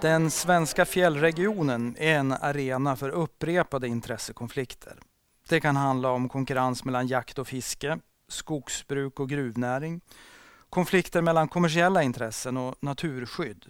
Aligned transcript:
Den 0.00 0.30
svenska 0.30 0.84
fjällregionen 0.84 1.96
är 1.98 2.18
en 2.18 2.32
arena 2.32 2.96
för 2.96 3.08
upprepade 3.08 3.88
intressekonflikter. 3.88 4.98
Det 5.48 5.60
kan 5.60 5.76
handla 5.76 6.10
om 6.10 6.28
konkurrens 6.28 6.84
mellan 6.84 7.06
jakt 7.06 7.38
och 7.38 7.48
fiske, 7.48 7.98
skogsbruk 8.28 9.20
och 9.20 9.28
gruvnäring, 9.28 10.00
konflikter 10.70 11.22
mellan 11.22 11.48
kommersiella 11.48 12.02
intressen 12.02 12.56
och 12.56 12.74
naturskydd. 12.80 13.66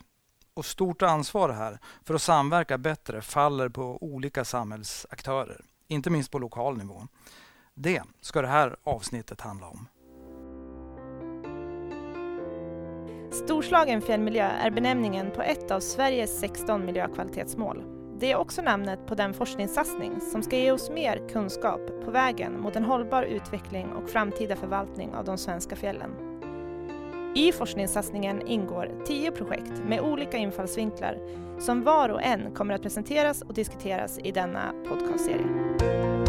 Och 0.55 0.67
stort 0.67 1.03
ansvar 1.03 1.49
här 1.49 1.79
för 2.05 2.15
att 2.15 2.23
samverka 2.23 2.79
bättre 2.79 3.23
faller 3.23 3.69
på 3.69 3.99
olika 4.05 4.45
samhällsaktörer, 4.45 5.65
inte 5.89 6.11
minst 6.11 6.31
på 6.31 6.39
lokal 6.39 6.77
nivå. 6.77 7.09
Det 7.75 8.03
ska 8.21 8.43
det 8.43 8.49
här 8.49 8.77
avsnittet 8.85 9.41
handla 9.41 9.67
om. 9.67 9.89
Storslagen 13.31 14.03
fjällmiljö 14.03 14.45
är 14.45 14.71
benämningen 14.71 15.31
på 15.31 15.43
ett 15.43 15.71
av 15.71 15.81
Sveriges 15.81 16.41
16 16.41 16.87
miljökvalitetsmål. 16.87 17.83
Det 18.19 18.33
är 18.33 18.37
också 18.37 18.63
namnet 18.63 19.07
på 19.07 19.15
den 19.15 19.35
forskningssatsning 19.35 20.21
som 20.21 20.43
ska 20.43 20.57
ge 20.57 20.73
oss 20.73 20.91
mer 20.91 21.29
kunskap 21.29 21.81
på 22.05 22.11
vägen 22.11 22.61
mot 22.61 22.77
en 22.77 22.85
hållbar 22.85 23.23
utveckling 23.23 23.93
och 23.93 24.11
framtida 24.11 24.57
förvaltning 24.57 25.15
av 25.15 25.25
de 25.25 25.39
svenska 25.39 25.77
fjällen. 25.77 26.11
I 27.35 27.53
forskningssatsningen 27.53 28.47
ingår 28.47 28.91
tio 29.07 29.31
projekt 29.31 29.73
med 29.85 30.01
olika 30.01 30.37
infallsvinklar 30.37 31.19
som 31.59 31.83
var 31.83 32.09
och 32.09 32.23
en 32.23 32.55
kommer 32.55 32.75
att 32.75 32.83
presenteras 32.83 33.43
och 33.43 33.55
diskuteras 33.55 34.19
i 34.19 34.33
denna 34.33 34.73
podcastserie. 34.89 36.26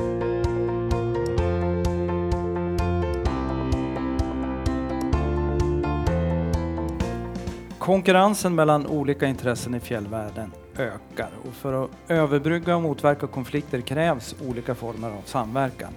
Konkurrensen 7.88 8.56
mellan 8.56 8.88
olika 8.88 9.26
intressen 9.26 9.76
i 9.76 9.80
fjällvärlden 9.80 10.52
ökar 10.78 11.30
och 11.48 11.54
för 11.54 11.84
att 11.84 11.92
överbrygga 12.08 12.76
och 12.76 12.82
motverka 12.82 13.28
konflikter 13.28 13.82
krävs 13.82 14.36
olika 14.50 14.76
former 14.76 15.10
av 15.10 15.22
samverkan. 15.26 15.94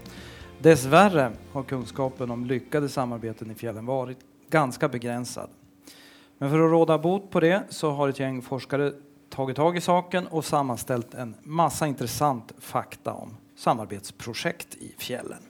Dessvärre 0.59 1.33
har 1.53 1.63
kunskapen 1.63 2.31
om 2.31 2.45
lyckade 2.47 2.89
samarbeten 2.89 3.51
i 3.51 3.55
fjällen 3.55 3.87
varit 3.87 4.19
ganska 4.51 4.89
begränsad. 4.89 5.51
Men 6.39 6.51
för 6.51 6.61
att 6.61 6.71
råda 6.71 6.99
bot 6.99 7.31
på 7.31 7.41
det 7.41 7.63
så 7.69 7.91
har 7.91 8.09
ett 8.09 8.21
gäng 8.21 8.43
forskare 8.43 8.93
tagit 9.29 9.57
tag 9.57 9.77
i 9.77 9.81
saken 9.81 10.27
och 10.27 10.45
sammanställt 10.45 11.15
en 11.15 11.35
massa 11.43 11.87
intressant 11.87 12.53
fakta 12.59 13.13
om 13.13 13.37
samarbetsprojekt 13.57 14.75
i 14.75 14.95
fjällen. 14.99 15.43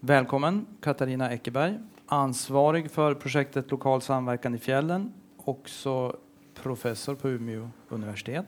Välkommen 0.00 0.66
Katarina 0.80 1.30
Eckerberg, 1.30 1.78
ansvarig 2.06 2.90
för 2.90 3.14
projektet 3.14 3.70
Lokal 3.70 4.02
samverkan 4.02 4.54
i 4.54 4.58
fjällen 4.58 5.12
också 5.44 6.16
professor 6.54 7.14
på 7.14 7.28
Umeå 7.28 7.70
universitet. 7.88 8.46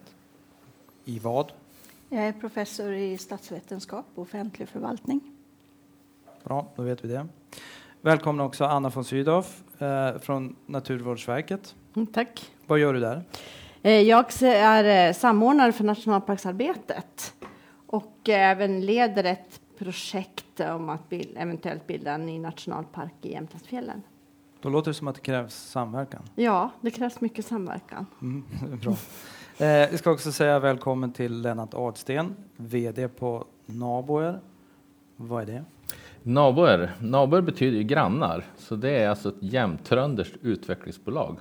I 1.05 1.19
vad? 1.19 1.53
Jag 2.09 2.23
är 2.29 2.33
professor 2.33 2.93
i 2.93 3.19
statsvetenskap 3.19 4.07
och 4.15 4.23
offentlig 4.23 4.69
förvaltning. 4.69 5.21
Bra, 6.45 6.67
då 6.77 6.83
vet 6.83 7.05
vi 7.05 7.09
det. 7.09 7.27
Välkommen 8.01 8.47
också 8.47 8.65
Anna 8.65 8.89
von 8.89 9.05
Sydow 9.05 9.47
eh, 9.79 10.19
från 10.19 10.57
Naturvårdsverket. 10.67 11.75
Mm, 11.97 12.07
tack. 12.07 12.51
Vad 12.67 12.79
gör 12.79 12.95
du 12.95 13.01
där? 13.01 13.23
Eh, 13.83 14.01
jag 14.01 14.43
är 14.43 15.09
eh, 15.09 15.13
samordnare 15.15 15.73
för 15.73 15.85
nationalparksarbetet 15.85 17.35
och 17.87 18.29
även 18.29 18.87
leder 18.87 19.25
ett 19.25 19.61
projekt 19.79 20.61
om 20.61 20.89
att 20.89 21.13
eventuellt 21.37 21.87
bilda 21.87 22.13
en 22.13 22.27
ny 22.27 22.39
nationalpark 22.39 23.15
i 23.23 23.33
Jämtlandsfjällen. 23.33 24.03
Då 24.63 24.69
låter 24.69 24.91
det 24.91 24.95
som 24.95 25.09
att 25.09 25.15
det 25.15 25.21
krävs 25.21 25.55
samverkan. 25.55 26.23
Ja, 26.35 26.71
det 26.81 26.91
krävs 26.91 27.21
mycket 27.21 27.47
samverkan. 27.47 28.07
Mm, 28.23 28.45
bra. 28.83 28.93
Eh, 29.67 29.91
vi 29.91 29.99
ska 29.99 30.11
också 30.11 30.33
säga 30.33 30.59
välkommen 30.59 31.13
till 31.13 31.41
Lennart 31.41 31.75
Adsten, 31.75 32.35
VD 32.57 33.09
på 33.09 33.45
Naboer. 33.67 34.41
Vad 35.17 35.43
är 35.43 35.47
det? 35.47 35.65
Naboer, 36.23 36.93
Naboer 37.01 37.41
betyder 37.41 37.79
ju 37.79 37.85
grannar, 37.85 38.45
så 38.57 38.77
det 38.77 38.91
är 38.91 39.09
alltså 39.09 39.29
ett 39.29 39.35
jämtrönderskt 39.41 40.37
utvecklingsbolag. 40.43 41.39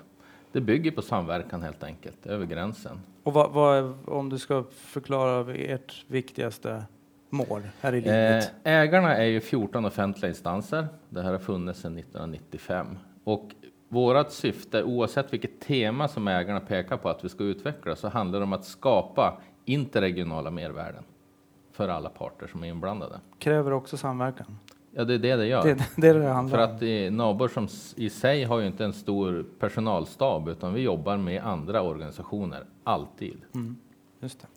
Det 0.51 0.61
bygger 0.61 0.91
på 0.91 1.01
samverkan 1.01 1.61
helt 1.61 1.83
enkelt, 1.83 2.25
över 2.25 2.45
gränsen. 2.45 2.99
Och 3.23 3.33
vad, 3.33 3.51
vad, 3.51 3.97
om 4.05 4.29
du 4.29 4.39
ska 4.39 4.63
förklara 4.71 5.55
ert 5.55 6.05
viktigaste 6.07 6.83
mål 7.29 7.61
här 7.81 7.93
i 7.93 8.01
livet? 8.01 8.51
Eh, 8.63 8.73
ägarna 8.73 9.17
är 9.17 9.25
ju 9.25 9.39
14 9.41 9.85
offentliga 9.85 10.29
instanser. 10.29 10.87
Det 11.09 11.21
här 11.21 11.31
har 11.31 11.39
funnits 11.39 11.79
sedan 11.79 11.97
1995. 11.97 12.97
Och 13.23 13.51
vårt 13.89 14.31
syfte, 14.31 14.83
oavsett 14.83 15.33
vilket 15.33 15.59
tema 15.59 16.07
som 16.07 16.27
ägarna 16.27 16.59
pekar 16.59 16.97
på 16.97 17.09
att 17.09 17.25
vi 17.25 17.29
ska 17.29 17.43
utveckla, 17.43 17.95
så 17.95 18.07
handlar 18.07 18.39
det 18.39 18.43
om 18.43 18.53
att 18.53 18.65
skapa 18.65 19.37
interregionala 19.65 20.51
mervärden 20.51 21.03
för 21.71 21.87
alla 21.87 22.09
parter 22.09 22.47
som 22.47 22.63
är 22.63 22.67
inblandade. 22.67 23.19
Kräver 23.39 23.73
också 23.73 23.97
samverkan? 23.97 24.57
Ja, 24.91 25.03
det 25.03 25.13
är 25.13 25.19
det 25.19 25.35
det 25.35 25.45
gör. 25.45 25.63
Det, 25.63 25.87
det, 25.95 26.07
är 26.07 26.13
det 26.13 26.29
handlar 26.29 26.57
För 26.57 27.07
att 27.07 27.13
Nabor 27.13 27.47
som 27.47 27.67
i 27.95 28.09
sig 28.09 28.43
har 28.43 28.59
ju 28.59 28.67
inte 28.67 28.85
en 28.85 28.93
stor 28.93 29.45
personalstab, 29.59 30.47
utan 30.47 30.73
vi 30.73 30.81
jobbar 30.81 31.17
med 31.17 31.43
andra 31.43 31.81
organisationer, 31.81 32.65
alltid. 32.83 33.41
Mm, 33.55 33.77
just 34.19 34.41
det. 34.41 34.47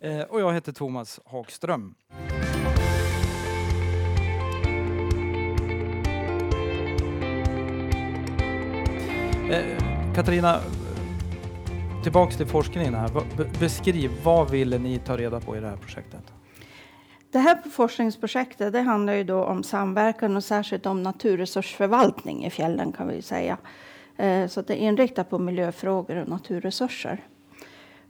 Eh, 0.00 0.24
och 0.24 0.40
jag 0.40 0.52
heter 0.52 0.72
Thomas 0.72 1.20
Hagström. 1.24 1.94
Eh, 9.50 10.14
Katarina, 10.14 10.60
tillbaks 12.02 12.36
till 12.36 12.46
forskningen 12.46 12.94
här. 12.94 13.10
Beskriv, 13.60 14.10
vad 14.24 14.50
ville 14.50 14.78
ni 14.78 14.98
ta 14.98 15.16
reda 15.16 15.40
på 15.40 15.56
i 15.56 15.60
det 15.60 15.66
här 15.66 15.76
projektet? 15.76 16.32
Det 17.30 17.38
här 17.38 17.58
forskningsprojektet 17.70 18.72
det 18.72 18.80
handlar 18.80 19.12
ju 19.12 19.24
då 19.24 19.44
om 19.44 19.62
samverkan 19.62 20.36
och 20.36 20.44
särskilt 20.44 20.86
om 20.86 21.02
naturresursförvaltning 21.02 22.44
i 22.44 22.50
fjällen 22.50 22.92
kan 22.92 23.08
vi 23.08 23.22
säga. 23.22 23.56
Eh, 24.16 24.46
så 24.46 24.62
det 24.62 24.72
är 24.72 24.88
inriktat 24.88 25.30
på 25.30 25.38
miljöfrågor 25.38 26.16
och 26.16 26.28
naturresurser. 26.28 27.24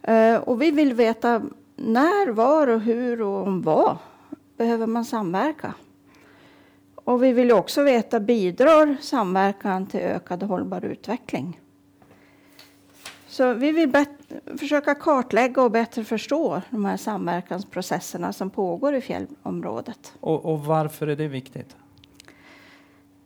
Eh, 0.02 0.36
och 0.36 0.62
vi 0.62 0.70
vill 0.70 0.94
veta 0.94 1.42
när, 1.76 2.30
var 2.30 2.66
och 2.66 2.80
hur 2.80 3.22
och 3.22 3.46
om 3.46 3.62
vad 3.62 3.96
behöver 4.56 4.86
man 4.86 5.04
samverka? 5.04 5.74
Och 7.08 7.22
vi 7.22 7.32
vill 7.32 7.52
också 7.52 7.82
veta, 7.82 8.20
bidrar 8.20 8.96
samverkan 9.00 9.86
till 9.86 10.00
ökad 10.00 10.42
hållbar 10.42 10.84
utveckling? 10.84 11.60
Så 13.26 13.54
vi 13.54 13.72
vill 13.72 14.04
försöka 14.58 14.94
kartlägga 14.94 15.62
och 15.62 15.70
bättre 15.70 16.04
förstå 16.04 16.62
de 16.70 16.84
här 16.84 16.96
samverkansprocesserna 16.96 18.32
som 18.32 18.50
pågår 18.50 18.94
i 18.94 19.00
fjällområdet. 19.00 20.12
Och, 20.20 20.44
och, 20.44 20.60
varför 20.60 21.06
är 21.06 21.16
det 21.16 21.28
viktigt? 21.28 21.76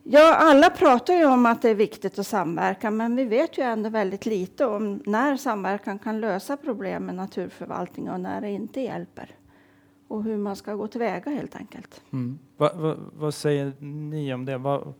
Ja, 0.02 0.34
alla 0.34 0.70
pratar 0.70 1.14
ju 1.14 1.24
om 1.24 1.46
att 1.46 1.62
det 1.62 1.70
är 1.70 1.74
viktigt 1.74 2.18
att 2.18 2.26
samverka, 2.26 2.90
men 2.90 3.16
vi 3.16 3.24
vet 3.24 3.58
ju 3.58 3.62
ändå 3.62 3.88
väldigt 3.90 4.26
lite 4.26 4.66
om 4.66 5.02
när 5.06 5.36
samverkan 5.36 5.98
kan 5.98 6.20
lösa 6.20 6.56
problem 6.56 7.06
med 7.06 7.14
naturförvaltning 7.14 8.10
och 8.10 8.20
när 8.20 8.40
det 8.40 8.50
inte 8.50 8.80
hjälper 8.80 9.36
och 10.12 10.22
hur 10.22 10.36
man 10.36 10.56
ska 10.56 10.74
gå 10.74 10.86
tillväga 10.86 11.30
helt 11.30 11.56
enkelt. 11.56 12.02
Mm. 12.12 12.38
Va, 12.56 12.70
va, 12.74 12.96
vad 13.12 13.34
säger 13.34 13.72
ni 13.80 14.34
om 14.34 14.44
det? 14.44 14.58
Va, 14.58 14.94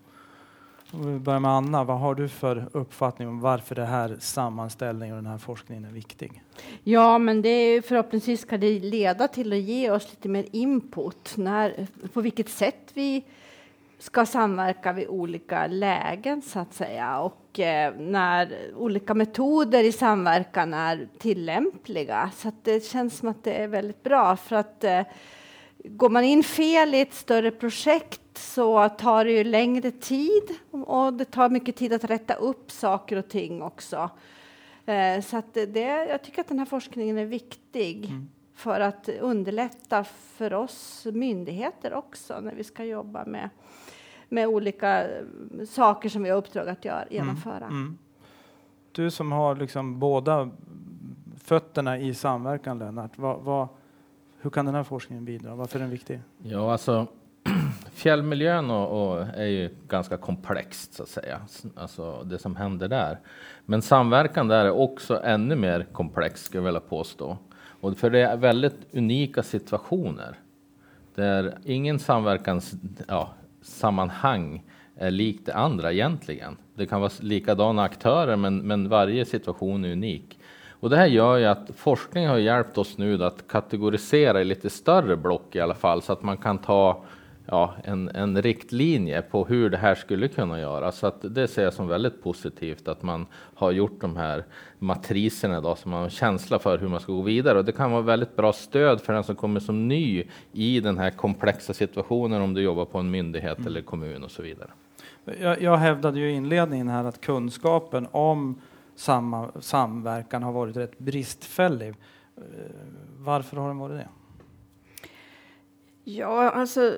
om 0.90 1.12
vi 1.12 1.18
börjar 1.18 1.40
med 1.40 1.50
Anna, 1.50 1.84
vad 1.84 1.98
har 1.98 2.14
du 2.14 2.28
för 2.28 2.68
uppfattning 2.72 3.28
om 3.28 3.40
varför 3.40 3.74
det 3.74 3.84
här 3.84 4.16
sammanställningen 4.20 5.16
och 5.16 5.22
den 5.22 5.30
här 5.30 5.38
forskningen 5.38 5.84
är 5.84 5.90
viktig? 5.90 6.42
Ja, 6.82 7.18
men 7.18 7.42
det 7.42 7.48
är 7.48 7.82
förhoppningsvis 7.82 8.40
ska 8.40 8.58
det 8.58 8.80
leda 8.80 9.28
till 9.28 9.52
att 9.52 9.58
ge 9.58 9.90
oss 9.90 10.10
lite 10.10 10.28
mer 10.28 10.46
input 10.52 11.34
när, 11.36 11.86
på 12.12 12.20
vilket 12.20 12.48
sätt 12.48 12.90
vi 12.94 13.24
ska 14.02 14.26
samverka 14.26 14.92
vid 14.92 15.08
olika 15.08 15.66
lägen 15.66 16.42
så 16.42 16.58
att 16.58 16.74
säga 16.74 17.20
och 17.20 17.60
eh, 17.60 17.94
när 17.98 18.72
olika 18.76 19.14
metoder 19.14 19.84
i 19.84 19.92
samverkan 19.92 20.74
är 20.74 21.08
tillämpliga. 21.18 22.30
Så 22.36 22.52
det 22.62 22.84
känns 22.84 23.18
som 23.18 23.28
att 23.28 23.44
det 23.44 23.52
är 23.52 23.68
väldigt 23.68 24.02
bra 24.02 24.36
för 24.36 24.56
att 24.56 24.84
eh, 24.84 25.02
går 25.84 26.08
man 26.08 26.24
in 26.24 26.44
fel 26.44 26.94
i 26.94 27.00
ett 27.00 27.14
större 27.14 27.50
projekt 27.50 28.38
så 28.38 28.88
tar 28.88 29.24
det 29.24 29.32
ju 29.32 29.44
längre 29.44 29.90
tid 29.90 30.42
och 30.70 31.12
det 31.12 31.24
tar 31.24 31.50
mycket 31.50 31.76
tid 31.76 31.92
att 31.92 32.04
rätta 32.04 32.34
upp 32.34 32.70
saker 32.70 33.16
och 33.16 33.28
ting 33.28 33.62
också. 33.62 34.10
Eh, 34.86 35.20
så 35.20 35.36
att 35.36 35.54
det, 35.54 36.06
jag 36.08 36.22
tycker 36.22 36.40
att 36.40 36.48
den 36.48 36.58
här 36.58 36.66
forskningen 36.66 37.18
är 37.18 37.26
viktig 37.26 38.04
mm. 38.04 38.28
för 38.54 38.80
att 38.80 39.08
underlätta 39.08 40.04
för 40.04 40.52
oss 40.52 41.06
myndigheter 41.12 41.94
också 41.94 42.40
när 42.40 42.54
vi 42.54 42.64
ska 42.64 42.84
jobba 42.84 43.24
med 43.24 43.50
med 44.32 44.46
olika 44.48 45.04
eh, 45.04 45.24
saker 45.68 46.08
som 46.08 46.22
vi 46.22 46.30
har 46.30 46.36
uppdrag 46.36 46.68
att 46.68 46.84
göra, 46.84 47.02
mm, 47.02 47.14
genomföra. 47.14 47.56
Mm, 47.56 47.70
mm. 47.70 47.98
Du 48.92 49.10
som 49.10 49.32
har 49.32 49.56
liksom 49.56 49.98
båda 49.98 50.50
fötterna 51.36 51.98
i 51.98 52.14
samverkan, 52.14 52.78
Lennart. 52.78 53.18
Vad, 53.18 53.40
vad, 53.40 53.68
hur 54.40 54.50
kan 54.50 54.66
den 54.66 54.74
här 54.74 54.82
forskningen 54.82 55.24
bidra? 55.24 55.54
Varför 55.54 55.78
är 55.78 55.80
den 55.80 55.90
viktig? 55.90 56.20
Ja, 56.42 56.72
alltså 56.72 57.06
fjällmiljön 57.92 58.70
och, 58.70 59.12
och 59.12 59.20
är 59.20 59.46
ju 59.46 59.70
ganska 59.88 60.16
komplext 60.16 60.94
så 60.94 61.02
att 61.02 61.08
säga, 61.08 61.40
alltså 61.76 62.22
det 62.22 62.38
som 62.38 62.56
händer 62.56 62.88
där. 62.88 63.18
Men 63.64 63.82
samverkan 63.82 64.48
där 64.48 64.64
är 64.64 64.70
också 64.70 65.20
ännu 65.22 65.56
mer 65.56 65.86
komplext 65.92 66.44
skulle 66.44 66.58
jag 66.58 66.66
vilja 66.66 66.80
påstå. 66.80 67.38
Och 67.54 67.96
för 67.96 68.10
det 68.10 68.20
är 68.20 68.36
väldigt 68.36 68.94
unika 68.94 69.42
situationer 69.42 70.38
där 71.14 71.58
ingen 71.64 71.98
samverkans 71.98 72.74
ja, 73.08 73.34
sammanhang 73.62 74.62
är 74.96 75.10
likt 75.10 75.46
det 75.46 75.54
andra 75.54 75.92
egentligen. 75.92 76.56
Det 76.74 76.86
kan 76.86 77.00
vara 77.00 77.10
likadana 77.20 77.82
aktörer, 77.82 78.36
men, 78.36 78.58
men 78.58 78.88
varje 78.88 79.24
situation 79.24 79.84
är 79.84 79.92
unik. 79.92 80.38
Och 80.70 80.90
det 80.90 80.96
här 80.96 81.06
gör 81.06 81.36
ju 81.36 81.44
att 81.44 81.70
forskning 81.76 82.26
har 82.26 82.38
hjälpt 82.38 82.78
oss 82.78 82.98
nu 82.98 83.24
att 83.24 83.48
kategorisera 83.48 84.40
i 84.40 84.44
lite 84.44 84.70
större 84.70 85.16
block 85.16 85.56
i 85.56 85.60
alla 85.60 85.74
fall, 85.74 86.02
så 86.02 86.12
att 86.12 86.22
man 86.22 86.36
kan 86.36 86.58
ta 86.58 87.04
ja, 87.46 87.74
en, 87.84 88.08
en 88.08 88.42
riktlinje 88.42 89.22
på 89.22 89.44
hur 89.44 89.70
det 89.70 89.76
här 89.76 89.94
skulle 89.94 90.28
kunna 90.28 90.60
göras. 90.60 90.98
Så 90.98 91.12
det 91.22 91.48
ser 91.48 91.64
jag 91.64 91.72
som 91.72 91.88
väldigt 91.88 92.22
positivt 92.22 92.88
att 92.88 93.02
man 93.02 93.26
har 93.54 93.70
gjort 93.70 94.00
de 94.00 94.16
här 94.16 94.44
matriserna 94.78 95.60
då, 95.60 95.76
så 95.76 95.88
man 95.88 95.98
har 95.98 96.04
en 96.04 96.10
känsla 96.10 96.58
för 96.58 96.78
hur 96.78 96.88
man 96.88 97.00
ska 97.00 97.12
gå 97.12 97.22
vidare. 97.22 97.58
Och 97.58 97.64
det 97.64 97.72
kan 97.72 97.90
vara 97.92 98.02
väldigt 98.02 98.36
bra 98.36 98.52
stöd 98.52 99.00
för 99.00 99.12
den 99.12 99.24
som 99.24 99.36
kommer 99.36 99.60
som 99.60 99.88
ny 99.88 100.24
i 100.52 100.80
den 100.80 100.98
här 100.98 101.10
komplexa 101.10 101.74
situationen 101.74 102.42
om 102.42 102.54
du 102.54 102.62
jobbar 102.62 102.84
på 102.84 102.98
en 102.98 103.10
myndighet 103.10 103.58
mm. 103.58 103.66
eller 103.66 103.82
kommun 103.82 104.24
och 104.24 104.30
så 104.30 104.42
vidare. 104.42 104.70
Jag, 105.40 105.62
jag 105.62 105.76
hävdade 105.76 106.18
ju 106.20 106.30
i 106.30 106.32
inledningen 106.32 106.88
här 106.88 107.04
att 107.04 107.20
kunskapen 107.20 108.08
om 108.10 108.60
samma, 108.94 109.50
samverkan 109.60 110.42
har 110.42 110.52
varit 110.52 110.76
rätt 110.76 110.98
bristfällig. 110.98 111.88
Eh, 111.88 112.42
varför 113.18 113.56
har 113.56 113.68
den 113.68 113.78
varit 113.78 113.96
det? 113.96 114.08
Ja, 116.04 116.50
alltså 116.50 116.96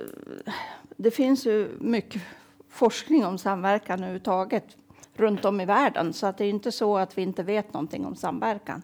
det 0.97 1.11
finns 1.11 1.47
ju 1.47 1.77
mycket 1.81 2.23
forskning 2.69 3.25
om 3.25 3.39
samverkan 3.39 3.99
överhuvudtaget 3.99 4.77
runt 5.15 5.45
om 5.45 5.61
i 5.61 5.65
världen, 5.65 6.13
så 6.13 6.27
att 6.27 6.39
det 6.39 6.45
är 6.45 6.51
inte 6.51 6.73
så 6.73 6.99
att 6.99 7.19
vi 7.19 7.23
inte 7.23 7.43
vet 7.43 7.73
någonting 7.73 8.07
om 8.07 8.17
samverkan. 8.17 8.83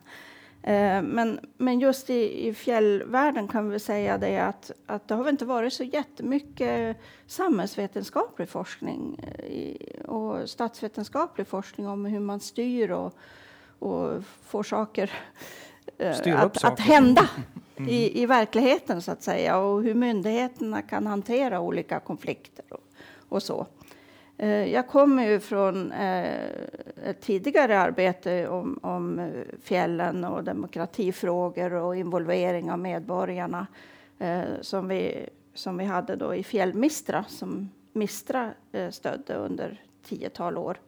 Eh, 0.63 1.03
men, 1.03 1.41
men 1.57 1.81
just 1.81 2.11
i, 2.11 2.49
i 2.49 2.55
fjällvärlden 2.55 3.49
kan 3.49 3.71
vi 3.71 3.79
säga 3.79 4.19
det 4.19 4.39
att, 4.39 4.71
att 4.87 5.09
det 5.09 5.15
har 5.15 5.29
inte 5.29 5.45
varit 5.45 5.73
så 5.73 5.85
jättemycket 5.85 6.97
samhällsvetenskaplig 7.27 8.49
forskning 8.49 9.21
eh, 9.39 10.05
och 10.05 10.51
statsvetenskaplig 10.51 11.47
forskning 11.47 11.89
om 11.89 12.05
hur 12.05 12.21
man 12.21 12.41
styr 12.41 12.91
och, 12.91 13.15
och 13.79 14.25
får 14.47 14.63
saker 14.63 15.11
eh, 15.99 16.11
att, 16.11 16.61
saker. 16.61 16.73
att 16.73 16.81
hända 16.81 17.29
mm. 17.81 17.91
i, 17.91 18.23
i 18.23 18.27
verkligheten 18.27 19.03
så 19.03 19.13
att 19.13 19.23
säga 19.23 19.59
och 19.59 19.83
hur 19.83 19.95
myndigheterna 19.95 20.83
kan 20.83 21.07
hantera 21.07 21.61
olika 21.61 22.01
konflikter 22.01 22.65
och, 22.71 22.85
och 23.29 23.43
så. 23.43 23.67
Eh, 24.43 24.73
jag 24.73 24.89
kommer 24.89 25.29
ju 25.29 25.41
från 25.41 25.93
eh, 25.93 26.51
ett 27.05 27.21
tidigare 27.21 27.79
arbete 27.79 28.49
om, 28.49 28.79
om 28.83 29.31
fjällen 29.63 30.25
och 30.25 30.45
demokratifrågor 30.45 31.73
och 31.73 31.97
involvering 31.97 32.71
av 32.71 32.79
medborgarna 32.79 33.67
eh, 34.19 34.43
som, 34.61 34.89
vi, 34.89 35.27
som 35.55 35.77
vi 35.77 35.85
hade 35.85 36.17
då 36.17 36.35
i 36.35 36.43
Fjällmistra 36.43 37.25
som 37.29 37.71
Mistra 37.93 38.51
stödde 38.91 39.35
under 39.35 39.83
tiotal 40.05 40.59
år. 40.59 40.79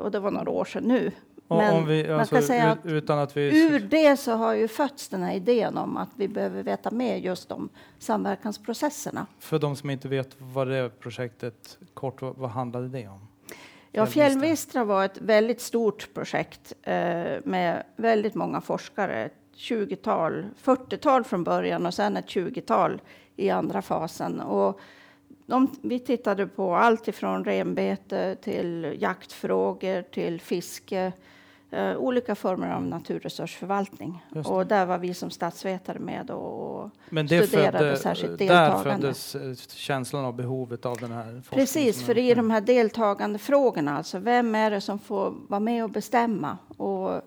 Och 0.00 0.10
det 0.10 0.20
var 0.20 0.30
några 0.30 0.50
år 0.50 0.64
sedan 0.64 0.84
nu. 0.84 1.12
Men 1.56 1.86
vi, 1.86 2.00
alltså, 2.00 2.34
man 2.34 2.40
kan 2.40 2.42
säga 2.42 2.70
att 2.70 2.86
utan 2.86 3.18
att 3.18 3.36
vi... 3.36 3.66
ur 3.66 3.80
det 3.80 4.16
så 4.16 4.32
har 4.32 4.54
ju 4.54 4.68
fötts 4.68 5.08
den 5.08 5.22
här 5.22 5.34
idén 5.34 5.78
om 5.78 5.96
att 5.96 6.08
vi 6.16 6.28
behöver 6.28 6.62
veta 6.62 6.90
mer 6.90 7.16
just 7.16 7.52
om 7.52 7.68
samverkansprocesserna. 7.98 9.26
För 9.38 9.58
de 9.58 9.76
som 9.76 9.90
inte 9.90 10.08
vet 10.08 10.28
vad 10.38 10.68
det 10.68 11.00
projektet, 11.00 11.78
kort, 11.94 12.22
vad 12.22 12.50
handlade 12.50 12.88
det 12.88 13.08
om? 13.08 13.20
Ja, 13.92 14.06
Fjällvistra 14.06 14.84
var 14.84 15.04
ett 15.04 15.18
väldigt 15.18 15.60
stort 15.60 16.14
projekt 16.14 16.72
eh, 16.82 16.94
med 17.44 17.82
väldigt 17.96 18.34
många 18.34 18.60
forskare. 18.60 19.30
20-tal, 19.56 20.46
40-tal 20.62 21.24
från 21.24 21.44
början 21.44 21.86
och 21.86 21.94
sen 21.94 22.16
ett 22.16 22.26
20-tal 22.26 23.00
i 23.36 23.50
andra 23.50 23.82
fasen. 23.82 24.40
Och 24.40 24.80
de, 25.46 25.70
vi 25.82 25.98
tittade 25.98 26.46
på 26.46 26.74
allt 26.74 27.08
ifrån 27.08 27.44
renbete 27.44 28.36
till 28.42 28.96
jaktfrågor 28.98 30.02
till 30.02 30.40
fiske 30.40 31.12
Uh, 31.72 31.96
olika 31.96 32.34
former 32.34 32.74
av 32.74 32.82
naturresursförvaltning. 32.82 34.24
Och 34.44 34.66
där 34.66 34.86
var 34.86 34.98
vi 34.98 35.14
som 35.14 35.30
statsvetare 35.30 35.98
med 35.98 36.30
och 36.30 36.90
Men 37.08 37.26
det 37.26 37.46
studerade 37.46 37.78
födde, 37.78 37.96
särskilt 37.96 38.38
deltagande. 38.38 39.06
Där 39.06 39.12
föddes 39.14 39.34
eh, 39.34 39.54
känslan 39.74 40.24
av 40.24 40.34
behovet 40.34 40.86
av 40.86 40.96
den 40.96 41.12
här 41.12 41.24
forskningen? 41.24 41.66
Precis, 41.66 42.06
för 42.06 42.18
i 42.18 42.34
de 42.34 42.50
här 42.50 42.60
deltagande 42.60 43.38
frågorna, 43.38 43.96
alltså 43.96 44.18
vem 44.18 44.54
är 44.54 44.70
det 44.70 44.80
som 44.80 44.98
får 44.98 45.34
vara 45.48 45.60
med 45.60 45.84
och 45.84 45.90
bestämma? 45.90 46.58
Och 46.76 47.20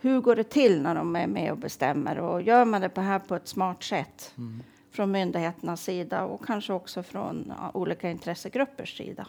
hur 0.00 0.20
går 0.20 0.36
det 0.36 0.44
till 0.44 0.82
när 0.82 0.94
de 0.94 1.16
är 1.16 1.26
med 1.26 1.52
och 1.52 1.58
bestämmer? 1.58 2.18
Och 2.18 2.42
gör 2.42 2.64
man 2.64 2.80
det 2.80 2.88
på 2.88 3.00
här 3.00 3.18
på 3.18 3.34
ett 3.34 3.48
smart 3.48 3.82
sätt 3.82 4.32
mm. 4.38 4.62
från 4.92 5.10
myndigheternas 5.10 5.82
sida 5.82 6.24
och 6.24 6.46
kanske 6.46 6.72
också 6.72 7.02
från 7.02 7.52
olika 7.74 8.10
intressegruppers 8.10 8.96
sida? 8.96 9.26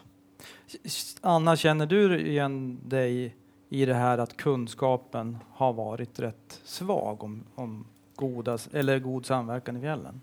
Anna, 1.22 1.56
känner 1.56 1.86
du 1.86 2.28
igen 2.28 2.80
dig 2.86 3.36
i 3.74 3.86
det 3.86 3.94
här 3.94 4.18
att 4.18 4.38
kunskapen 4.38 5.38
har 5.54 5.74
varit 5.74 6.20
rätt 6.20 6.62
svag 6.64 7.24
om, 7.24 7.44
om 7.56 7.86
goda, 8.16 8.58
eller 8.74 9.00
god 9.00 9.26
samverkan 9.26 9.78
i 9.78 9.82
fjällen? 9.82 10.22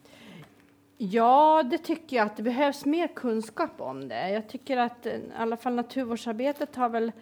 Ja, 0.96 1.62
det 1.70 1.78
tycker 1.78 2.16
jag 2.16 2.26
att 2.26 2.36
det 2.36 2.42
behövs 2.42 2.84
mer 2.84 3.08
kunskap 3.08 3.70
om 3.80 4.08
det. 4.08 4.30
Jag 4.30 4.48
tycker 4.48 4.76
att 4.76 5.06
eh, 5.06 5.12
i 5.12 5.22
alla 5.36 5.56
fall 5.56 5.74
naturvårdsarbetet 5.74 6.76
har 6.76 6.88
väl 6.88 7.12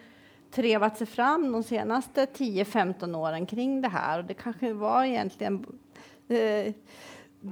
trevat 0.51 0.97
sig 0.97 1.07
fram 1.07 1.51
de 1.51 1.63
senaste 1.63 2.25
10-15 2.25 3.17
åren 3.17 3.45
kring 3.45 3.81
det 3.81 3.89
här 3.89 4.19
och 4.19 4.25
det 4.25 4.33
kanske 4.33 4.73
var 4.73 5.03
egentligen 5.03 5.65
eh, 6.27 6.73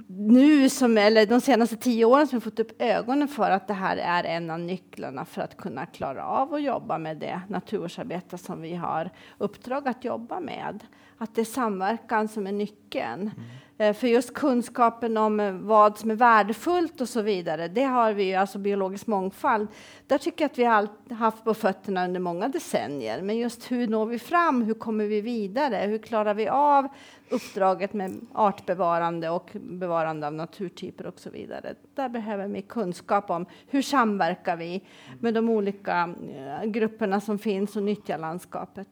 nu 0.07 0.69
som, 0.69 0.97
eller 0.97 1.25
de 1.25 1.42
senaste 1.42 1.75
tio 1.75 2.06
åren 2.06 2.27
som 2.27 2.39
vi 2.39 2.44
fått 2.44 2.59
upp 2.59 2.81
ögonen 2.81 3.27
för 3.27 3.51
att 3.51 3.68
det 3.68 3.74
här 3.74 3.97
är 3.97 4.24
en 4.24 4.50
av 4.50 4.59
nycklarna 4.59 5.25
för 5.25 5.42
att 5.42 5.57
kunna 5.57 5.86
klara 5.86 6.25
av 6.25 6.53
att 6.53 6.63
jobba 6.63 6.97
med 6.97 7.18
det 7.18 7.42
naturvårdsarbete 7.50 8.38
som 8.38 8.62
vi 8.62 8.75
har 8.75 9.09
uppdrag 9.38 9.88
att 9.88 10.03
jobba 10.03 10.39
med. 10.39 10.83
Att 11.17 11.35
det 11.35 11.41
är 11.41 11.45
samverkan 11.45 12.27
som 12.27 12.47
är 12.47 12.51
nyckeln. 12.51 13.21
Mm. 13.21 13.45
Eh, 13.77 13.94
för 13.94 14.07
just 14.07 14.33
kunskapen 14.33 15.17
om 15.17 15.39
eh, 15.39 15.53
vad 15.53 15.97
som 15.97 16.12
är 16.12 16.15
värdefullt 16.15 17.01
och 17.01 17.09
så 17.09 17.21
vidare, 17.21 17.67
det 17.67 17.83
har 17.83 18.13
vi 18.13 18.23
ju, 18.23 18.33
alltså 18.33 18.59
biologisk 18.59 19.07
mångfald. 19.07 19.67
Där 20.07 20.17
tycker 20.17 20.43
jag 20.43 20.50
att 20.51 20.57
vi 20.60 20.63
har 20.63 21.15
haft 21.15 21.43
på 21.43 21.53
fötterna 21.53 22.05
under 22.05 22.19
många 22.19 22.48
decennier. 22.48 23.22
Men 23.22 23.38
just 23.38 23.72
hur 23.72 23.88
når 23.88 24.05
vi 24.05 24.19
fram? 24.19 24.62
Hur 24.62 24.74
kommer 24.74 25.05
vi 25.05 25.22
vidare? 25.22 25.77
Hur 25.88 25.98
klarar 25.98 26.34
vi 26.34 26.48
av 26.48 26.88
uppdraget 27.29 27.93
med 27.93 28.27
artbevarande 28.34 29.29
och 29.29 29.51
bevarande 29.53 30.27
av 30.27 30.34
naturtyper 30.34 31.05
och 31.07 31.19
så 31.19 31.29
vidare? 31.29 31.75
Där 31.95 32.10
behöver 32.10 32.48
vi 32.48 32.62
kunskap 32.62 33.29
om 33.29 33.45
hur 33.67 33.81
samverkar 33.81 34.55
vi 34.55 34.84
med 35.19 35.34
de 35.34 35.50
olika 35.50 36.15
eh, 36.36 36.69
grupperna 36.69 37.22
som 37.22 37.39
finns 37.39 37.75
och 37.75 37.84
nyttjar 37.84 38.17
landskapet. 38.17 38.88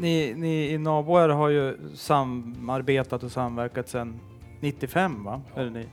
Ni, 0.00 0.34
ni 0.34 0.70
i 0.70 0.78
Naboer 0.78 1.28
har 1.28 1.48
ju 1.48 1.76
samarbetat 1.94 3.22
och 3.22 3.32
samverkat 3.32 3.88
sedan 3.88 4.20
95 4.60 5.24
va? 5.24 5.40
Ja. 5.54 5.62
Ni, 5.62 5.86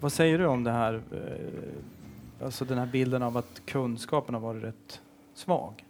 vad 0.00 0.12
säger 0.12 0.38
du 0.38 0.46
om 0.46 0.64
det 0.64 0.70
här? 0.70 0.94
Eh, 0.94 2.44
alltså 2.44 2.64
den 2.64 2.78
här 2.78 2.86
bilden 2.86 3.22
av 3.22 3.36
att 3.36 3.62
kunskapen 3.66 4.34
har 4.34 4.42
varit 4.42 4.64
rätt 4.64 5.00
svag? 5.34 5.84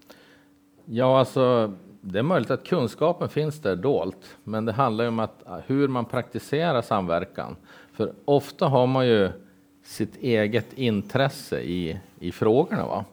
Ja, 0.85 1.19
alltså 1.19 1.73
det 2.01 2.19
är 2.19 2.23
möjligt 2.23 2.51
att 2.51 2.65
kunskapen 2.65 3.29
finns 3.29 3.61
där 3.61 3.77
dolt, 3.77 4.37
men 4.45 4.65
det 4.65 4.73
handlar 4.73 5.09
om 5.09 5.19
att, 5.19 5.43
hur 5.67 5.89
man 5.89 6.05
praktiserar 6.05 6.83
samverkan. 6.83 7.57
För 7.93 8.13
ofta 8.25 8.69
har 8.69 8.87
man 8.87 9.07
ju 9.07 9.31
sitt 9.83 10.17
eget 10.17 10.73
intresse 10.73 11.61
i, 11.61 12.01
i 12.21 12.33
frågorna. 12.33 12.87
Va? 12.87 13.05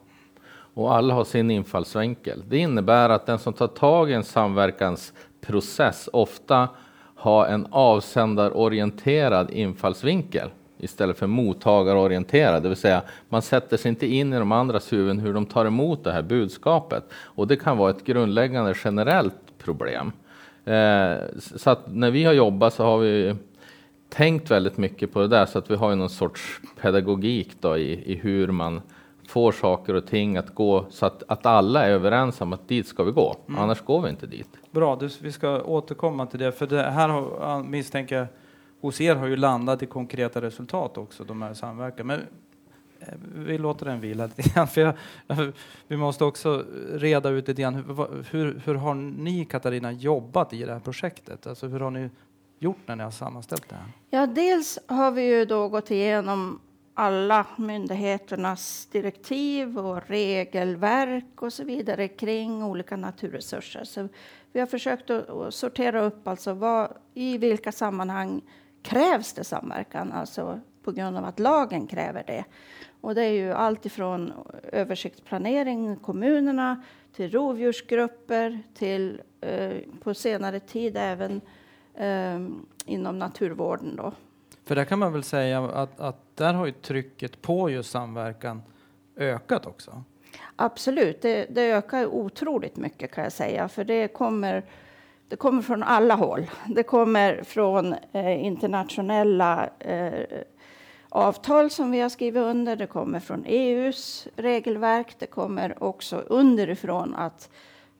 Och 0.74 0.94
alla 0.94 1.14
har 1.14 1.24
sin 1.24 1.50
infallsvinkel. 1.50 2.42
Det 2.48 2.58
innebär 2.58 3.08
att 3.08 3.26
den 3.26 3.38
som 3.38 3.52
tar 3.52 3.66
tag 3.66 4.10
i 4.10 4.14
en 4.14 4.24
samverkansprocess 4.24 6.08
ofta 6.12 6.68
har 7.14 7.46
en 7.46 7.66
avsändarorienterad 7.70 9.50
infallsvinkel 9.50 10.50
istället 10.78 11.18
för 11.18 11.26
mottagarorienterad, 11.26 12.62
det 12.62 12.68
vill 12.68 12.76
säga 12.76 13.02
man 13.28 13.42
sätter 13.42 13.76
sig 13.76 13.88
inte 13.88 14.06
in 14.06 14.32
i 14.32 14.38
de 14.38 14.52
andras 14.52 14.92
huvuden 14.92 15.18
hur 15.18 15.34
de 15.34 15.46
tar 15.46 15.66
emot 15.66 16.04
det 16.04 16.12
här 16.12 16.22
budskapet. 16.22 17.04
Och 17.14 17.46
det 17.46 17.56
kan 17.56 17.76
vara 17.76 17.90
ett 17.90 18.04
grundläggande 18.04 18.74
generellt 18.84 19.58
problem. 19.58 20.12
Eh, 20.64 21.16
så 21.38 21.70
att 21.70 21.80
när 21.86 22.10
vi 22.10 22.24
har 22.24 22.32
jobbat 22.32 22.74
så 22.74 22.84
har 22.84 22.98
vi 22.98 23.34
tänkt 24.08 24.50
väldigt 24.50 24.76
mycket 24.76 25.12
på 25.12 25.20
det 25.20 25.28
där 25.28 25.46
så 25.46 25.58
att 25.58 25.70
vi 25.70 25.74
har 25.74 25.94
någon 25.94 26.10
sorts 26.10 26.60
pedagogik 26.80 27.50
då 27.60 27.78
i, 27.78 28.12
i 28.12 28.14
hur 28.14 28.48
man 28.48 28.82
får 29.34 29.52
saker 29.52 29.94
och 29.94 30.06
ting 30.06 30.36
att 30.36 30.54
gå 30.54 30.86
så 30.90 31.06
att, 31.06 31.22
att 31.28 31.46
alla 31.46 31.86
är 31.86 31.90
överens 31.90 32.40
om 32.40 32.52
att 32.52 32.68
dit 32.68 32.86
ska 32.86 33.02
vi 33.02 33.12
gå. 33.12 33.36
Mm. 33.48 33.60
Annars 33.60 33.80
går 33.80 34.02
vi 34.02 34.10
inte 34.10 34.26
dit. 34.26 34.48
Bra, 34.70 34.96
du, 34.96 35.08
vi 35.20 35.32
ska 35.32 35.62
återkomma 35.62 36.26
till 36.26 36.38
det. 36.38 36.52
För 36.52 36.66
det 36.66 36.82
här 36.82 37.08
har, 37.08 37.62
misstänker 37.62 38.16
jag 38.16 38.26
hos 38.80 39.00
er 39.00 39.14
har 39.14 39.26
ju 39.26 39.36
landat 39.36 39.82
i 39.82 39.86
konkreta 39.86 40.40
resultat 40.40 40.98
också, 40.98 41.24
de 41.24 41.42
här 41.42 41.54
samverkan. 41.54 42.06
Men 42.06 42.20
eh, 43.00 43.06
vi 43.34 43.58
låter 43.58 43.86
den 43.86 44.00
vila 44.00 44.26
lite 44.36 44.50
grann. 44.50 44.68
För 44.68 44.80
jag, 45.26 45.52
vi 45.88 45.96
måste 45.96 46.24
också 46.24 46.64
reda 46.92 47.28
ut 47.28 47.48
lite 47.48 47.62
grann. 47.62 47.74
Hur, 47.74 48.24
hur, 48.30 48.62
hur, 48.64 48.74
har 48.74 48.94
ni, 48.94 49.44
Katarina, 49.44 49.92
jobbat 49.92 50.52
i 50.52 50.64
det 50.64 50.72
här 50.72 50.80
projektet? 50.80 51.46
Alltså 51.46 51.66
hur 51.66 51.80
har 51.80 51.90
ni 51.90 52.10
gjort 52.58 52.80
när 52.86 52.96
ni 52.96 53.02
har 53.02 53.10
sammanställt 53.10 53.68
det 53.68 53.74
här? 53.74 53.88
Ja, 54.10 54.26
dels 54.26 54.78
har 54.86 55.10
vi 55.10 55.22
ju 55.22 55.44
då 55.44 55.68
gått 55.68 55.90
igenom 55.90 56.60
alla 56.94 57.46
myndigheternas 57.56 58.86
direktiv 58.92 59.78
och 59.78 60.08
regelverk 60.08 61.42
och 61.42 61.52
så 61.52 61.64
vidare 61.64 62.08
kring 62.08 62.62
olika 62.62 62.96
naturresurser. 62.96 63.84
Så 63.84 64.08
vi 64.52 64.60
har 64.60 64.66
försökt 64.66 65.10
att 65.10 65.54
sortera 65.54 66.04
upp 66.04 66.28
alltså 66.28 66.54
vad, 66.54 66.92
i 67.14 67.38
vilka 67.38 67.72
sammanhang 67.72 68.42
krävs 68.82 69.32
det 69.32 69.44
samverkan, 69.44 70.12
alltså 70.12 70.60
på 70.82 70.92
grund 70.92 71.16
av 71.16 71.24
att 71.24 71.38
lagen 71.38 71.86
kräver 71.86 72.24
det. 72.26 72.44
Och 73.00 73.14
det 73.14 73.22
är 73.22 73.32
ju 73.32 73.52
allt 73.52 73.86
ifrån 73.86 74.32
översiktsplanering, 74.72 75.96
kommunerna, 75.96 76.82
till 77.12 77.30
rovdjursgrupper, 77.30 78.62
till 78.74 79.20
eh, 79.40 79.76
på 80.00 80.14
senare 80.14 80.60
tid 80.60 80.96
även 80.96 81.40
eh, 81.94 82.40
inom 82.84 83.18
naturvården. 83.18 83.96
Då. 83.96 84.12
För 84.64 84.74
där 84.74 84.84
kan 84.84 84.98
man 84.98 85.12
väl 85.12 85.22
säga 85.22 85.64
att, 85.64 86.00
att 86.00 86.36
där 86.36 86.54
har 86.54 86.66
ju 86.66 86.72
trycket 86.72 87.42
på 87.42 87.70
just 87.70 87.90
samverkan 87.90 88.62
ökat 89.16 89.66
också? 89.66 90.04
Absolut, 90.56 91.22
det, 91.22 91.46
det 91.50 91.62
ökar 91.62 92.06
otroligt 92.06 92.76
mycket 92.76 93.12
kan 93.12 93.24
jag 93.24 93.32
säga, 93.32 93.68
för 93.68 93.84
det 93.84 94.08
kommer 94.08 94.64
det 95.28 95.36
kommer 95.36 95.62
från 95.62 95.82
alla 95.82 96.14
håll. 96.14 96.50
Det 96.66 96.82
kommer 96.82 97.42
från 97.42 97.94
eh, 98.12 98.44
internationella 98.44 99.70
eh, 99.78 100.12
avtal 101.08 101.70
som 101.70 101.90
vi 101.90 102.00
har 102.00 102.08
skrivit 102.08 102.42
under. 102.42 102.76
Det 102.76 102.86
kommer 102.86 103.20
från 103.20 103.44
EUs 103.46 104.28
regelverk. 104.36 105.16
Det 105.18 105.26
kommer 105.26 105.82
också 105.82 106.16
underifrån 106.16 107.14
att 107.14 107.50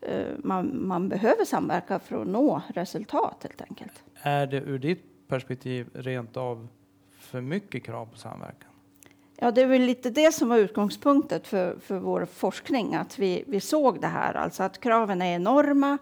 eh, 0.00 0.26
man, 0.38 0.86
man, 0.86 1.08
behöver 1.08 1.44
samverka 1.44 1.98
för 1.98 2.22
att 2.22 2.28
nå 2.28 2.62
resultat 2.74 3.36
helt 3.42 3.62
enkelt. 3.62 4.02
Är 4.22 4.46
det 4.46 4.56
ur 4.56 4.78
ditt 4.78 5.13
perspektiv 5.34 5.88
rent 5.94 6.36
av 6.36 6.68
för 7.18 7.40
mycket 7.40 7.84
krav 7.84 8.06
på 8.06 8.18
samverkan? 8.18 8.70
Ja, 9.36 9.50
det 9.50 9.62
är 9.62 9.66
väl 9.66 9.82
lite 9.82 10.10
det 10.10 10.32
som 10.34 10.48
var 10.48 10.56
utgångspunkten 10.56 11.40
för, 11.44 11.76
för 11.80 11.98
vår 11.98 12.24
forskning, 12.24 12.94
att 12.94 13.18
vi, 13.18 13.44
vi 13.46 13.60
såg 13.60 14.00
det 14.00 14.06
här, 14.06 14.34
alltså 14.34 14.62
att 14.62 14.80
kraven 14.80 15.22
är 15.22 15.34
enorma. 15.34 15.98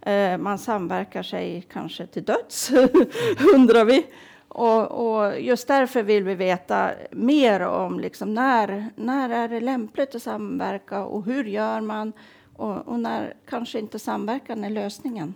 Eh, 0.00 0.38
man 0.38 0.58
samverkar 0.58 1.22
sig 1.22 1.66
kanske 1.72 2.06
till 2.06 2.24
döds, 2.24 2.70
undrar 3.54 3.84
vi. 3.84 4.06
Och, 4.48 4.82
och, 4.90 5.40
just 5.40 5.68
därför 5.68 6.02
vill 6.02 6.24
vi 6.24 6.34
veta 6.34 6.90
mer 7.10 7.60
om 7.60 8.00
liksom 8.00 8.34
när, 8.34 8.90
när 8.96 9.30
är 9.30 9.48
det 9.48 9.60
lämpligt 9.60 10.14
att 10.14 10.22
samverka 10.22 11.04
och 11.04 11.24
hur 11.24 11.44
gör 11.44 11.80
man? 11.80 12.12
Och, 12.56 12.88
och 12.88 13.00
när 13.00 13.34
kanske 13.48 13.78
inte 13.78 13.98
samverkan 13.98 14.64
är 14.64 14.70
lösningen. 14.70 15.34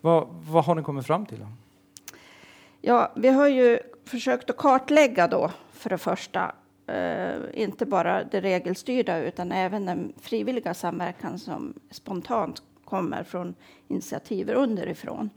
Vad, 0.00 0.28
vad 0.50 0.64
har 0.64 0.74
ni 0.74 0.82
kommit 0.82 1.06
fram 1.06 1.26
till? 1.26 1.38
Då? 1.38 1.46
Ja, 2.80 3.12
vi 3.16 3.28
har 3.28 3.48
ju 3.48 3.78
försökt 4.04 4.50
att 4.50 4.56
kartlägga 4.56 5.28
då 5.28 5.50
för 5.72 5.90
det 5.90 5.98
första 5.98 6.54
eh, 6.86 7.34
inte 7.54 7.86
bara 7.86 8.24
det 8.24 8.40
regelstyrda 8.40 9.18
utan 9.18 9.52
även 9.52 9.86
den 9.86 10.12
frivilliga 10.20 10.74
samverkan 10.74 11.38
som 11.38 11.74
spontant 11.90 12.62
kommer 12.84 13.22
från 13.22 13.54
initiativ 13.88 14.50
underifrån. 14.50 15.30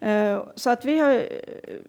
Eh, 0.00 0.42
så 0.54 0.70
att 0.70 0.84
vi 0.84 0.98
har 0.98 1.14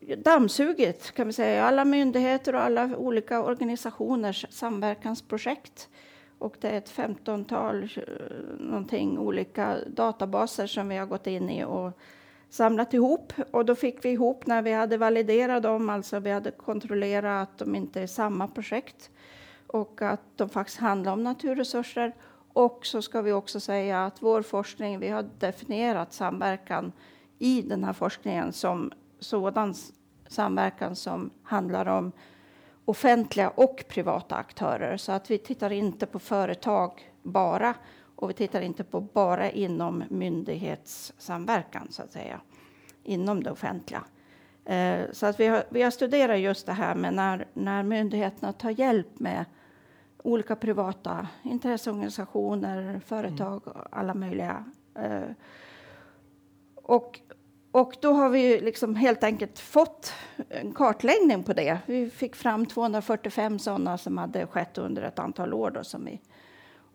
eh, 0.07 0.17
dammsugit 0.17 1.11
kan 1.11 1.27
vi 1.27 1.33
säga, 1.33 1.65
alla 1.65 1.85
myndigheter 1.85 2.55
och 2.55 2.61
alla 2.61 2.97
olika 2.97 3.43
organisationers 3.43 4.45
samverkansprojekt. 4.49 5.89
Och 6.39 6.55
det 6.59 6.69
är 6.69 6.77
ett 6.77 6.89
femtontal 6.89 7.83
eh, 7.83 8.03
någonting 8.59 9.19
olika 9.19 9.77
databaser 9.87 10.67
som 10.67 10.89
vi 10.89 10.97
har 10.97 11.05
gått 11.05 11.27
in 11.27 11.49
i 11.49 11.63
och 11.63 11.99
samlat 12.49 12.93
ihop. 12.93 13.33
Och 13.51 13.65
då 13.65 13.75
fick 13.75 14.05
vi 14.05 14.09
ihop 14.09 14.45
när 14.45 14.61
vi 14.61 14.73
hade 14.73 14.97
validerat 14.97 15.63
dem, 15.63 15.89
alltså 15.89 16.19
vi 16.19 16.31
hade 16.31 16.51
kontrollerat 16.51 17.49
att 17.49 17.57
de 17.57 17.75
inte 17.75 18.01
är 18.01 18.07
samma 18.07 18.47
projekt 18.47 19.09
och 19.67 20.01
att 20.01 20.21
de 20.35 20.49
faktiskt 20.49 20.79
handlar 20.79 21.13
om 21.13 21.23
naturresurser 21.23 22.15
och 22.53 22.85
så 22.85 23.01
ska 23.01 23.21
vi 23.21 23.31
också 23.31 23.59
säga 23.59 24.05
att 24.05 24.21
vår 24.21 24.41
forskning, 24.41 24.99
vi 24.99 25.09
har 25.09 25.29
definierat 25.39 26.13
samverkan 26.13 26.91
i 27.39 27.61
den 27.61 27.83
här 27.83 27.93
forskningen 27.93 28.53
som 28.53 28.91
sådan 29.19 29.73
samverkan 30.27 30.95
som 30.95 31.29
handlar 31.43 31.85
om 31.85 32.11
offentliga 32.85 33.49
och 33.49 33.83
privata 33.87 34.35
aktörer. 34.35 34.97
Så 34.97 35.11
att 35.11 35.31
vi 35.31 35.37
tittar 35.37 35.71
inte 35.71 36.05
på 36.05 36.19
företag 36.19 37.11
bara 37.23 37.73
och 38.17 38.29
vi 38.29 38.33
tittar 38.33 38.61
inte 38.61 38.83
på 38.83 39.01
bara 39.01 39.51
inom 39.51 40.03
myndighetssamverkan 40.09 41.87
så 41.89 42.03
att 42.03 42.11
säga, 42.11 42.41
inom 43.03 43.43
det 43.43 43.51
offentliga. 43.51 44.03
Eh, 44.65 45.01
så 45.11 45.25
att 45.25 45.39
vi 45.39 45.47
har, 45.47 45.63
vi 45.69 45.81
har 45.81 45.91
studerat 45.91 46.39
just 46.39 46.65
det 46.65 46.73
här 46.73 46.95
med 46.95 47.13
när, 47.13 47.47
när 47.53 47.83
myndigheterna 47.83 48.53
tar 48.53 48.69
hjälp 48.69 49.19
med 49.19 49.45
olika 50.23 50.55
privata 50.55 51.27
intresseorganisationer, 51.43 53.01
företag 53.05 53.67
och 53.67 53.75
alla 53.91 54.13
möjliga. 54.13 54.65
Eh, 54.95 55.29
och, 56.75 57.19
och 57.71 57.95
då 58.01 58.13
har 58.13 58.29
vi 58.29 58.61
liksom 58.61 58.95
helt 58.95 59.23
enkelt 59.23 59.59
fått 59.59 60.13
en 60.49 60.73
kartläggning 60.73 61.43
på 61.43 61.53
det. 61.53 61.77
Vi 61.85 62.09
fick 62.09 62.35
fram 62.35 62.65
245 62.65 63.59
sådana 63.59 63.97
som 63.97 64.17
hade 64.17 64.47
skett 64.47 64.77
under 64.77 65.01
ett 65.01 65.19
antal 65.19 65.53
år. 65.53 65.71
Då, 65.71 65.83
som 65.83 66.05
vi, 66.05 66.21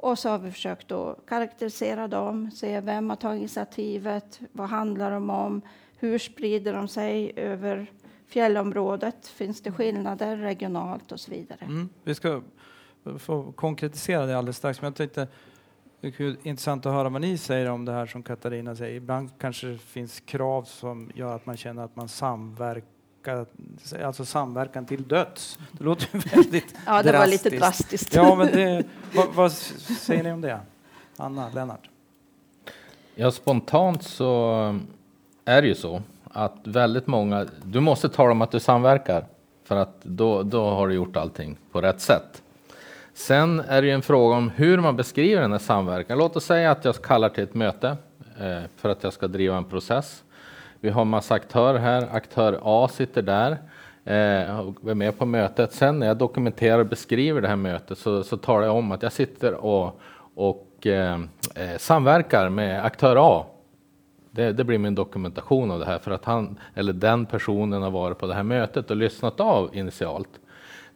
och 0.03 0.19
så 0.19 0.29
har 0.29 0.39
vi 0.39 0.51
försökt 0.51 0.93
att 0.93 1.27
karaktärisera 1.27 2.09
dem, 2.09 2.51
se 2.51 2.81
vem 2.81 3.11
har 3.11 3.17
tagit 3.17 3.39
initiativet, 3.39 4.41
vad 4.53 4.69
handlar 4.69 5.11
de 5.11 5.31
om, 5.31 5.63
hur 5.97 6.19
sprider 6.19 6.73
de 6.73 6.89
sig 6.89 7.33
över 7.37 7.87
fjällområdet, 8.27 9.27
finns 9.27 9.61
det 9.61 9.73
skillnader 9.73 10.37
regionalt 10.37 11.13
och 11.13 11.21
så 11.21 11.31
vidare. 11.31 11.59
Mm, 11.63 11.89
vi 12.05 12.15
ska 12.15 12.43
få 13.19 13.53
konkretisera 13.53 14.27
det 14.27 14.39
alldeles 14.39 14.57
strax. 14.57 14.81
Men 14.81 14.89
jag 14.89 14.95
tänkte, 14.95 15.29
det 16.01 16.21
är 16.21 16.47
intressant 16.47 16.87
att 16.87 16.93
höra 16.93 17.09
vad 17.09 17.21
ni 17.21 17.39
säger 17.39 17.71
om 17.71 17.85
det 17.85 17.93
här 17.93 18.07
som 18.07 18.23
Katarina 18.23 18.77
säger. 18.77 18.95
Ibland 18.95 19.31
kanske 19.39 19.67
det 19.67 19.79
finns 19.79 20.21
krav 20.21 20.63
som 20.63 21.11
gör 21.15 21.37
att 21.37 21.47
man 21.47 21.57
känner 21.57 21.85
att 21.85 21.97
man 21.97 22.09
samverkar, 22.09 22.89
alltså 24.05 24.25
samverkan 24.25 24.87
till 24.87 25.03
döds. 25.09 25.59
Det 25.73 25.85
låter 25.85 26.09
väldigt 26.37 26.75
Ja, 26.87 27.03
det 27.03 27.11
drastiskt. 27.13 27.45
var 27.45 27.51
lite 27.51 27.51
drastiskt. 27.65 28.15
Ja, 28.15 28.35
men 28.35 28.47
det, 28.47 28.85
vad, 29.15 29.29
vad 29.35 29.53
säger 29.53 30.23
ni 30.23 30.33
om 30.33 30.41
det? 30.41 30.61
Anna, 31.17 31.49
Lennart? 31.55 31.89
Ja, 33.15 33.31
spontant 33.31 34.03
så 34.03 34.53
är 35.45 35.63
det 35.63 35.69
ju 35.69 35.75
så 35.75 36.03
att 36.25 36.57
väldigt 36.65 37.07
många, 37.07 37.47
du 37.65 37.81
måste 37.81 38.09
tala 38.09 38.31
om 38.31 38.43
att 38.43 38.51
du 38.51 38.61
samverkar 38.61 39.25
för 39.65 39.77
att 39.77 40.03
då, 40.03 40.43
då 40.43 40.71
har 40.71 40.89
du 40.89 40.95
gjort 40.95 41.17
allting 41.17 41.57
på 41.73 41.81
rätt 41.81 42.01
sätt. 42.01 42.43
Sen 43.15 43.61
är 43.61 43.83
det 43.83 43.89
ju 43.89 43.95
en 43.95 44.03
fråga 44.03 44.37
om 44.37 44.51
hur 44.51 44.79
man 44.81 44.97
beskriver 44.97 45.43
den 45.43 45.53
här 45.53 45.59
samverkan. 45.59 46.19
Låt 46.19 46.37
oss 46.37 46.45
säga 46.45 46.71
att 46.71 46.85
jag 46.85 47.03
kallar 47.03 47.29
till 47.29 47.45
ett 47.45 47.55
möte 47.55 47.97
eh, 48.41 48.61
för 48.77 48.89
att 48.89 49.05
jag 49.05 49.13
ska 49.13 49.29
driva 49.29 49.57
en 49.57 49.65
process. 49.65 50.23
Vi 50.85 50.91
har 50.91 51.05
massa 51.05 51.35
aktörer 51.35 51.79
här. 51.79 52.09
Aktör 52.13 52.61
A 52.63 52.89
sitter 52.89 53.23
där 53.23 53.51
eh, 54.05 54.61
och 54.61 54.91
är 54.91 54.95
med 54.95 55.19
på 55.19 55.27
mötet. 55.27 55.73
Sen 55.73 55.99
när 55.99 56.07
jag 56.07 56.17
dokumenterar 56.17 56.79
och 56.79 56.87
beskriver 56.87 57.41
det 57.41 57.49
här 57.49 57.57
mötet 57.57 57.99
så, 57.99 58.25
så 58.25 58.37
talar 58.37 58.67
jag 58.67 58.77
om 58.77 58.93
att 58.93 59.03
jag 59.03 59.13
sitter 59.13 59.55
och, 59.55 60.01
och 60.35 60.87
eh, 60.87 61.21
eh 61.55 61.79
samverkar 61.79 62.49
med 62.49 62.85
aktör 62.85 63.17
A. 63.19 63.47
Det, 64.31 64.53
det, 64.53 64.65
blir 64.65 64.79
min 64.79 64.95
dokumentation 64.95 65.71
av 65.71 65.79
det 65.79 65.87
här 65.87 65.99
för 65.99 66.11
att 66.11 66.25
han 66.25 66.59
eller 66.75 66.93
den 66.93 67.27
personen 67.27 67.83
har 67.83 67.91
varit 67.91 68.19
på 68.19 68.27
det 68.27 68.35
här 68.35 68.43
mötet 68.43 68.91
och 68.91 68.97
lyssnat 68.97 69.41
av 69.41 69.77
initialt. 69.77 70.41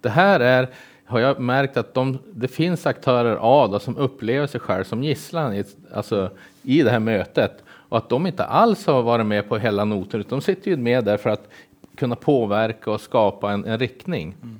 Det 0.01 0.11
här 0.11 0.41
är 0.41 0.69
har 1.05 1.21
jag 1.21 1.41
märkt 1.41 1.77
att 1.77 1.95
de, 1.95 2.19
det 2.35 2.49
finns 2.49 2.87
aktörer 2.87 3.39
A 3.41 3.69
då, 3.73 3.79
som 3.79 3.97
upplever 3.97 4.47
sig 4.47 4.61
själv 4.61 4.85
som 4.85 5.03
gisslan 5.03 5.55
i, 5.55 5.65
alltså, 5.95 6.31
i 6.63 6.83
det 6.83 6.91
här 6.91 6.99
mötet 6.99 7.63
och 7.89 7.99
att 7.99 8.09
de 8.09 8.27
inte 8.27 8.45
alls 8.45 8.87
har 8.87 9.03
varit 9.03 9.27
med 9.27 9.49
på 9.49 9.59
hela 9.59 9.85
utan 9.85 10.23
de 10.29 10.41
sitter 10.41 10.71
ju 10.71 10.77
med 10.77 11.05
där 11.05 11.17
för 11.17 11.31
att 11.31 11.49
kunna 11.97 12.17
påverka 12.17 12.91
och 12.91 13.01
skapa 13.01 13.53
en, 13.53 13.65
en 13.65 13.79
riktning. 13.79 14.37
Mm. 14.43 14.59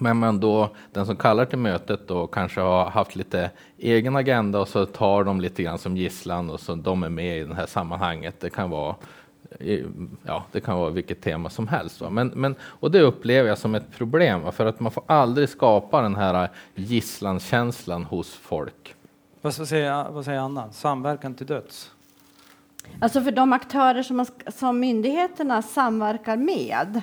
Men 0.00 0.16
man 0.16 0.40
då, 0.40 0.70
den 0.92 1.06
som 1.06 1.16
kallar 1.16 1.44
till 1.44 1.58
mötet 1.58 2.08
då 2.08 2.26
kanske 2.26 2.60
har 2.60 2.90
haft 2.90 3.16
lite 3.16 3.50
egen 3.78 4.16
agenda 4.16 4.60
och 4.60 4.68
så 4.68 4.86
tar 4.86 5.24
de 5.24 5.40
lite 5.40 5.62
grann 5.62 5.78
som 5.78 5.96
gisslan 5.96 6.50
och 6.50 6.60
så 6.60 6.74
de 6.74 7.02
är 7.02 7.08
med 7.08 7.38
i 7.38 7.44
det 7.44 7.54
här 7.54 7.66
sammanhanget. 7.66 8.40
Det 8.40 8.50
kan 8.50 8.70
vara 8.70 8.94
ja, 10.22 10.44
det 10.52 10.60
kan 10.60 10.78
vara 10.78 10.90
vilket 10.90 11.20
tema 11.20 11.50
som 11.50 11.68
helst. 11.68 12.00
Va? 12.00 12.10
Men, 12.10 12.28
men, 12.28 12.54
och 12.62 12.90
det 12.90 13.00
upplever 13.00 13.48
jag 13.48 13.58
som 13.58 13.74
ett 13.74 13.92
problem, 13.92 14.42
va? 14.42 14.52
för 14.52 14.66
att 14.66 14.80
man 14.80 14.92
får 14.92 15.04
aldrig 15.06 15.48
skapa 15.48 16.02
den 16.02 16.16
här 16.16 16.48
gisslankänslan 16.74 18.04
hos 18.04 18.34
folk. 18.34 18.94
Vad 19.40 19.54
säger, 19.54 20.10
vad 20.10 20.24
säger 20.24 20.40
Anna? 20.40 20.72
Samverkan 20.72 21.34
till 21.34 21.46
döds? 21.46 21.90
Alltså 23.00 23.20
för 23.20 23.30
de 23.30 23.52
aktörer 23.52 24.02
som, 24.02 24.26
som 24.46 24.80
myndigheterna 24.80 25.62
samverkar 25.62 26.36
med 26.36 27.02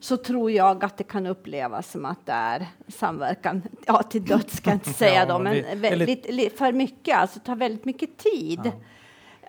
så 0.00 0.16
tror 0.16 0.50
jag 0.50 0.84
att 0.84 0.96
det 0.96 1.04
kan 1.04 1.26
upplevas 1.26 1.90
som 1.90 2.04
att 2.04 2.26
det 2.26 2.32
är 2.32 2.66
samverkan, 2.88 3.62
ja 3.86 4.02
till 4.02 4.24
döds 4.24 4.56
ska 4.56 4.70
jag 4.70 4.76
inte 4.76 4.92
säga 4.92 5.14
ja, 5.14 5.26
då, 5.26 5.38
men 5.38 5.80
väldigt, 5.80 6.58
för 6.58 6.72
mycket, 6.72 7.16
alltså 7.16 7.40
tar 7.40 7.56
väldigt 7.56 7.84
mycket 7.84 8.16
tid. 8.16 8.60
Ja. 8.64 8.72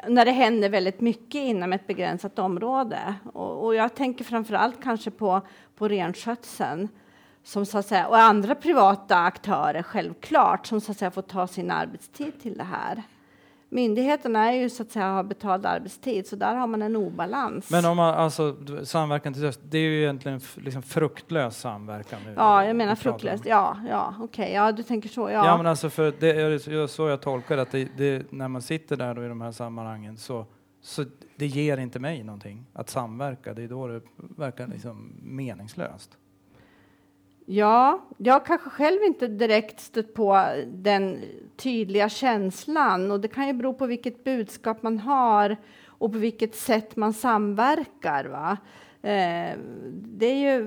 När 0.07 0.25
det 0.25 0.31
händer 0.31 0.69
väldigt 0.69 1.01
mycket 1.01 1.41
inom 1.41 1.73
ett 1.73 1.87
begränsat 1.87 2.39
område. 2.39 3.15
Och, 3.33 3.65
och 3.65 3.75
jag 3.75 3.95
tänker 3.95 4.23
framför 4.23 4.53
allt 4.53 4.83
kanske 4.83 5.11
på, 5.11 5.41
på 5.75 5.87
renskötseln 5.87 6.89
som 7.43 7.65
så 7.65 7.77
att 7.77 7.85
säga, 7.85 8.07
och 8.07 8.17
andra 8.17 8.55
privata 8.55 9.17
aktörer 9.17 9.83
självklart 9.83 10.67
som 10.67 10.81
så 10.81 10.91
att 10.91 10.97
säga 10.97 11.11
får 11.11 11.21
ta 11.21 11.47
sin 11.47 11.71
arbetstid 11.71 12.41
till 12.41 12.57
det 12.57 12.63
här 12.63 13.03
myndigheterna 13.69 14.51
är 14.51 14.57
ju 14.57 14.69
så 14.69 14.83
att 14.83 14.91
säga 14.91 15.11
har 15.11 15.23
betald 15.23 15.65
arbetstid, 15.65 16.27
så 16.27 16.35
där 16.35 16.55
har 16.55 16.67
man 16.67 16.81
en 16.81 16.95
obalans. 16.95 17.69
Men 17.69 17.85
om 17.85 17.97
man 17.97 18.13
alltså 18.13 18.55
samverkan 18.83 19.33
till 19.33 19.41
döds, 19.41 19.59
det 19.63 19.77
är 19.77 19.81
ju 19.81 20.01
egentligen 20.01 20.41
liksom 20.55 20.81
fruktlös 20.81 21.57
samverkan. 21.57 22.19
Ja, 22.35 22.65
jag 22.65 22.75
menar 22.75 22.95
fruktlös. 22.95 23.41
Ja, 23.45 23.77
ja, 23.89 24.13
okej, 24.19 24.43
okay. 24.43 24.53
ja, 24.55 24.71
du 24.71 24.83
tänker 24.83 25.09
så. 25.09 25.21
Ja, 25.21 25.45
ja 25.45 25.57
men 25.57 25.65
alltså 25.65 25.89
för 25.89 26.13
det 26.19 26.31
är 26.31 26.87
så 26.87 27.07
jag 27.07 27.21
tolkar 27.21 27.57
att 27.57 27.71
det, 27.71 27.87
det, 27.97 28.31
när 28.31 28.47
man 28.47 28.61
sitter 28.61 28.97
där 28.97 29.15
då 29.15 29.25
i 29.25 29.27
de 29.27 29.41
här 29.41 29.51
sammanhangen 29.51 30.17
så, 30.17 30.45
så 30.81 31.05
det 31.35 31.47
ger 31.47 31.77
inte 31.77 31.99
mig 31.99 32.23
någonting 32.23 32.65
att 32.73 32.89
samverka. 32.89 33.53
Det 33.53 33.63
är 33.63 33.67
då 33.67 33.87
det 33.87 34.01
verkar 34.17 34.67
liksom 34.67 35.13
meningslöst. 35.21 36.17
Ja, 37.51 38.05
jag 38.17 38.45
kanske 38.45 38.69
själv 38.69 39.03
inte 39.03 39.27
direkt 39.27 39.79
stött 39.79 40.13
på 40.13 40.45
den 40.67 41.21
tydliga 41.57 42.09
känslan 42.09 43.11
och 43.11 43.19
det 43.19 43.27
kan 43.27 43.47
ju 43.47 43.53
bero 43.53 43.73
på 43.73 43.85
vilket 43.85 44.23
budskap 44.23 44.83
man 44.83 44.99
har 44.99 45.57
och 45.87 46.11
på 46.11 46.17
vilket 46.17 46.55
sätt 46.55 46.95
man 46.95 47.13
samverkar. 47.13 48.25
Va? 48.25 48.57
Eh, 49.01 49.57
det 49.93 50.25
är 50.25 50.53
ju 50.53 50.61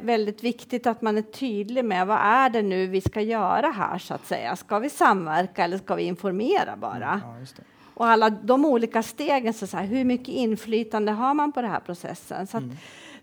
väldigt 0.00 0.44
viktigt 0.44 0.86
att 0.86 1.02
man 1.02 1.18
är 1.18 1.22
tydlig 1.22 1.84
med 1.84 2.06
vad 2.06 2.18
är 2.20 2.50
det 2.50 2.62
nu 2.62 2.86
vi 2.86 3.00
ska 3.00 3.20
göra 3.20 3.66
här 3.70 3.98
så 3.98 4.14
att 4.14 4.26
säga. 4.26 4.56
Ska 4.56 4.78
vi 4.78 4.90
samverka 4.90 5.64
eller 5.64 5.78
ska 5.78 5.94
vi 5.94 6.02
informera 6.02 6.76
bara? 6.76 7.20
Ja, 7.24 7.62
och 7.94 8.06
alla 8.06 8.30
de 8.30 8.64
olika 8.64 9.02
stegen, 9.02 9.54
så, 9.54 9.66
så 9.66 9.76
här, 9.76 9.86
hur 9.86 10.04
mycket 10.04 10.28
inflytande 10.28 11.12
har 11.12 11.34
man 11.34 11.52
på 11.52 11.62
den 11.62 11.70
här 11.70 11.80
processen? 11.80 12.46
Så 12.46 12.56
mm 12.56 12.76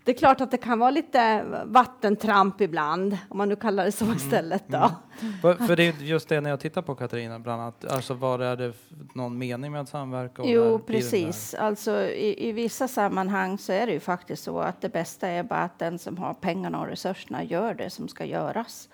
det 0.06 0.12
är 0.12 0.16
klart 0.16 0.40
att 0.40 0.50
det 0.50 0.56
kan 0.56 0.78
vara 0.78 0.90
lite 0.90 1.44
vattentramp 1.64 2.60
ibland, 2.60 3.18
om 3.28 3.38
man 3.38 3.48
nu 3.48 3.56
kallar 3.56 3.84
det 3.84 3.92
så 3.92 4.04
mm. 4.04 4.16
istället. 4.16 4.64
Då. 4.66 4.90
Mm. 5.20 5.66
För 5.66 5.76
det 5.76 5.82
är 5.82 5.92
just 6.02 6.28
det 6.28 6.40
när 6.40 6.50
jag 6.50 6.60
tittar 6.60 6.82
på 6.82 6.94
Katarina, 6.94 7.38
bland 7.38 7.62
annat, 7.62 7.84
alltså 7.84 8.14
var 8.14 8.38
är 8.38 8.56
det 8.56 8.72
någon 9.14 9.38
mening 9.38 9.72
med 9.72 9.80
att 9.80 9.88
samverka? 9.88 10.42
jo, 10.44 10.78
precis. 10.78 11.54
Alltså, 11.54 12.02
i, 12.02 12.48
I 12.48 12.52
vissa 12.52 12.88
sammanhang 12.88 13.58
så 13.58 13.72
är 13.72 13.86
det 13.86 13.92
ju 13.92 14.00
faktiskt 14.00 14.42
så 14.42 14.60
att 14.60 14.80
det 14.80 14.88
bästa 14.88 15.28
är 15.28 15.42
bara 15.42 15.60
att 15.60 15.78
den 15.78 15.98
som 15.98 16.18
har 16.18 16.34
pengarna 16.34 16.80
och 16.80 16.86
resurserna 16.86 17.44
gör 17.44 17.74
det 17.74 17.90
som 17.90 18.08
ska 18.08 18.24
göras. 18.24 18.88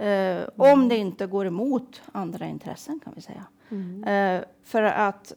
Uh, 0.00 0.06
mm. 0.06 0.48
Om 0.56 0.88
det 0.88 0.96
inte 0.96 1.26
går 1.26 1.46
emot 1.46 2.02
andra 2.12 2.46
intressen, 2.46 3.00
kan 3.04 3.12
vi 3.16 3.22
säga. 3.22 3.44
Mm. 3.70 4.04
Uh, 4.04 4.44
för 4.64 4.82
att 4.82 5.32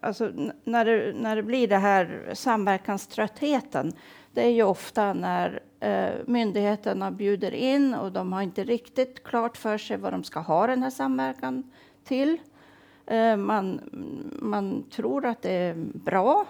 alltså, 0.00 0.32
när, 0.64 0.84
det, 0.84 1.12
när 1.12 1.36
det 1.36 1.42
blir 1.42 1.68
det 1.68 1.78
här 1.78 2.30
samverkanströttheten 2.32 3.92
det 4.32 4.42
är 4.42 4.50
ju 4.50 4.62
ofta 4.62 5.12
när 5.12 5.60
eh, 5.80 6.10
myndigheterna 6.26 7.10
bjuder 7.10 7.54
in 7.54 7.94
och 7.94 8.12
de 8.12 8.32
har 8.32 8.42
inte 8.42 8.64
riktigt 8.64 9.24
klart 9.24 9.56
för 9.56 9.78
sig 9.78 9.96
vad 9.96 10.12
de 10.12 10.24
ska 10.24 10.40
ha 10.40 10.66
den 10.66 10.82
här 10.82 10.90
samverkan 10.90 11.70
till. 12.04 12.38
Eh, 13.06 13.36
man, 13.36 13.80
man 14.40 14.84
tror 14.90 15.26
att 15.26 15.42
det 15.42 15.52
är 15.52 15.74
bra 15.94 16.46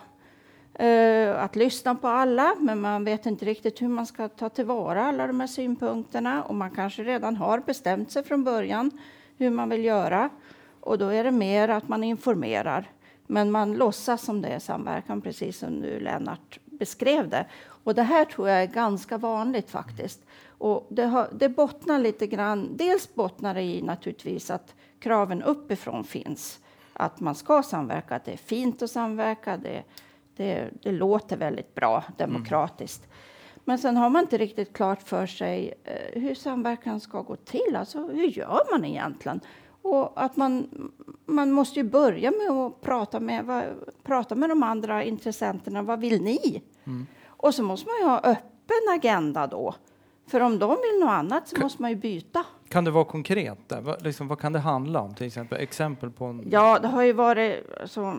eh, 0.74 1.42
att 1.42 1.56
lyssna 1.56 1.94
på 1.94 2.08
alla, 2.08 2.54
men 2.58 2.80
man 2.80 3.04
vet 3.04 3.26
inte 3.26 3.44
riktigt 3.44 3.82
hur 3.82 3.88
man 3.88 4.06
ska 4.06 4.28
ta 4.28 4.48
tillvara 4.48 5.04
alla 5.04 5.26
de 5.26 5.40
här 5.40 5.46
synpunkterna 5.46 6.42
och 6.42 6.54
man 6.54 6.70
kanske 6.70 7.04
redan 7.04 7.36
har 7.36 7.58
bestämt 7.58 8.10
sig 8.10 8.24
från 8.24 8.44
början 8.44 8.90
hur 9.36 9.50
man 9.50 9.68
vill 9.68 9.84
göra 9.84 10.30
och 10.80 10.98
då 10.98 11.08
är 11.08 11.24
det 11.24 11.30
mer 11.30 11.68
att 11.68 11.88
man 11.88 12.04
informerar. 12.04 12.90
Men 13.26 13.50
man 13.50 13.74
låtsas 13.74 14.22
som 14.22 14.42
det 14.42 14.48
är 14.48 14.58
samverkan, 14.58 15.20
precis 15.20 15.58
som 15.58 15.72
nu 15.72 16.00
Lennart 16.00 16.58
beskrev 16.64 17.28
det. 17.28 17.46
Och 17.88 17.94
det 17.94 18.02
här 18.02 18.24
tror 18.24 18.48
jag 18.48 18.62
är 18.62 18.66
ganska 18.66 19.18
vanligt 19.18 19.70
faktiskt. 19.70 20.26
Och 20.58 20.86
det, 20.90 21.04
har, 21.04 21.28
det 21.32 21.48
bottnar 21.48 21.98
lite 21.98 22.26
grann, 22.26 22.76
dels 22.76 23.14
bottnar 23.14 23.54
det 23.54 23.62
i 23.62 23.82
naturligtvis 23.82 24.50
att 24.50 24.74
kraven 24.98 25.42
uppifrån 25.42 26.04
finns. 26.04 26.60
Att 26.92 27.20
man 27.20 27.34
ska 27.34 27.62
samverka, 27.62 28.16
att 28.16 28.24
det 28.24 28.32
är 28.32 28.36
fint 28.36 28.82
att 28.82 28.90
samverka, 28.90 29.56
det, 29.56 29.82
det, 30.36 30.70
det 30.82 30.92
låter 30.92 31.36
väldigt 31.36 31.74
bra 31.74 32.04
demokratiskt. 32.16 33.04
Mm. 33.04 33.16
Men 33.64 33.78
sen 33.78 33.96
har 33.96 34.10
man 34.10 34.22
inte 34.22 34.38
riktigt 34.38 34.72
klart 34.72 35.02
för 35.02 35.26
sig 35.26 35.74
eh, 35.84 36.22
hur 36.22 36.34
samverkan 36.34 37.00
ska 37.00 37.22
gå 37.22 37.36
till. 37.36 37.76
Alltså 37.76 38.08
hur 38.08 38.26
gör 38.26 38.72
man 38.72 38.84
egentligen? 38.84 39.40
Och 39.82 40.24
att 40.24 40.36
man, 40.36 40.68
man 41.26 41.52
måste 41.52 41.80
ju 41.80 41.84
börja 41.84 42.30
med 42.30 42.50
att 42.50 42.80
prata 42.80 43.20
med, 43.20 43.44
va, 43.44 43.62
prata 44.02 44.34
med 44.34 44.48
de 44.48 44.62
andra 44.62 45.04
intressenterna. 45.04 45.82
Vad 45.82 46.00
vill 46.00 46.22
ni? 46.22 46.62
Mm. 46.84 47.06
Och 47.38 47.54
så 47.54 47.62
måste 47.62 47.86
man 47.86 47.96
ju 47.98 48.04
ha 48.04 48.18
öppen 48.18 48.94
agenda 48.94 49.46
då. 49.46 49.74
För 50.26 50.40
om 50.40 50.58
de 50.58 50.68
vill 50.68 51.00
något 51.00 51.10
annat 51.10 51.48
så 51.48 51.56
kan, 51.56 51.62
måste 51.62 51.82
man 51.82 51.90
ju 51.90 51.96
byta. 51.96 52.44
Kan 52.68 52.84
det 52.84 52.90
vara 52.90 53.04
konkret? 53.04 53.68
Där? 53.68 53.80
Vad, 53.80 54.02
liksom, 54.02 54.28
vad 54.28 54.40
kan 54.40 54.52
det 54.52 54.58
handla 54.58 55.00
om? 55.00 55.14
Till 55.14 55.26
exempel 55.26 55.60
exempel 55.60 56.10
på 56.10 56.24
en... 56.24 56.48
Ja, 56.50 56.78
det 56.78 56.88
har 56.88 57.02
ju 57.02 57.12
varit 57.12 57.64
så 57.84 58.16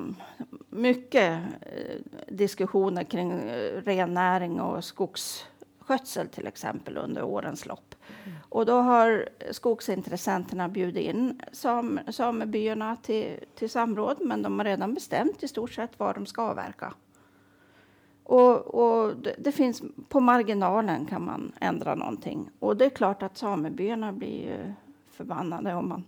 mycket 0.69 1.39
eh, 1.61 1.95
diskussioner 2.27 3.03
kring 3.03 3.31
eh, 3.31 3.81
rennäring 3.81 4.61
och 4.61 4.83
skogsskötsel 4.83 6.27
till 6.27 6.47
exempel 6.47 6.97
under 6.97 7.23
årens 7.23 7.65
lopp. 7.65 7.95
Mm. 8.25 8.37
Och 8.49 8.65
då 8.65 8.75
har 8.75 9.29
skogsintressenterna 9.51 10.69
bjudit 10.69 11.03
in 11.03 11.41
sam, 11.51 11.99
samebyarna 12.09 12.95
till, 12.95 13.39
till 13.55 13.69
samråd, 13.69 14.17
men 14.21 14.41
de 14.41 14.59
har 14.59 14.65
redan 14.65 14.93
bestämt 14.93 15.43
i 15.43 15.47
stort 15.47 15.71
sett 15.71 15.99
var 15.99 16.13
de 16.13 16.25
ska 16.25 16.41
avverka. 16.41 16.93
Och, 18.29 18.75
och 18.75 19.15
det, 19.17 19.35
det, 19.37 19.51
finns 19.51 19.81
på 20.09 20.19
marginalen 20.19 21.05
kan 21.05 21.25
man 21.25 21.51
ändra 21.59 21.95
någonting. 21.95 22.49
Och 22.59 22.77
det 22.77 22.85
är 22.85 22.89
klart 22.89 23.23
att 23.23 23.37
samebyarna 23.37 24.13
blir 24.13 24.75
förbannade 25.11 25.73
om 25.73 25.89
man, 25.89 26.03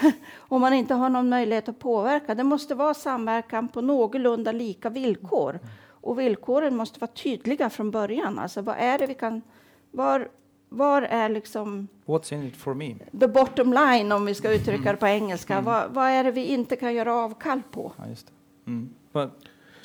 om 0.36 0.60
man 0.60 0.72
inte 0.72 0.94
har 0.94 1.08
någon 1.08 1.28
möjlighet 1.28 1.68
att 1.68 1.78
påverka. 1.78 2.34
Det 2.34 2.44
måste 2.44 2.74
vara 2.74 2.94
samverkan 2.94 3.68
på 3.68 3.80
någorlunda 3.80 4.52
lika 4.52 4.90
villkor. 4.90 5.60
Och 5.86 6.18
villkoren 6.18 6.76
måste 6.76 7.00
vara 7.00 7.10
tydliga 7.10 7.70
från 7.70 7.90
början. 7.90 8.38
Alltså 8.38 8.62
vad 8.62 8.76
är 8.78 8.98
det 8.98 9.06
vi 9.06 9.14
kan... 9.14 9.42
Var, 9.90 10.28
var 10.68 11.02
är 11.02 11.28
liksom... 11.28 11.88
What's 12.06 12.34
in 12.34 12.42
it 12.42 12.56
for 12.56 12.74
me? 12.74 12.94
The 13.20 13.28
bottom 13.28 13.72
line, 13.72 14.12
om 14.12 14.26
vi 14.26 14.34
ska 14.34 14.52
uttrycka 14.52 14.92
det 14.92 14.98
på 14.98 15.06
engelska. 15.06 15.52
Mm. 15.52 15.64
Vad, 15.64 15.90
vad, 15.90 16.08
är 16.08 16.24
det 16.24 16.30
vi 16.30 16.44
inte 16.44 16.76
kan 16.76 16.94
göra 16.94 17.14
avkall 17.14 17.62
på? 17.70 17.92
Ja, 17.96 18.08
just 18.08 18.32
mm. 18.66 18.94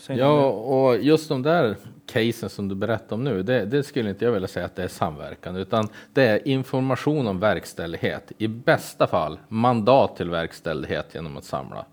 Ja, 0.08 0.46
och 0.50 0.98
just 0.98 1.30
de 1.30 1.42
där 1.42 1.76
casen 2.06 2.50
som 2.50 2.68
du 2.68 2.76
berättar 2.76 3.16
om 3.16 3.24
nu, 3.24 3.44
det, 3.44 3.66
det, 3.66 3.84
skulle 3.84 4.10
inte 4.10 4.26
jag 4.26 4.32
vilja 4.32 4.48
säga 4.48 4.66
att 4.66 4.76
det 4.76 4.84
är 4.84 4.88
samverkan, 4.88 5.56
utan 5.56 5.88
det 6.14 6.24
är 6.24 6.48
information 6.48 7.28
om 7.28 7.40
verkställighet. 7.40 8.32
I 8.38 8.48
bästa 8.48 9.08
fall 9.08 9.40
mandat 9.48 10.16
till 10.16 10.30
verkställighet 10.30 11.16
genom 11.16 11.38
att 11.38 11.44
samla 11.44 11.86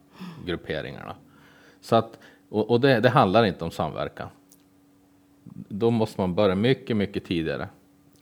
grupperingarna. 0.47 1.15
Så 1.81 1.97
att, 1.97 2.19
och, 2.49 2.71
och 2.71 2.81
det, 2.81 3.01
det 3.01 3.09
handlar 3.09 3.45
inte 3.45 3.65
om 3.65 3.71
samverkan. 3.71 4.29
Då 5.69 5.91
måste 5.91 6.21
man 6.21 6.35
börja 6.35 6.55
mycket, 6.55 6.97
mycket 6.97 7.25
tidigare. 7.25 7.69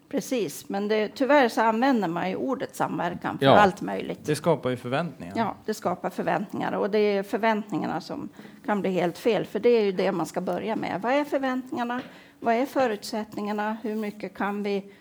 Precis, 0.09 0.69
men 0.69 0.89
det, 0.89 1.09
tyvärr 1.09 1.49
så 1.49 1.61
använder 1.61 2.09
man 2.09 2.31
ju 2.31 2.37
ordet 2.37 2.77
samverkan 2.77 3.39
för 3.39 3.47
ja, 3.47 3.57
allt 3.57 3.81
möjligt. 3.81 4.19
Det 4.25 4.37
skapar 4.37 4.71
ju 4.71 4.77
förväntningar. 4.77 5.35
Ja, 5.37 5.57
det 5.65 5.75
skapar 5.75 6.11
förväntningar 6.11 6.73
och 6.73 6.91
det 6.91 6.99
är 6.99 7.23
förväntningarna 7.23 8.01
som 8.01 8.29
kan 8.65 8.81
bli 8.81 8.91
helt 8.91 9.19
fel, 9.19 9.47
för 9.47 9.59
det 9.61 9.69
är 9.69 9.85
ju 9.85 9.93
det 9.93 10.13
man 10.13 10.27
ska 10.27 10.41
börja 10.41 10.77
med. 10.77 11.01
Vad 11.03 11.13
är 11.13 11.25
förväntningarna? 11.25 12.01
Vad 12.41 12.55
är 12.55 12.67
förutsättningarna? 12.67 13.77
Hur 13.83 13.97
mycket 13.97 14.37
kan 14.37 14.63
vi 14.63 14.93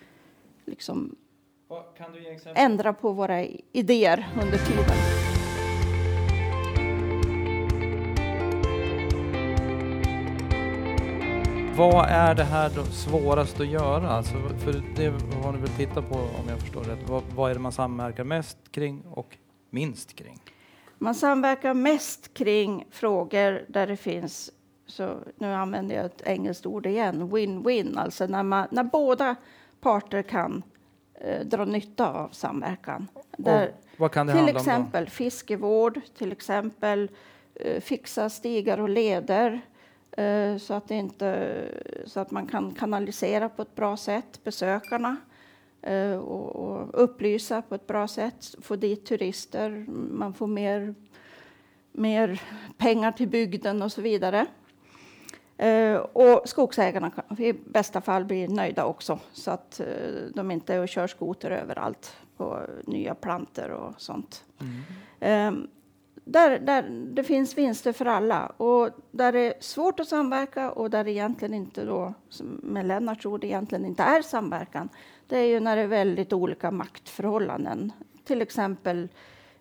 liksom 0.64 1.16
ändra 2.54 2.92
på 2.92 3.12
våra 3.12 3.44
idéer 3.72 4.28
under 4.42 4.58
tiden? 4.58 4.96
Vad 11.76 12.06
är 12.08 12.34
det 12.34 12.44
här 12.44 12.70
svårast 12.92 13.60
att 13.60 13.66
göra? 13.66 14.08
Alltså, 14.10 14.34
för 14.34 14.82
det 14.96 15.08
har 15.42 15.52
ni 15.52 15.58
väl 15.58 15.68
tittat 15.68 16.08
på 16.08 16.14
om 16.14 16.48
jag 16.48 16.60
förstår 16.60 16.84
rätt. 16.84 17.08
Vad, 17.08 17.22
vad 17.34 17.50
är 17.50 17.54
det 17.54 17.60
man 17.60 17.72
samverkar 17.72 18.24
mest 18.24 18.58
kring 18.70 19.02
och 19.10 19.36
minst 19.70 20.14
kring? 20.14 20.43
Man 20.98 21.14
samverkar 21.14 21.74
mest 21.74 22.34
kring 22.34 22.86
frågor 22.90 23.64
där 23.68 23.86
det 23.86 23.96
finns 23.96 24.50
så 24.86 25.18
nu 25.36 25.52
använder 25.52 25.96
jag 25.96 26.04
ett 26.04 26.22
engelskt 26.24 26.66
ord 26.66 26.86
igen, 26.86 27.30
win-win, 27.30 27.98
alltså 27.98 28.26
när, 28.26 28.42
man, 28.42 28.66
när 28.70 28.84
båda 28.84 29.36
parter 29.80 30.22
kan 30.22 30.62
eh, 31.14 31.46
dra 31.46 31.64
nytta 31.64 32.12
av 32.12 32.28
samverkan. 32.28 33.08
Där, 33.36 33.72
vad 33.96 34.12
kan 34.12 34.26
det 34.26 34.32
till 34.32 34.42
handla 34.42 34.60
exempel 34.60 35.02
om 35.02 35.04
då? 35.04 35.10
fiskevård, 35.10 36.00
till 36.18 36.32
exempel 36.32 37.10
eh, 37.54 37.80
fixa 37.80 38.30
stigar 38.30 38.80
och 38.80 38.88
leder 38.88 39.60
eh, 40.12 40.56
så, 40.56 40.74
att 40.74 40.90
inte, 40.90 41.60
så 42.06 42.20
att 42.20 42.30
man 42.30 42.46
kan 42.46 42.74
kanalisera 42.74 43.48
på 43.48 43.62
ett 43.62 43.74
bra 43.74 43.96
sätt 43.96 44.44
besökarna 44.44 45.16
och, 46.18 46.56
och, 46.56 47.02
upplysa 47.02 47.62
på 47.62 47.74
ett 47.74 47.86
bra 47.86 48.08
sätt, 48.08 48.54
få 48.62 48.76
dit 48.76 49.06
turister, 49.06 49.84
man 50.10 50.34
får 50.34 50.46
mer, 50.46 50.94
mer 51.92 52.42
pengar 52.78 53.12
till 53.12 53.28
bygden 53.28 53.82
och 53.82 53.92
så 53.92 54.00
vidare. 54.00 54.46
Uh, 55.62 55.96
och 55.96 56.48
skogsägarna 56.48 57.10
kan 57.10 57.40
i 57.40 57.52
bästa 57.52 58.00
fall 58.00 58.24
bli 58.24 58.48
nöjda 58.48 58.84
också 58.84 59.18
så 59.32 59.50
att 59.50 59.80
uh, 59.80 60.30
de 60.34 60.50
inte 60.50 60.78
och 60.78 60.88
kör 60.88 61.06
skoter 61.06 61.50
överallt 61.50 62.16
på 62.36 62.60
nya 62.86 63.14
planter 63.14 63.70
och 63.70 64.00
sånt. 64.00 64.44
Mm. 65.20 65.48
Um, 65.48 65.68
där, 66.24 66.58
där 66.58 66.82
det 67.14 67.24
finns 67.24 67.58
vinster 67.58 67.92
för 67.92 68.06
alla 68.06 68.46
och 68.46 68.90
där 69.10 69.32
det 69.32 69.40
är 69.40 69.54
svårt 69.60 70.00
att 70.00 70.08
samverka 70.08 70.70
och 70.70 70.90
där 70.90 71.04
det 71.04 71.10
egentligen 71.10 71.54
inte 71.54 71.84
då, 71.84 72.14
med 72.42 72.86
Lennarts 72.86 73.26
ord, 73.26 73.44
egentligen 73.44 73.84
inte 73.84 74.02
är 74.02 74.22
samverkan. 74.22 74.88
Det 75.26 75.38
är 75.38 75.46
ju 75.46 75.60
när 75.60 75.76
det 75.76 75.82
är 75.82 75.86
väldigt 75.86 76.32
olika 76.32 76.70
maktförhållanden. 76.70 77.92
Till 78.24 78.42
exempel 78.42 79.08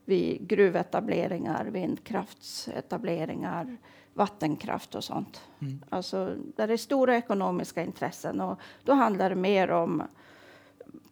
vid 0.05 0.47
gruvetableringar, 0.47 1.65
vindkraftsetableringar, 1.65 3.77
vattenkraft 4.13 4.95
och 4.95 5.03
sånt. 5.03 5.41
Mm. 5.59 5.83
Alltså, 5.89 6.35
där 6.55 6.67
det 6.67 6.73
är 6.73 6.77
stora 6.77 7.17
ekonomiska 7.17 7.83
intressen 7.83 8.41
och 8.41 8.59
då 8.83 8.93
handlar 8.93 9.29
det 9.29 9.35
mer 9.35 9.71
om 9.71 10.03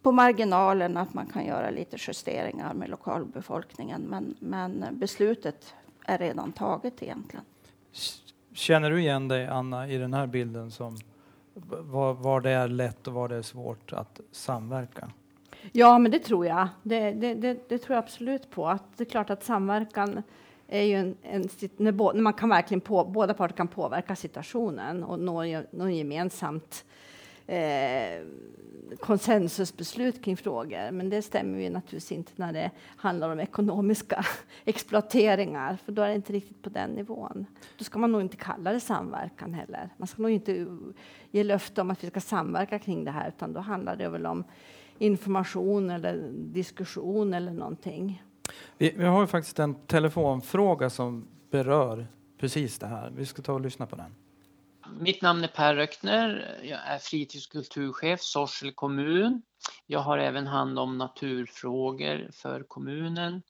på 0.02 0.12
marginalen 0.12 0.96
att 0.96 1.14
man 1.14 1.26
kan 1.26 1.46
göra 1.46 1.70
lite 1.70 1.96
justeringar 2.00 2.74
med 2.74 2.90
lokalbefolkningen. 2.90 4.02
Men, 4.02 4.34
men 4.38 4.84
beslutet 4.92 5.74
är 6.04 6.18
redan 6.18 6.52
taget 6.52 7.02
egentligen. 7.02 7.44
Känner 8.52 8.90
du 8.90 9.00
igen 9.00 9.28
dig, 9.28 9.46
Anna, 9.46 9.88
i 9.88 9.98
den 9.98 10.14
här 10.14 10.26
bilden 10.26 10.70
som 10.70 10.96
var, 11.54 12.14
var 12.14 12.40
det 12.40 12.50
är 12.50 12.68
lätt 12.68 13.06
och 13.08 13.14
var 13.14 13.28
det 13.28 13.36
är 13.36 13.42
svårt 13.42 13.92
att 13.92 14.20
samverka? 14.30 15.10
Ja, 15.72 15.98
men 15.98 16.10
det 16.10 16.18
tror 16.18 16.46
jag. 16.46 16.68
Det, 16.82 17.10
det, 17.10 17.34
det, 17.34 17.68
det 17.68 17.78
tror 17.78 17.94
jag 17.94 18.04
absolut 18.04 18.50
på. 18.50 18.68
Att 18.68 18.96
det 18.96 19.04
är 19.04 19.10
klart 19.10 19.30
att 19.30 19.44
samverkan 19.44 20.22
är 20.68 20.82
ju 20.82 20.94
en, 20.94 21.16
en 21.22 21.48
när, 21.76 21.92
bo, 21.92 22.12
när, 22.12 22.22
man 22.22 22.32
kan 22.32 22.48
verkligen 22.48 22.80
på, 22.80 23.04
båda 23.04 23.34
parter 23.34 23.56
kan 23.56 23.68
påverka 23.68 24.16
situationen 24.16 25.04
och 25.04 25.18
nå, 25.18 25.62
nå 25.70 25.88
gemensamt 25.88 26.84
eh, 27.52 28.22
konsensusbeslut 29.00 30.24
kring 30.24 30.36
frågor. 30.36 30.90
Men 30.90 31.10
det 31.10 31.22
stämmer 31.22 31.58
ju 31.58 31.70
naturligtvis 31.70 32.12
inte 32.12 32.32
när 32.36 32.52
det 32.52 32.70
handlar 32.96 33.30
om 33.30 33.40
ekonomiska 33.40 34.24
exploateringar, 34.64 35.78
för 35.84 35.92
då 35.92 36.02
är 36.02 36.08
det 36.08 36.14
inte 36.14 36.32
riktigt 36.32 36.62
på 36.62 36.70
den 36.70 36.90
nivån. 36.90 37.46
Då 37.78 37.84
ska 37.84 37.98
man 37.98 38.12
nog 38.12 38.20
inte 38.20 38.36
kalla 38.36 38.72
det 38.72 38.80
samverkan 38.80 39.54
heller. 39.54 39.88
Man 39.96 40.08
ska 40.08 40.22
nog 40.22 40.30
inte 40.30 40.66
ge 41.30 41.44
löfte 41.44 41.80
om 41.80 41.90
att 41.90 42.04
vi 42.04 42.08
ska 42.08 42.20
samverka 42.20 42.78
kring 42.78 43.04
det 43.04 43.10
här, 43.10 43.28
utan 43.28 43.52
då 43.52 43.60
handlar 43.60 43.96
det 43.96 44.08
väl 44.08 44.26
om 44.26 44.44
information 44.98 45.90
eller 45.90 46.30
diskussion 46.32 47.34
eller 47.34 47.52
någonting. 47.52 48.22
Vi, 48.78 48.94
vi 48.96 49.04
har 49.04 49.26
faktiskt 49.26 49.58
en 49.58 49.74
telefonfråga 49.74 50.90
som 50.90 51.28
berör 51.50 52.06
precis 52.38 52.78
det 52.78 52.86
här. 52.86 53.12
Vi 53.16 53.26
ska 53.26 53.42
ta 53.42 53.52
och 53.52 53.60
lyssna 53.60 53.86
på 53.86 53.96
den. 53.96 54.14
Mitt 55.00 55.22
namn 55.22 55.44
är 55.44 55.48
Per 55.48 55.74
Röckner. 55.74 56.60
Jag 56.62 56.80
är 56.86 56.98
fritids 56.98 57.46
och 57.46 57.52
kulturchef 57.52 58.20
Sorsele 58.20 58.72
kommun. 58.72 59.42
Jag 59.86 60.00
har 60.00 60.18
även 60.18 60.46
hand 60.46 60.78
om 60.78 60.98
naturfrågor 60.98 62.30
för 62.32 62.62
kommunen, 62.62 63.42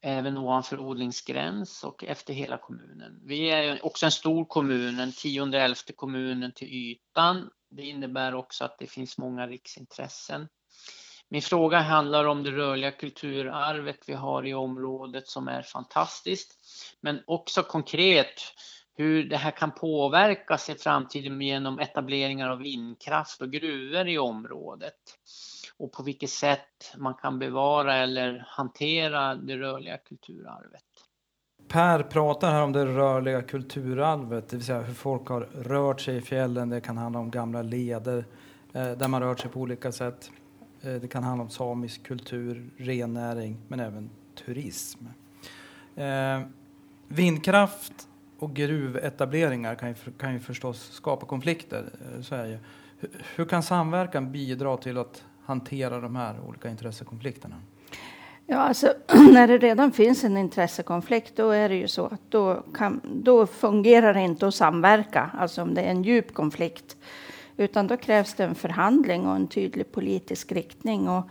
även 0.00 0.38
ovanför 0.38 0.78
odlingsgräns 0.78 1.84
och 1.84 2.04
efter 2.04 2.34
hela 2.34 2.58
kommunen. 2.58 3.20
Vi 3.24 3.50
är 3.50 3.84
också 3.86 4.06
en 4.06 4.12
stor 4.12 4.44
kommun, 4.44 4.96
den 4.96 5.12
tionde 5.12 5.60
elfte 5.60 5.92
kommunen 5.92 6.52
till 6.52 6.68
ytan. 6.68 7.50
Det 7.70 7.82
innebär 7.82 8.34
också 8.34 8.64
att 8.64 8.78
det 8.78 8.86
finns 8.86 9.18
många 9.18 9.46
riksintressen. 9.46 10.48
Min 11.28 11.42
fråga 11.42 11.78
handlar 11.78 12.24
om 12.24 12.42
det 12.42 12.50
rörliga 12.50 12.90
kulturarvet 12.90 13.98
vi 14.06 14.14
har 14.14 14.46
i 14.46 14.54
området 14.54 15.28
som 15.28 15.48
är 15.48 15.62
fantastiskt, 15.62 16.58
men 17.00 17.22
också 17.26 17.62
konkret 17.62 18.40
hur 19.00 19.24
det 19.24 19.36
här 19.36 19.50
kan 19.50 19.70
påverkas 19.70 20.70
i 20.70 20.74
framtiden 20.74 21.40
genom 21.40 21.78
etableringar 21.78 22.50
av 22.50 22.58
vindkraft 22.58 23.42
och 23.42 23.50
gruvor 23.50 24.08
i 24.08 24.18
området 24.18 24.94
och 25.76 25.92
på 25.92 26.02
vilket 26.02 26.30
sätt 26.30 26.94
man 26.98 27.14
kan 27.14 27.38
bevara 27.38 27.96
eller 27.96 28.44
hantera 28.46 29.34
det 29.34 29.56
rörliga 29.56 29.98
kulturarvet. 29.98 30.82
Per 31.68 32.02
pratar 32.02 32.50
här 32.50 32.62
om 32.62 32.72
det 32.72 32.86
rörliga 32.86 33.42
kulturarvet, 33.42 34.48
det 34.48 34.56
vill 34.56 34.66
säga 34.66 34.80
hur 34.80 34.94
folk 34.94 35.28
har 35.28 35.40
rört 35.40 36.00
sig 36.00 36.16
i 36.16 36.20
fjällen. 36.20 36.68
Det 36.68 36.80
kan 36.80 36.96
handla 36.96 37.18
om 37.18 37.30
gamla 37.30 37.62
leder 37.62 38.24
eh, 38.72 38.90
där 38.92 39.08
man 39.08 39.22
rört 39.22 39.40
sig 39.40 39.50
på 39.50 39.60
olika 39.60 39.92
sätt. 39.92 40.30
Eh, 40.82 40.92
det 40.92 41.08
kan 41.08 41.24
handla 41.24 41.42
om 41.42 41.50
samisk 41.50 42.02
kultur, 42.02 42.70
rennäring, 42.76 43.56
men 43.68 43.80
även 43.80 44.10
turism. 44.44 45.06
Eh, 45.96 46.40
vindkraft 47.08 48.06
och 48.40 48.54
gruvetableringar 48.54 49.74
kan 49.74 49.88
ju, 49.88 49.94
kan 50.18 50.32
ju 50.32 50.40
förstås 50.40 50.90
skapa 50.92 51.26
konflikter. 51.26 51.84
Eh, 52.00 52.22
så 52.22 52.34
är 52.34 52.46
ju. 52.46 52.58
Hur 53.36 53.44
kan 53.44 53.62
samverkan 53.62 54.32
bidra 54.32 54.76
till 54.76 54.98
att 54.98 55.24
hantera 55.44 56.00
de 56.00 56.16
här 56.16 56.40
olika 56.48 56.68
intressekonflikterna? 56.68 57.56
Ja, 58.46 58.56
alltså, 58.56 58.94
när 59.32 59.48
det 59.48 59.58
redan 59.58 59.92
finns 59.92 60.24
en 60.24 60.36
intressekonflikt 60.36 61.36
då 61.36 61.50
är 61.50 61.68
det 61.68 61.74
ju 61.74 61.88
så 61.88 62.06
att 62.06 62.20
då, 62.28 62.62
kan, 62.74 63.00
då 63.04 63.46
fungerar 63.46 64.14
det 64.14 64.20
inte 64.20 64.46
att 64.46 64.54
samverka, 64.54 65.30
alltså 65.38 65.62
om 65.62 65.74
det 65.74 65.80
är 65.82 65.90
en 65.90 66.02
djup 66.02 66.34
konflikt. 66.34 66.96
Utan 67.56 67.86
då 67.86 67.96
krävs 67.96 68.34
det 68.34 68.44
en 68.44 68.54
förhandling 68.54 69.26
och 69.26 69.36
en 69.36 69.46
tydlig 69.46 69.92
politisk 69.92 70.52
riktning. 70.52 71.08
Och 71.08 71.24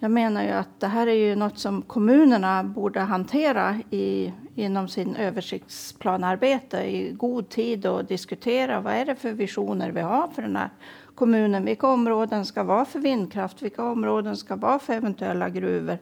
jag 0.00 0.10
menar 0.10 0.42
ju 0.42 0.50
att 0.50 0.80
det 0.80 0.86
här 0.86 1.06
är 1.06 1.14
ju 1.14 1.36
något 1.36 1.58
som 1.58 1.82
kommunerna 1.82 2.64
borde 2.64 3.00
hantera 3.00 3.76
i, 3.90 4.32
inom 4.54 4.88
sin 4.88 5.16
översiktsplanarbete 5.16 6.76
i 6.76 7.12
god 7.12 7.48
tid 7.48 7.86
och 7.86 8.04
diskutera 8.04 8.80
vad 8.80 8.94
är 8.94 9.04
det 9.04 9.16
för 9.16 9.32
visioner 9.32 9.90
vi 9.90 10.00
har 10.00 10.28
för 10.28 10.42
den 10.42 10.56
här 10.56 10.70
kommunen. 11.14 11.64
Vilka 11.64 11.88
områden 11.88 12.46
ska 12.46 12.62
vara 12.62 12.84
för 12.84 12.98
vindkraft? 12.98 13.62
Vilka 13.62 13.84
områden 13.84 14.36
ska 14.36 14.56
vara 14.56 14.78
för 14.78 14.92
eventuella 14.92 15.48
gruvor? 15.48 15.98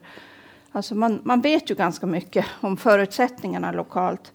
Alltså 0.71 0.95
man, 0.95 1.19
man 1.23 1.41
vet 1.41 1.71
ju 1.71 1.75
ganska 1.75 2.05
mycket 2.05 2.45
om 2.61 2.77
förutsättningarna 2.77 3.71
lokalt. 3.71 4.33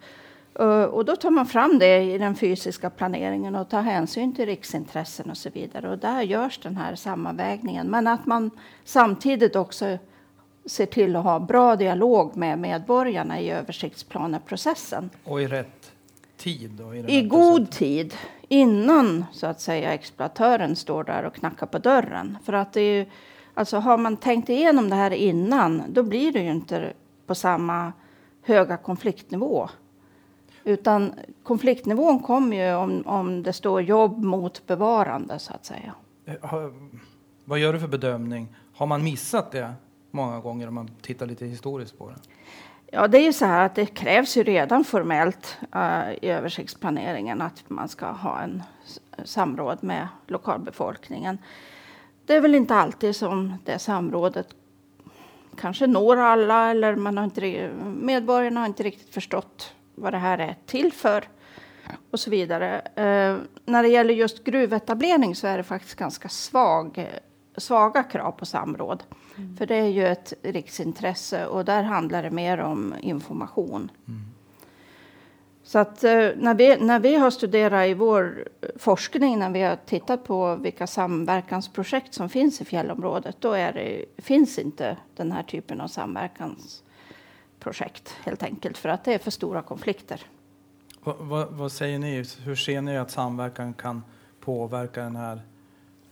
Eh, 0.58 0.84
och 0.84 1.04
då 1.04 1.16
tar 1.16 1.30
man 1.30 1.46
fram 1.46 1.78
det 1.78 2.02
i 2.02 2.18
den 2.18 2.34
fysiska 2.34 2.90
planeringen 2.90 3.54
och 3.54 3.68
tar 3.68 3.82
hänsyn 3.82 4.34
till 4.34 4.46
riksintressen 4.46 5.30
och 5.30 5.36
så 5.36 5.50
vidare. 5.50 5.90
Och 5.90 5.98
där 5.98 6.22
görs 6.22 6.58
den 6.62 6.76
här 6.76 6.94
sammanvägningen. 6.94 7.90
Men 7.90 8.06
att 8.06 8.26
man 8.26 8.50
samtidigt 8.84 9.56
också 9.56 9.98
ser 10.64 10.86
till 10.86 11.16
att 11.16 11.24
ha 11.24 11.40
bra 11.40 11.76
dialog 11.76 12.36
med 12.36 12.58
medborgarna 12.58 13.40
i 13.40 13.50
översiktsplaneprocessen. 13.50 15.10
Och 15.24 15.42
i 15.42 15.46
rätt 15.46 15.92
tid? 16.36 16.80
I, 17.08 17.18
I 17.18 17.22
god 17.22 17.70
tid, 17.70 18.14
innan 18.48 19.24
så 19.32 19.46
att 19.46 19.60
säga 19.60 19.92
exploatören 19.92 20.76
står 20.76 21.04
där 21.04 21.24
och 21.24 21.34
knackar 21.34 21.66
på 21.66 21.78
dörren. 21.78 22.38
För 22.44 22.52
att 22.52 22.72
det 22.72 22.80
är 22.80 22.94
ju, 22.94 23.06
alltså 23.54 23.76
har 23.76 23.98
man 23.98 24.16
tänkt 24.16 24.48
igenom 24.48 24.90
det 24.90 24.96
här 24.96 25.10
innan, 25.10 25.82
då 25.88 26.02
blir 26.02 26.32
det 26.32 26.40
ju 26.42 26.50
inte 26.50 26.92
på 27.26 27.34
samma 27.34 27.92
höga 28.42 28.76
konfliktnivå. 28.76 29.68
Utan 30.64 31.14
konfliktnivån 31.42 32.22
kommer 32.22 32.56
ju 32.56 32.74
om, 32.74 33.02
om 33.06 33.42
det 33.42 33.52
står 33.52 33.82
jobb 33.82 34.24
mot 34.24 34.66
bevarande 34.66 35.38
så 35.38 35.52
att 35.52 35.64
säga. 35.64 35.94
Eh, 36.24 36.68
vad 37.44 37.58
gör 37.58 37.72
du 37.72 37.80
för 37.80 37.88
bedömning? 37.88 38.48
Har 38.74 38.86
man 38.86 39.04
missat 39.04 39.52
det 39.52 39.72
många 40.10 40.40
gånger 40.40 40.68
om 40.68 40.74
man 40.74 40.90
tittar 41.02 41.26
lite 41.26 41.46
historiskt 41.46 41.98
på 41.98 42.08
det? 42.08 42.16
Ja, 42.94 43.08
det 43.08 43.18
är 43.18 43.22
ju 43.22 43.32
så 43.32 43.44
här 43.44 43.66
att 43.66 43.74
det 43.74 43.86
krävs 43.86 44.36
ju 44.36 44.42
redan 44.42 44.84
formellt 44.84 45.58
uh, 45.76 46.12
i 46.12 46.28
översiktsplaneringen 46.28 47.42
att 47.42 47.64
man 47.68 47.88
ska 47.88 48.06
ha 48.06 48.40
en 48.40 48.62
samråd 49.24 49.78
med 49.80 50.08
lokalbefolkningen. 50.26 51.38
Det 52.26 52.34
är 52.34 52.40
väl 52.40 52.54
inte 52.54 52.74
alltid 52.74 53.16
som 53.16 53.54
det 53.64 53.78
samrådet 53.78 54.46
kanske 55.56 55.86
når 55.86 56.16
alla 56.16 56.70
eller 56.70 56.96
man 56.96 57.16
har 57.16 57.24
inte, 57.24 57.70
medborgarna 58.00 58.60
har 58.60 58.66
inte 58.66 58.82
riktigt 58.82 59.14
förstått 59.14 59.74
vad 60.02 60.12
det 60.12 60.18
här 60.18 60.38
är 60.38 60.56
till 60.66 60.92
för 60.92 61.28
och 62.10 62.20
så 62.20 62.30
vidare. 62.30 62.80
Eh, 62.80 63.36
när 63.64 63.82
det 63.82 63.88
gäller 63.88 64.14
just 64.14 64.44
gruvetablering 64.44 65.34
så 65.34 65.46
är 65.46 65.56
det 65.56 65.62
faktiskt 65.62 65.94
ganska 65.94 66.28
svag, 66.28 67.10
svaga 67.56 68.02
krav 68.02 68.32
på 68.32 68.46
samråd. 68.46 69.02
Mm. 69.36 69.56
För 69.56 69.66
det 69.66 69.76
är 69.76 69.88
ju 69.88 70.06
ett 70.06 70.32
riksintresse 70.42 71.46
och 71.46 71.64
där 71.64 71.82
handlar 71.82 72.22
det 72.22 72.30
mer 72.30 72.58
om 72.58 72.94
information. 73.00 73.90
Mm. 74.08 74.20
Så 75.64 75.78
att 75.78 76.04
eh, 76.04 76.28
när 76.36 76.54
vi, 76.54 76.76
när 76.76 77.00
vi 77.00 77.14
har 77.14 77.30
studerat 77.30 77.86
i 77.86 77.94
vår 77.94 78.48
forskning, 78.76 79.38
när 79.38 79.50
vi 79.50 79.62
har 79.62 79.76
tittat 79.76 80.24
på 80.24 80.56
vilka 80.56 80.86
samverkansprojekt 80.86 82.14
som 82.14 82.28
finns 82.28 82.60
i 82.60 82.64
fjällområdet, 82.64 83.36
då 83.40 83.52
är 83.52 83.72
det, 83.72 84.04
finns 84.22 84.58
inte 84.58 84.96
den 85.16 85.32
här 85.32 85.42
typen 85.42 85.80
av 85.80 85.88
samverkansprojekt 87.62 88.16
helt 88.24 88.42
enkelt 88.42 88.78
för 88.78 88.88
att 88.88 89.04
det 89.04 89.14
är 89.14 89.18
för 89.18 89.30
stora 89.30 89.62
konflikter. 89.62 90.20
Vad, 91.04 91.16
vad, 91.18 91.48
vad 91.50 91.72
säger 91.72 91.98
ni? 91.98 92.24
Hur 92.44 92.56
ser 92.56 92.80
ni 92.80 92.98
att 92.98 93.10
samverkan 93.10 93.74
kan 93.74 94.02
påverka 94.40 95.02
den 95.02 95.16
här 95.16 95.42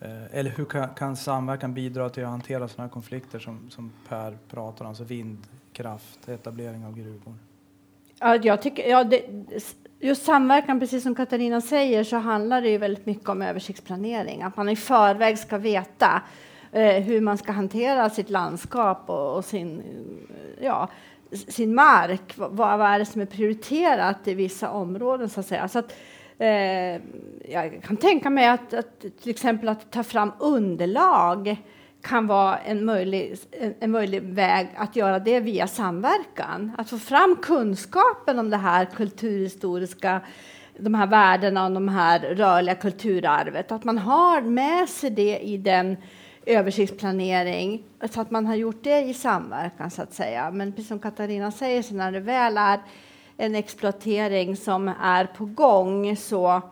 eh, 0.00 0.38
eller 0.38 0.50
hur 0.50 0.64
kan, 0.64 0.88
kan, 0.94 1.16
samverkan 1.16 1.74
bidra 1.74 2.10
till 2.10 2.24
att 2.24 2.30
hantera 2.30 2.68
sådana 2.68 2.86
här 2.86 2.92
konflikter 2.92 3.38
som, 3.38 3.70
som 3.70 3.92
Per 4.08 4.38
pratar 4.48 4.84
om, 4.84 4.88
alltså 4.88 5.04
vindkraft, 5.04 6.28
etablering 6.28 6.84
av 6.84 6.96
gruvor? 6.96 7.34
Ja, 8.20 8.36
jag 8.36 8.62
tycker, 8.62 8.90
ja, 8.90 9.04
det, 9.04 9.22
just 10.00 10.24
samverkan, 10.24 10.80
precis 10.80 11.02
som 11.02 11.14
Katarina 11.14 11.60
säger, 11.60 12.04
så 12.04 12.16
handlar 12.16 12.62
det 12.62 12.68
ju 12.68 12.78
väldigt 12.78 13.06
mycket 13.06 13.28
om 13.28 13.42
översiktsplanering. 13.42 14.42
Att 14.42 14.56
man 14.56 14.68
i 14.68 14.76
förväg 14.76 15.38
ska 15.38 15.58
veta 15.58 16.22
eh, 16.72 17.02
hur 17.02 17.20
man 17.20 17.38
ska 17.38 17.52
hantera 17.52 18.10
sitt 18.10 18.30
landskap 18.30 19.10
och, 19.10 19.36
och 19.36 19.44
sin, 19.44 19.82
ja, 20.60 20.88
sin 21.32 21.74
mark. 21.74 22.34
Vad, 22.36 22.78
vad, 22.78 22.80
är 22.80 22.98
det 22.98 23.04
som 23.04 23.20
är 23.20 23.26
prioriterat 23.26 24.28
i 24.28 24.34
vissa 24.34 24.70
områden, 24.70 25.28
så 25.28 25.40
att 25.40 25.46
säga. 25.46 25.68
Så 25.68 25.78
att, 25.78 25.94
eh, 26.38 26.48
jag 27.52 27.82
kan 27.82 27.96
tänka 27.96 28.30
mig 28.30 28.46
att, 28.46 28.74
att 28.74 29.00
till 29.00 29.30
exempel 29.30 29.68
att 29.68 29.90
ta 29.90 30.02
fram 30.02 30.32
underlag 30.38 31.56
kan 32.02 32.26
vara 32.26 32.58
en 32.58 32.84
möjlig, 32.84 33.38
en, 33.50 33.74
en, 33.80 33.90
möjlig 33.90 34.22
väg 34.22 34.68
att 34.76 34.96
göra 34.96 35.18
det 35.18 35.40
via 35.40 35.66
samverkan. 35.66 36.72
Att 36.78 36.90
få 36.90 36.98
fram 36.98 37.36
kunskapen 37.42 38.38
om 38.38 38.50
det 38.50 38.56
här 38.56 38.84
kulturhistoriska, 38.84 40.20
de 40.78 40.94
här 40.94 41.06
värdena 41.06 41.64
och 41.64 41.72
de 41.72 41.88
här 41.88 42.20
rörliga 42.20 42.74
kulturarvet. 42.74 43.72
Att 43.72 43.84
man 43.84 43.98
har 43.98 44.40
med 44.40 44.88
sig 44.88 45.10
det 45.10 45.38
i 45.38 45.56
den 45.56 45.96
översiktsplanering 46.46 47.82
så 48.10 48.20
att 48.20 48.30
man 48.30 48.46
har 48.46 48.54
gjort 48.54 48.84
det 48.84 49.00
i 49.02 49.14
samverkan 49.14 49.90
så 49.90 50.02
att 50.02 50.14
säga. 50.14 50.50
Men 50.50 50.72
precis 50.72 50.88
som 50.88 50.98
Katarina 50.98 51.52
säger, 51.52 51.82
så 51.82 51.94
när 51.94 52.12
det 52.12 52.20
väl 52.20 52.56
är 52.56 52.80
en 53.36 53.54
exploatering 53.54 54.56
som 54.56 54.88
är 54.88 55.24
på 55.24 55.44
gång 55.44 56.16
så 56.16 56.62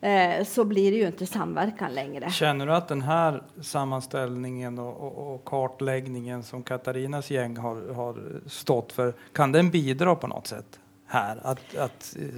Eh, 0.00 0.44
så 0.44 0.64
blir 0.64 0.90
det 0.90 0.96
ju 0.96 1.06
inte 1.06 1.26
samverkan 1.26 1.94
längre. 1.94 2.30
Känner 2.30 2.66
du 2.66 2.74
att 2.74 2.88
den 2.88 3.02
här 3.02 3.42
sammanställningen 3.60 4.78
och, 4.78 4.96
och, 4.96 5.34
och 5.34 5.44
kartläggningen 5.44 6.42
som 6.42 6.62
Katarinas 6.62 7.30
gäng 7.30 7.56
har, 7.56 7.94
har, 7.94 8.16
stått 8.46 8.92
för, 8.92 9.14
kan 9.32 9.52
den 9.52 9.70
bidra 9.70 10.14
på 10.14 10.26
något 10.26 10.46
sätt? 10.46 10.80
Här? 11.06 11.38
Att, 11.42 11.76
att 11.76 12.16
uh, 12.18 12.28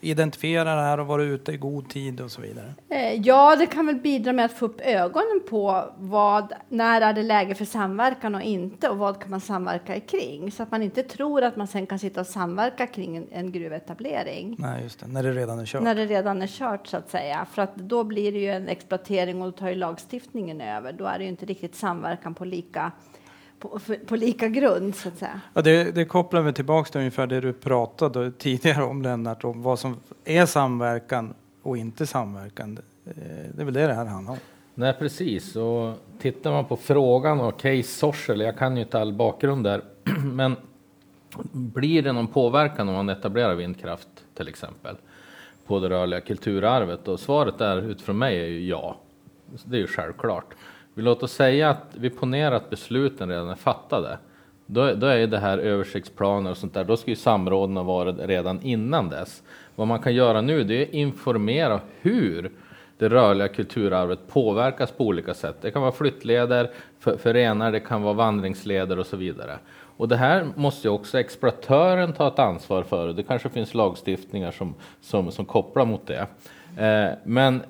identifiera 0.00 0.74
det 0.74 0.82
här 0.82 1.00
och 1.00 1.06
vara 1.06 1.22
ute 1.22 1.52
i 1.52 1.56
god 1.56 1.88
tid 1.88 2.20
och 2.20 2.30
så 2.30 2.40
vidare? 2.40 2.74
Eh, 2.88 3.20
ja, 3.20 3.56
det 3.56 3.66
kan 3.66 3.86
väl 3.86 3.96
bidra 3.96 4.32
med 4.32 4.44
att 4.44 4.52
få 4.52 4.64
upp 4.64 4.80
ögonen 4.80 5.40
på 5.48 5.84
vad, 5.98 6.52
när 6.68 7.00
är 7.00 7.12
det 7.12 7.22
läge 7.22 7.54
för 7.54 7.64
samverkan 7.64 8.34
och 8.34 8.42
inte 8.42 8.88
och 8.88 8.98
vad 8.98 9.20
kan 9.20 9.30
man 9.30 9.40
samverka 9.40 10.00
kring? 10.00 10.52
Så 10.52 10.62
att 10.62 10.70
man 10.70 10.82
inte 10.82 11.02
tror 11.02 11.42
att 11.42 11.56
man 11.56 11.66
sen 11.66 11.86
kan 11.86 11.98
sitta 11.98 12.20
och 12.20 12.26
samverka 12.26 12.86
kring 12.86 13.16
en, 13.16 13.26
en 13.30 13.52
gruvetablering. 13.52 14.56
Nej, 14.58 14.82
just 14.82 15.00
det, 15.00 15.06
när 15.06 15.22
det 15.22 15.32
redan 15.32 15.58
är 15.58 15.66
kört. 15.66 15.82
När 15.82 15.94
det 15.94 16.06
redan 16.06 16.42
är 16.42 16.46
kört 16.46 16.86
så 16.86 16.96
att 16.96 17.10
säga. 17.10 17.46
För 17.52 17.62
att 17.62 17.76
då 17.76 18.04
blir 18.04 18.32
det 18.32 18.38
ju 18.38 18.50
en 18.50 18.68
exploatering 18.68 19.42
och 19.42 19.52
då 19.52 19.58
tar 19.58 19.68
ju 19.68 19.74
lagstiftningen 19.74 20.60
över. 20.60 20.92
Då 20.92 21.04
är 21.04 21.18
det 21.18 21.24
ju 21.24 21.30
inte 21.30 21.46
riktigt 21.46 21.74
samverkan 21.74 22.34
på 22.34 22.44
lika 22.44 22.92
på, 23.68 23.78
på, 24.06 24.16
lika 24.16 24.48
grund 24.48 24.94
så 24.94 25.08
att 25.08 25.18
säga. 25.18 25.40
Ja, 25.54 25.62
det, 25.62 25.94
det 25.94 26.04
kopplar 26.04 26.42
mig 26.42 26.52
tillbaka 26.52 26.90
till 26.90 26.98
ungefär 26.98 27.26
det 27.26 27.40
du 27.40 27.52
pratade 27.52 28.32
tidigare 28.32 28.84
om 28.84 29.02
Lennart, 29.02 29.44
om 29.44 29.62
vad 29.62 29.78
som 29.78 29.96
är 30.24 30.46
samverkan 30.46 31.34
och 31.62 31.76
inte 31.76 32.06
samverkan. 32.06 32.78
Eh, 33.06 33.12
det 33.54 33.62
är 33.62 33.64
väl 33.64 33.74
det 33.74 33.86
det 33.86 33.94
här 33.94 34.04
handlar 34.04 34.32
om. 34.32 34.38
Nej, 34.74 34.94
precis. 34.98 35.56
Och 35.56 35.94
tittar 36.18 36.50
man 36.50 36.64
på 36.64 36.76
frågan 36.76 37.40
och 37.40 37.60
case 37.60 37.82
Sorsele, 37.82 38.44
jag 38.44 38.58
kan 38.58 38.76
ju 38.76 38.82
inte 38.82 39.00
all 39.00 39.12
bakgrund 39.12 39.64
där, 39.64 39.82
men 40.24 40.56
blir 41.52 42.02
det 42.02 42.12
någon 42.12 42.26
påverkan 42.26 42.88
om 42.88 42.94
man 42.94 43.08
etablerar 43.08 43.54
vindkraft 43.54 44.08
till 44.34 44.48
exempel 44.48 44.96
på 45.66 45.80
det 45.80 45.88
rörliga 45.88 46.20
kulturarvet? 46.20 47.08
Och 47.08 47.20
svaret 47.20 47.58
där 47.58 47.82
utifrån 47.82 48.18
mig 48.18 48.40
är 48.40 48.46
ju 48.46 48.68
ja. 48.68 48.96
Det 49.64 49.76
är 49.76 49.80
ju 49.80 49.86
självklart. 49.86 50.54
Vi 50.94 51.02
låt 51.02 51.22
oss 51.22 51.32
säga 51.32 51.70
att 51.70 51.86
vi 51.92 52.10
ponerar 52.10 52.56
att 52.56 52.70
besluten 52.70 53.28
redan 53.28 53.48
är 53.48 53.54
fattade. 53.54 54.18
Då, 54.66 54.94
då 54.94 55.06
är 55.06 55.26
det 55.26 55.38
här 55.38 55.58
översiktsplaner 55.58 56.50
och 56.50 56.56
sånt 56.56 56.74
där, 56.74 56.84
då 56.84 56.96
ska 56.96 57.10
ju 57.10 57.16
samråden 57.16 57.76
ha 57.76 57.84
varit 57.84 58.16
redan 58.18 58.62
innan 58.62 59.08
dess. 59.08 59.42
Vad 59.76 59.88
man 59.88 59.98
kan 59.98 60.14
göra 60.14 60.40
nu 60.40 60.64
det 60.64 60.74
är 60.74 60.82
att 60.82 60.92
informera 60.92 61.80
hur 62.00 62.50
det 62.98 63.08
rörliga 63.08 63.48
kulturarvet 63.48 64.28
påverkas 64.28 64.90
på 64.90 65.04
olika 65.06 65.34
sätt. 65.34 65.56
Det 65.60 65.70
kan 65.70 65.82
vara 65.82 65.92
flyttleder 65.92 66.70
för, 66.98 67.16
för 67.16 67.34
renar, 67.34 67.72
det 67.72 67.80
kan 67.80 68.02
vara 68.02 68.14
vandringsleder 68.14 68.98
och 68.98 69.06
så 69.06 69.16
vidare. 69.16 69.58
Och 69.96 70.08
det 70.08 70.16
här 70.16 70.46
måste 70.54 70.88
ju 70.88 70.94
också 70.94 71.18
exploatören 71.18 72.12
ta 72.12 72.28
ett 72.28 72.38
ansvar 72.38 72.82
för. 72.82 73.12
Det 73.12 73.22
kanske 73.22 73.48
finns 73.48 73.74
lagstiftningar 73.74 74.50
som, 74.50 74.74
som, 75.00 75.32
som 75.32 75.44
kopplar 75.44 75.84
mot 75.84 76.06
det. 76.06 76.26
Eh, 76.76 77.12
men 77.24 77.62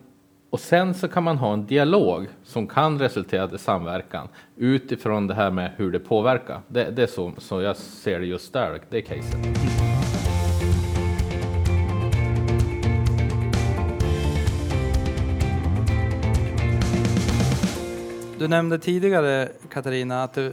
och 0.55 0.61
sen 0.61 0.95
så 0.95 1.09
kan 1.09 1.23
man 1.23 1.37
ha 1.37 1.53
en 1.53 1.67
dialog 1.67 2.29
som 2.45 2.67
kan 2.67 2.99
resultera 2.99 3.55
i 3.55 3.59
samverkan 3.59 4.29
utifrån 4.57 5.27
det 5.27 5.35
här 5.35 5.51
med 5.51 5.73
hur 5.77 5.93
det 5.93 5.99
påverkar. 5.99 6.61
Det, 6.69 6.91
det 6.91 7.03
är 7.03 7.07
så, 7.07 7.33
så 7.39 7.63
jag 7.63 7.77
ser 7.77 8.21
det 8.21 8.27
just 8.27 8.53
där, 8.53 8.81
det 8.91 8.97
är 8.97 9.01
caset. 9.01 9.37
Du 18.39 18.49
nämnde 18.49 18.79
tidigare 18.79 19.49
Katarina 19.73 20.23
att 20.23 20.35
det, 20.35 20.53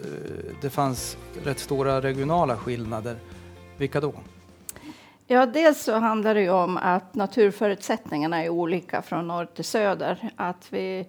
det 0.62 0.70
fanns 0.70 1.18
rätt 1.44 1.60
stora 1.60 2.02
regionala 2.02 2.58
skillnader. 2.58 3.16
Vilka 3.78 4.02
då? 4.02 4.14
Ja, 5.32 5.46
dels 5.46 5.84
så 5.84 5.94
handlar 5.94 6.34
det 6.36 6.42
ju 6.42 6.50
om 6.50 6.78
att 6.78 7.16
naturförutsättningarna 7.16 8.44
är 8.44 8.50
olika 8.50 9.02
från 9.02 9.28
norr 9.28 9.46
till 9.46 9.66
söder. 9.66 10.32
Att 10.36 10.68
vi, 10.74 11.08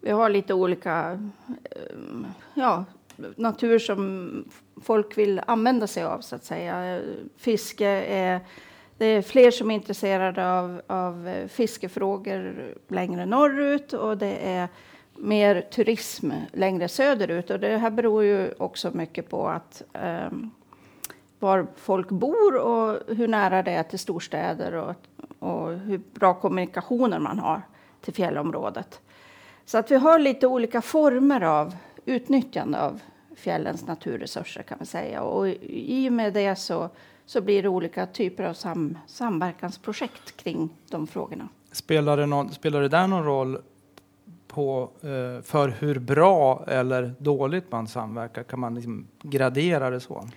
vi 0.00 0.10
har 0.10 0.28
lite 0.28 0.54
olika 0.54 1.18
eh, 1.70 1.96
ja, 2.54 2.84
natur 3.36 3.78
som 3.78 4.44
folk 4.82 5.18
vill 5.18 5.40
använda 5.46 5.86
sig 5.86 6.04
av, 6.04 6.20
så 6.20 6.36
att 6.36 6.44
säga. 6.44 7.00
Fiske 7.36 7.88
är... 8.06 8.40
Det 8.98 9.06
är 9.06 9.22
fler 9.22 9.50
som 9.50 9.70
är 9.70 9.74
intresserade 9.74 10.52
av, 10.52 10.82
av 10.86 11.30
fiskefrågor 11.48 12.74
längre 12.88 13.26
norrut 13.26 13.92
och 13.92 14.18
det 14.18 14.48
är 14.48 14.68
mer 15.16 15.60
turism 15.60 16.30
längre 16.52 16.88
söderut. 16.88 17.50
Och 17.50 17.60
det 17.60 17.76
här 17.76 17.90
beror 17.90 18.24
ju 18.24 18.52
också 18.58 18.90
mycket 18.94 19.30
på 19.30 19.48
att 19.48 19.82
um, 20.30 20.50
var 21.38 21.66
folk 21.76 22.08
bor 22.08 22.56
och 22.56 23.16
hur 23.16 23.28
nära 23.28 23.62
det 23.62 23.70
är 23.70 23.82
till 23.82 23.98
storstäder 23.98 24.72
och, 24.72 24.94
och 25.38 25.78
hur 25.78 26.00
bra 26.14 26.34
kommunikationer 26.34 27.18
man 27.18 27.38
har 27.38 27.62
till 28.00 28.14
fjällområdet. 28.14 29.00
Så 29.64 29.78
att 29.78 29.90
vi 29.90 29.96
har 29.96 30.18
lite 30.18 30.46
olika 30.46 30.82
former 30.82 31.40
av 31.40 31.74
utnyttjande 32.04 32.80
av 32.80 33.00
fjällens 33.36 33.86
naturresurser 33.86 34.62
kan 34.62 34.78
man 34.78 34.86
säga. 34.86 35.22
Och 35.22 35.48
i 35.62 36.08
och 36.08 36.12
med 36.12 36.32
det 36.32 36.56
så, 36.56 36.88
så 37.26 37.40
blir 37.40 37.62
det 37.62 37.68
olika 37.68 38.06
typer 38.06 38.44
av 38.44 38.54
sam, 38.54 38.98
samverkansprojekt 39.06 40.36
kring 40.36 40.70
de 40.90 41.06
frågorna. 41.06 41.48
Spelar 41.72 42.16
det, 42.16 42.26
någon, 42.26 42.50
spelar 42.52 42.80
det 42.80 42.88
där 42.88 43.06
någon 43.06 43.24
roll 43.24 43.58
på, 44.48 44.90
eh, 45.00 45.42
för 45.42 45.68
hur 45.68 45.98
bra 45.98 46.64
eller 46.68 47.14
dåligt 47.18 47.72
man 47.72 47.88
samverkar? 47.88 48.42
Kan 48.42 48.60
man 48.60 48.74
liksom 48.74 49.06
gradera 49.22 49.90
det 49.90 50.00
så? 50.00 50.28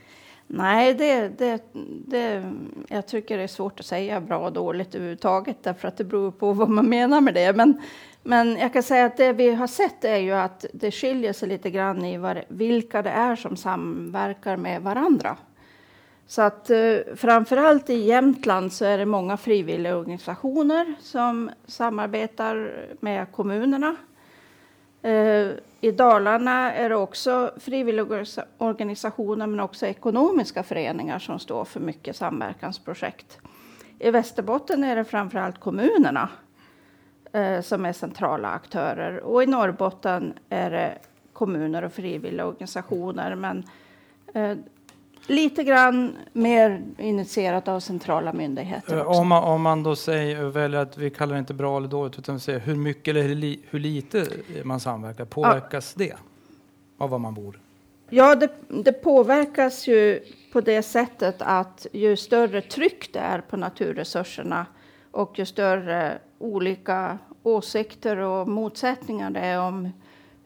Nej, 0.53 0.93
det, 0.93 1.27
det, 1.27 1.61
det, 2.07 2.43
jag 2.87 3.07
tycker 3.07 3.37
det 3.37 3.43
är 3.43 3.47
svårt 3.47 3.79
att 3.79 3.85
säga 3.85 4.21
bra 4.21 4.37
och 4.37 4.53
dåligt 4.53 4.95
överhuvudtaget 4.95 5.63
därför 5.63 5.87
att 5.87 5.97
det 5.97 6.03
beror 6.03 6.31
på 6.31 6.53
vad 6.53 6.69
man 6.69 6.89
menar 6.89 7.21
med 7.21 7.33
det. 7.33 7.53
Men, 7.53 7.81
men 8.23 8.57
jag 8.57 8.73
kan 8.73 8.83
säga 8.83 9.05
att 9.05 9.17
det 9.17 9.33
vi 9.33 9.53
har 9.53 9.67
sett 9.67 10.05
är 10.05 10.17
ju 10.17 10.31
att 10.31 10.65
det 10.73 10.91
skiljer 10.91 11.33
sig 11.33 11.49
lite 11.49 11.69
grann 11.69 12.05
i 12.05 12.17
var, 12.17 12.43
vilka 12.47 13.01
det 13.01 13.09
är 13.09 13.35
som 13.35 13.57
samverkar 13.57 14.57
med 14.57 14.81
varandra. 14.81 15.37
Så 16.27 16.41
att 16.41 16.69
eh, 16.69 16.97
framförallt 17.15 17.89
i 17.89 17.95
Jämtland 17.95 18.73
så 18.73 18.85
är 18.85 18.97
det 18.97 19.05
många 19.05 19.37
frivilliga 19.37 19.97
organisationer 19.97 20.93
som 21.01 21.49
samarbetar 21.67 22.85
med 22.99 23.31
kommunerna. 23.31 23.95
Eh, 25.01 25.47
i 25.81 25.91
Dalarna 25.91 26.73
är 26.73 26.89
det 26.89 26.95
också 26.95 27.51
frivilliga 27.57 28.25
organisationer 28.57 29.47
men 29.47 29.59
också 29.59 29.85
ekonomiska 29.85 30.63
föreningar 30.63 31.19
som 31.19 31.39
står 31.39 31.65
för 31.65 31.79
mycket 31.79 32.15
samverkansprojekt. 32.15 33.39
I 33.99 34.11
Västerbotten 34.11 34.83
är 34.83 34.95
det 34.95 35.03
framförallt 35.03 35.59
kommunerna 35.59 36.29
eh, 37.31 37.61
som 37.61 37.85
är 37.85 37.93
centrala 37.93 38.49
aktörer 38.49 39.19
och 39.19 39.43
i 39.43 39.45
Norrbotten 39.45 40.33
är 40.49 40.71
det 40.71 40.97
kommuner 41.33 41.83
och 41.83 41.93
frivilliga 41.93 42.45
organisationer. 42.45 43.35
Men 43.35 43.63
eh, 44.33 44.57
Lite 45.27 45.63
grann 45.63 46.17
mer 46.34 46.84
initierat 46.97 47.67
av 47.67 47.79
centrala 47.79 48.34
myndigheter. 48.34 48.97
Eh, 48.97 49.01
Också. 49.01 49.21
Om 49.21 49.27
man, 49.27 49.43
om 49.43 49.62
man 49.62 49.84
då 49.84 49.95
säger, 49.95 50.43
väljer 50.43 50.79
att 50.79 50.97
vi 50.97 51.10
kallar 51.10 51.34
det 51.34 51.39
inte 51.39 51.53
bra 51.53 51.77
eller 51.77 51.88
dåligt 51.88 52.19
utan 52.19 52.36
vi 52.36 52.41
säger 52.41 52.60
hur 52.60 52.75
mycket 52.75 53.07
eller 53.07 53.21
hur, 53.21 53.36
li, 53.36 53.60
hur 53.69 53.79
lite 53.79 54.27
man 54.63 54.79
samverkar, 54.79 55.25
påverkas 55.25 55.93
det 55.93 56.13
av 56.97 57.10
var 57.10 57.19
man 57.19 57.34
bor? 57.34 57.60
Ja, 58.10 58.36
det, 58.36 58.49
det 58.67 58.93
påverkas 58.93 59.88
ju 59.88 60.19
på 60.53 60.62
det 60.62 60.84
sättet 60.84 61.36
att 61.39 61.88
ju 61.91 62.17
större 62.17 62.62
tryck 62.62 63.13
det 63.13 63.19
är 63.19 63.41
på 63.41 63.57
naturresurserna 63.57 64.65
och 65.12 65.39
ju 65.39 65.45
större 65.45 66.19
olika 66.39 67.17
åsikter 67.43 68.17
och 68.17 68.47
motsättningar 68.47 69.29
det 69.29 69.39
är 69.39 69.60
om 69.60 69.89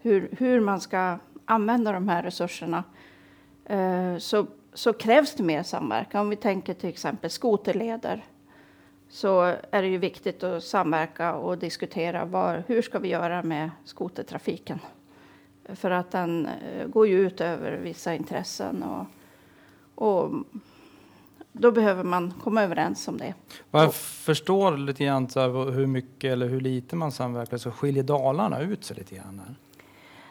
hur, 0.01 0.29
hur 0.37 0.59
man 0.59 0.81
ska 0.81 1.17
använda 1.45 1.91
de 1.91 2.09
här 2.09 2.23
resurserna 2.23 2.83
eh, 3.65 4.17
så, 4.17 4.47
så 4.75 4.93
krävs 4.93 5.35
det 5.35 5.43
mer 5.43 5.63
samverkan. 5.63 6.21
Om 6.21 6.29
vi 6.29 6.35
tänker 6.35 6.73
till 6.73 6.89
exempel 6.89 7.29
skoterleder 7.29 8.25
så 9.09 9.41
är 9.71 9.81
det 9.81 9.87
ju 9.87 9.97
viktigt 9.97 10.43
att 10.43 10.63
samverka 10.63 11.33
och 11.33 11.57
diskutera 11.57 12.25
var, 12.25 12.63
hur 12.67 12.81
ska 12.81 12.99
vi 12.99 13.07
göra 13.07 13.43
med 13.43 13.69
skotertrafiken. 13.85 14.79
För 15.69 15.91
att 15.91 16.11
den 16.11 16.45
eh, 16.45 16.87
går 16.87 17.07
ju 17.07 17.19
ut 17.19 17.41
över 17.41 17.79
vissa 17.83 18.15
intressen 18.15 18.83
och, 18.83 19.05
och 19.95 20.31
då 21.51 21.71
behöver 21.71 22.03
man 22.03 22.33
komma 22.43 22.63
överens 22.63 23.07
om 23.07 23.17
det. 23.17 23.33
Vad 23.71 23.83
jag 23.83 23.95
förstår 23.95 24.77
lite 24.77 25.03
grann 25.05 25.29
så 25.29 25.39
här, 25.39 25.71
hur 25.71 25.87
mycket 25.87 26.31
eller 26.31 26.47
hur 26.47 26.61
lite 26.61 26.95
man 26.95 27.11
samverkar 27.11 27.57
så 27.57 27.71
skiljer 27.71 28.03
Dalarna 28.03 28.61
ut 28.61 28.83
sig 28.83 28.97
lite 28.97 29.15
grann. 29.15 29.41
Här. 29.47 29.55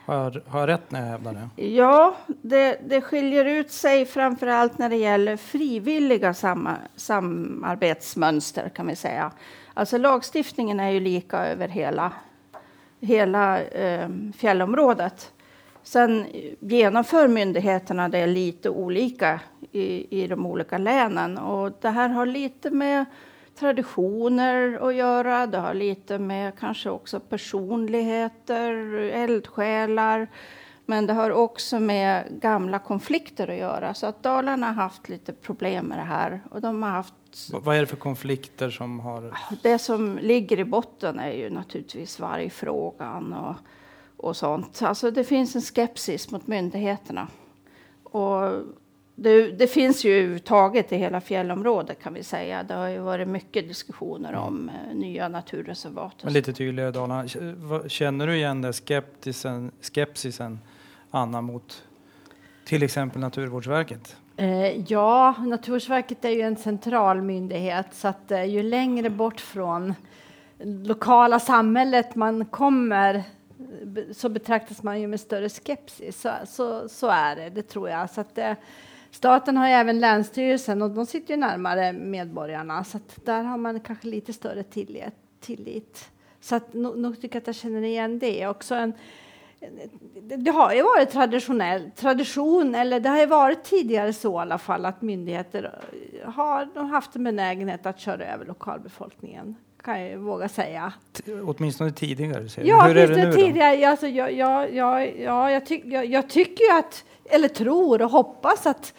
Har, 0.07 0.15
jag, 0.15 0.41
har 0.47 0.61
jag 0.61 0.69
rätt 0.69 0.91
när 0.91 1.01
jag 1.01 1.07
hävdar 1.07 1.49
det? 1.57 1.63
Ja, 1.63 2.17
det, 2.27 2.79
det 2.87 3.01
skiljer 3.01 3.45
ut 3.45 3.71
sig 3.71 4.07
framför 4.07 4.47
allt 4.47 4.79
när 4.79 4.89
det 4.89 4.97
gäller 4.97 5.37
frivilliga 5.37 6.35
sam, 6.35 6.69
samarbetsmönster 6.97 8.69
kan 8.69 8.87
vi 8.87 8.97
säga. 8.97 9.31
Alltså 9.75 9.99
lagstiftningen 9.99 10.81
är 10.81 10.91
ju 10.91 11.01
lika 11.01 11.47
över 11.47 11.69
hela, 11.69 12.13
hela 13.01 13.63
eh, 13.63 14.09
fjällområdet. 14.37 15.33
Sen 15.83 16.27
genomför 16.61 17.29
myndigheterna 17.29 18.09
det 18.09 18.27
lite 18.27 18.71
olika 18.71 19.41
i, 19.73 20.23
i 20.23 20.27
de 20.27 20.47
olika 20.47 20.79
länen 20.79 21.39
och 21.39 21.73
det 21.81 21.91
här 21.91 22.09
har 22.09 22.27
lite 22.27 22.71
med 22.71 23.05
traditioner 23.55 24.89
att 24.89 24.95
göra. 24.95 25.47
Det 25.47 25.59
har 25.59 25.75
lite 25.75 26.19
med 26.19 26.59
kanske 26.59 26.91
också 26.91 27.21
personligheter, 27.21 28.71
eldsjälar. 28.97 30.29
Men 30.87 31.07
det 31.07 31.13
har 31.13 31.31
också 31.31 31.81
med 31.81 32.41
gamla 32.41 32.79
konflikter 32.79 33.49
att 33.49 33.57
göra. 33.57 33.95
Så 33.95 34.07
att 34.07 34.23
Dalarna 34.23 34.67
har 34.67 34.75
haft 34.75 35.09
lite 35.09 35.33
problem 35.33 35.87
med 35.87 35.99
det 35.99 36.03
här. 36.03 36.41
Och 36.51 36.61
de 36.61 36.83
har 36.83 36.91
haft, 36.91 37.15
Vad 37.53 37.77
är 37.77 37.81
det 37.81 37.87
för 37.87 37.97
konflikter 37.97 38.71
som 38.71 39.01
har... 39.01 39.39
det 39.63 39.79
som 39.79 40.19
ligger 40.19 40.59
i 40.59 40.65
botten 40.65 41.19
är 41.19 41.33
ju 41.33 41.51
naturligtvis 41.51 42.21
vargfrågan 42.21 43.33
och, 43.33 43.55
och 44.17 44.37
sånt. 44.37 44.83
Alltså 44.83 45.11
det 45.11 45.25
finns 45.25 45.57
en 45.57 45.63
skepsis 45.63 46.31
mot 46.31 46.47
myndigheterna. 46.47 47.29
Och 48.03 48.63
det, 49.15 49.51
det 49.51 49.67
finns 49.67 50.05
ju 50.05 50.13
överhuvudtaget 50.13 50.93
i 50.93 50.97
hela 50.97 51.21
fjällområdet 51.21 52.03
kan 52.03 52.15
vi 52.15 52.23
säga. 52.23 52.63
Det 52.63 52.75
har 52.75 52.89
ju 52.89 52.99
varit 52.99 53.29
mycket 53.29 53.69
diskussioner 53.69 54.35
om 54.35 54.69
eh, 54.69 54.97
nya 54.97 55.29
naturreservat. 55.29 56.25
Men 56.25 56.33
lite 56.33 56.53
tydligare 56.53 56.91
Dalarna. 56.91 57.29
Känner 57.89 58.27
du 58.27 58.37
igen 58.37 58.63
det 58.63 58.73
skeptisen, 58.73 59.71
skepsisen, 59.81 60.59
Anna, 61.11 61.41
mot 61.41 61.83
till 62.65 62.83
exempel 62.83 63.21
Naturvårdsverket? 63.21 64.17
Eh, 64.37 64.93
ja, 64.93 65.35
Naturvårdsverket 65.39 66.25
är 66.25 66.31
ju 66.31 66.41
en 66.41 66.57
central 66.57 67.23
myndighet 67.23 67.87
så 67.93 68.09
att 68.09 68.31
eh, 68.31 68.45
ju 68.45 68.63
längre 68.63 69.11
bort 69.11 69.41
från 69.41 69.95
lokala 70.65 71.41
samhället 71.41 72.15
man 72.15 72.45
kommer 72.45 73.23
be- 73.85 74.15
så 74.15 74.29
betraktas 74.29 74.83
man 74.83 75.01
ju 75.01 75.07
med 75.07 75.21
större 75.21 75.49
skepsis. 75.49 76.21
Så, 76.21 76.31
så, 76.47 76.89
så 76.89 77.07
är 77.07 77.37
det, 77.37 77.51
det 77.51 77.63
tror 77.63 77.89
jag. 77.89 78.11
Så 78.11 78.21
att, 78.21 78.39
eh, 78.39 78.53
staten 79.15 79.57
har 79.57 79.69
ju 79.69 79.73
även 79.73 80.01
Länsstyrelsen 80.01 80.83
och 80.83 80.91
de 80.91 81.07
sitter 81.07 81.35
ju 81.35 81.41
närmare 81.41 81.93
medborgarna 81.93 82.85
så 82.85 82.97
att 82.97 83.25
där 83.25 83.43
har 83.43 83.59
man 83.59 83.81
kanske 83.81 84.09
lite 84.09 84.33
större 84.33 84.63
tillit. 84.63 85.15
tillit. 85.41 86.11
Så 86.41 86.57
att, 86.57 86.75
nog, 86.75 86.99
nog 86.99 87.21
tycker 87.21 87.37
jag 87.37 87.41
att 87.41 87.47
jag 87.47 87.57
känner 87.57 87.83
igen 87.83 88.19
det. 88.19 88.47
Också 88.47 88.75
en, 88.75 88.93
det, 90.39 90.51
har 90.51 90.75
ju 90.75 90.83
varit 90.83 91.11
traditionell 91.11 91.91
tradition, 91.97 92.75
eller 92.75 93.01
det 93.01 93.09
har 93.09 93.21
ju 93.21 93.27
varit 93.27 93.65
tidigare 93.65 94.13
så 94.13 94.33
i 94.33 94.37
alla 94.37 94.59
fall 94.59 94.87
att 94.87 95.03
myndigheter 95.03 95.79
har 96.25 96.85
haft 96.85 97.17
en 97.17 97.25
benägenhet 97.25 97.87
att 97.87 98.01
köra 98.01 98.27
över 98.27 98.47
lokalbefolkningen, 98.47 99.57
kan 99.83 100.03
jag 100.03 100.19
våga 100.19 100.49
säga. 100.49 100.93
T- 101.13 101.33
åtminstone 101.33 101.93
tidigare. 101.93 102.49
Säger. 102.49 102.69
Ja, 102.69 102.83
Hur 102.83 102.97
är 102.97 103.09
det 103.09 103.17
nu 103.17 103.31
då? 103.31 103.33
tidigare. 103.37 103.89
Alltså, 103.89 104.07
jag, 104.07 104.33
jag, 104.33 104.75
jag, 104.75 105.21
ja, 105.21 105.51
jag, 105.51 105.67
tyck, 105.67 105.83
jag, 105.85 106.07
jag 106.07 106.31
tycker 106.31 106.65
ju 106.65 106.79
att, 106.79 107.05
eller 107.25 107.49
tror 107.49 108.03
och 108.03 108.11
hoppas 108.11 108.67
att, 108.67 108.95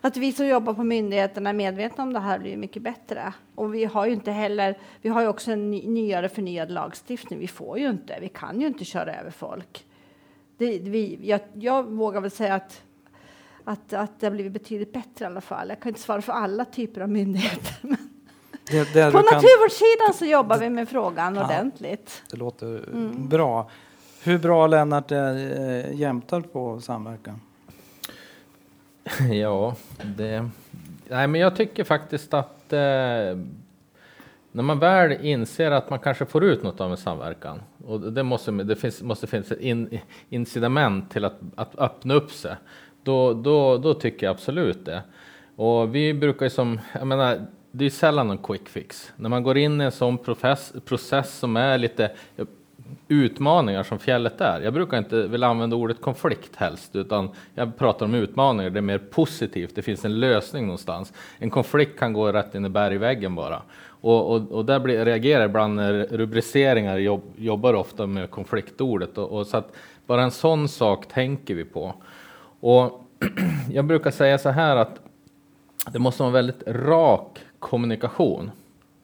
att 0.00 0.16
vi 0.16 0.32
som 0.32 0.46
jobbar 0.46 0.74
på 0.74 0.84
myndigheterna 0.84 1.50
är 1.50 1.54
medvetna 1.54 2.02
om 2.04 2.12
det 2.12 2.20
här 2.20 2.38
blir 2.38 2.56
mycket 2.56 2.82
bättre. 2.82 3.32
Och 3.54 3.74
vi 3.74 3.84
har 3.84 4.06
ju 4.06 4.12
inte 4.12 4.30
heller, 4.30 4.78
vi 5.02 5.08
har 5.08 5.20
ju 5.22 5.28
också 5.28 5.52
en 5.52 5.70
ny, 5.70 5.88
nyare 5.88 6.28
förnyad 6.28 6.70
lagstiftning. 6.70 7.38
Vi 7.38 7.48
får 7.48 7.78
ju 7.78 7.90
inte, 7.90 8.18
vi 8.20 8.28
kan 8.28 8.60
ju 8.60 8.66
inte 8.66 8.84
köra 8.84 9.14
över 9.20 9.30
folk. 9.30 9.84
Det, 10.58 10.78
vi, 10.78 11.18
jag, 11.22 11.40
jag 11.54 11.82
vågar 11.84 12.20
väl 12.20 12.30
säga 12.30 12.54
att, 12.54 12.82
att, 13.64 13.92
att 13.92 14.20
det 14.20 14.26
har 14.26 14.30
blivit 14.32 14.52
betydligt 14.52 14.92
bättre 14.92 15.24
i 15.24 15.26
alla 15.26 15.40
fall. 15.40 15.68
Jag 15.68 15.80
kan 15.80 15.88
inte 15.90 16.00
svara 16.00 16.22
för 16.22 16.32
alla 16.32 16.64
typer 16.64 17.00
av 17.00 17.08
myndigheter. 17.08 17.74
Men 17.80 17.96
Det, 18.70 18.92
det, 18.94 19.12
på 19.12 19.18
du 19.18 19.24
kan, 19.28 19.34
naturvårdssidan 19.36 20.14
så 20.14 20.24
jobbar 20.24 20.58
vi 20.58 20.70
med 20.70 20.88
frågan 20.88 21.34
Ja. 21.34 21.44
ordentligt. 21.44 22.22
det 22.30 22.36
låter 22.36 22.66
Mm. 22.66 23.28
bra. 23.28 23.70
Hur 24.22 24.38
bra 24.38 24.66
Lennart 24.66 25.10
är 25.12 25.60
eh, 25.60 25.94
Jämtland 26.00 26.52
på 26.52 26.80
samverkan? 26.80 27.40
Ja, 29.30 29.74
det... 30.16 30.50
Nej, 31.08 31.26
men 31.26 31.40
jag 31.40 31.56
tycker 31.56 31.84
faktiskt 31.84 32.34
att 32.34 32.72
eh, 32.72 32.78
när 34.52 34.62
man 34.62 34.78
väl 34.78 35.12
inser 35.12 35.70
att 35.70 35.90
man 35.90 35.98
kanske 35.98 36.26
får 36.26 36.44
ut 36.44 36.62
något 36.62 36.80
av 36.80 36.90
en 36.90 36.96
samverkan 36.96 37.62
och 37.84 38.00
det 38.00 38.22
måste, 38.22 38.50
det 38.50 38.76
finns, 38.76 39.02
måste 39.02 39.26
finnas 39.26 39.52
ett 39.52 39.60
in, 39.60 40.00
incitament 40.28 41.10
till 41.10 41.24
att, 41.24 41.40
att 41.54 41.78
öppna 41.78 42.14
upp 42.14 42.30
sig. 42.30 42.56
Då, 43.02 43.34
då, 43.34 43.78
då 43.78 43.94
tycker 43.94 44.26
jag 44.26 44.34
absolut 44.34 44.84
det. 44.84 45.02
Och 45.56 45.94
vi 45.94 46.14
brukar 46.14 46.46
ju 46.46 46.50
som, 46.50 46.80
jag 46.92 47.06
menar, 47.06 47.46
det 47.70 47.84
är 47.84 47.90
sällan 47.90 48.28
någon 48.28 48.38
quick 48.38 48.68
fix. 48.68 49.12
När 49.16 49.28
man 49.28 49.42
går 49.42 49.58
in 49.58 49.80
i 49.80 49.84
en 49.84 49.92
sån 49.92 50.18
process, 50.18 50.72
process 50.84 51.38
som 51.38 51.56
är 51.56 51.78
lite 51.78 52.10
utmaningar 53.08 53.82
som 53.82 53.98
fjället 53.98 54.40
är. 54.40 54.60
Jag 54.60 54.74
brukar 54.74 54.98
inte 54.98 55.26
vilja 55.26 55.46
använda 55.46 55.76
ordet 55.76 56.00
konflikt 56.00 56.56
helst, 56.56 56.96
utan 56.96 57.30
jag 57.54 57.76
pratar 57.76 58.06
om 58.06 58.14
utmaningar. 58.14 58.70
Det 58.70 58.78
är 58.78 58.82
mer 58.82 58.98
positivt. 58.98 59.74
Det 59.74 59.82
finns 59.82 60.04
en 60.04 60.20
lösning 60.20 60.66
någonstans. 60.66 61.12
En 61.38 61.50
konflikt 61.50 61.98
kan 61.98 62.12
gå 62.12 62.32
rätt 62.32 62.54
in 62.54 62.66
i 62.66 62.68
bergväggen 62.68 63.34
bara. 63.34 63.62
Och, 64.00 64.32
och, 64.32 64.52
och 64.52 64.64
där 64.64 64.78
blir, 64.80 65.04
reagerar 65.04 65.44
ibland 65.44 65.74
när 65.74 65.92
rubriceringar 66.10 66.98
jobb, 66.98 67.22
jobbar 67.36 67.74
ofta 67.74 68.06
med 68.06 68.30
konfliktordet. 68.30 69.18
Och, 69.18 69.38
och 69.38 69.46
så 69.46 69.56
att 69.56 69.72
bara 70.06 70.22
en 70.22 70.30
sån 70.30 70.68
sak 70.68 71.08
tänker 71.08 71.54
vi 71.54 71.64
på. 71.64 71.94
Och 72.60 73.06
jag 73.70 73.84
brukar 73.84 74.10
säga 74.10 74.38
så 74.38 74.50
här 74.50 74.76
att 74.76 75.00
det 75.92 75.98
måste 75.98 76.22
vara 76.22 76.32
väldigt 76.32 76.62
rak 76.66 77.38
kommunikation 77.58 78.50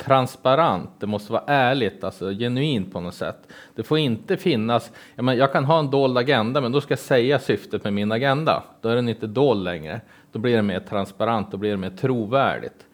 transparent, 0.05 0.91
det 0.99 1.07
måste 1.07 1.33
vara 1.33 1.45
ärligt, 1.47 2.05
alltså 2.05 2.31
genuint 2.31 2.93
på 2.93 3.01
något 3.01 3.15
sätt. 3.15 3.49
Det 3.75 3.83
får 3.83 3.99
inte 3.99 4.37
finnas, 4.37 4.93
jag, 5.15 5.25
menar, 5.25 5.39
jag 5.39 5.53
kan 5.53 5.65
ha 5.65 5.79
en 5.79 5.91
dold 5.91 6.19
agenda, 6.19 6.61
men 6.61 6.73
då 6.73 6.81
ska 6.81 6.93
jag 6.93 6.99
säga 6.99 7.39
syftet 7.39 7.85
med 7.85 7.93
min 7.93 8.13
agenda. 8.13 8.63
Då 8.81 8.89
är 8.89 8.97
den 8.97 9.09
inte 9.09 9.27
dold 9.27 9.65
längre. 9.65 10.01
Då 10.33 10.39
blir 10.39 10.57
det 10.57 10.63
mer 10.63 10.81
transparent, 10.81 11.51
då 11.51 11.57
blir 11.57 11.71
det 11.71 11.77
mer 11.77 11.91
trovärdigt. 11.91 12.87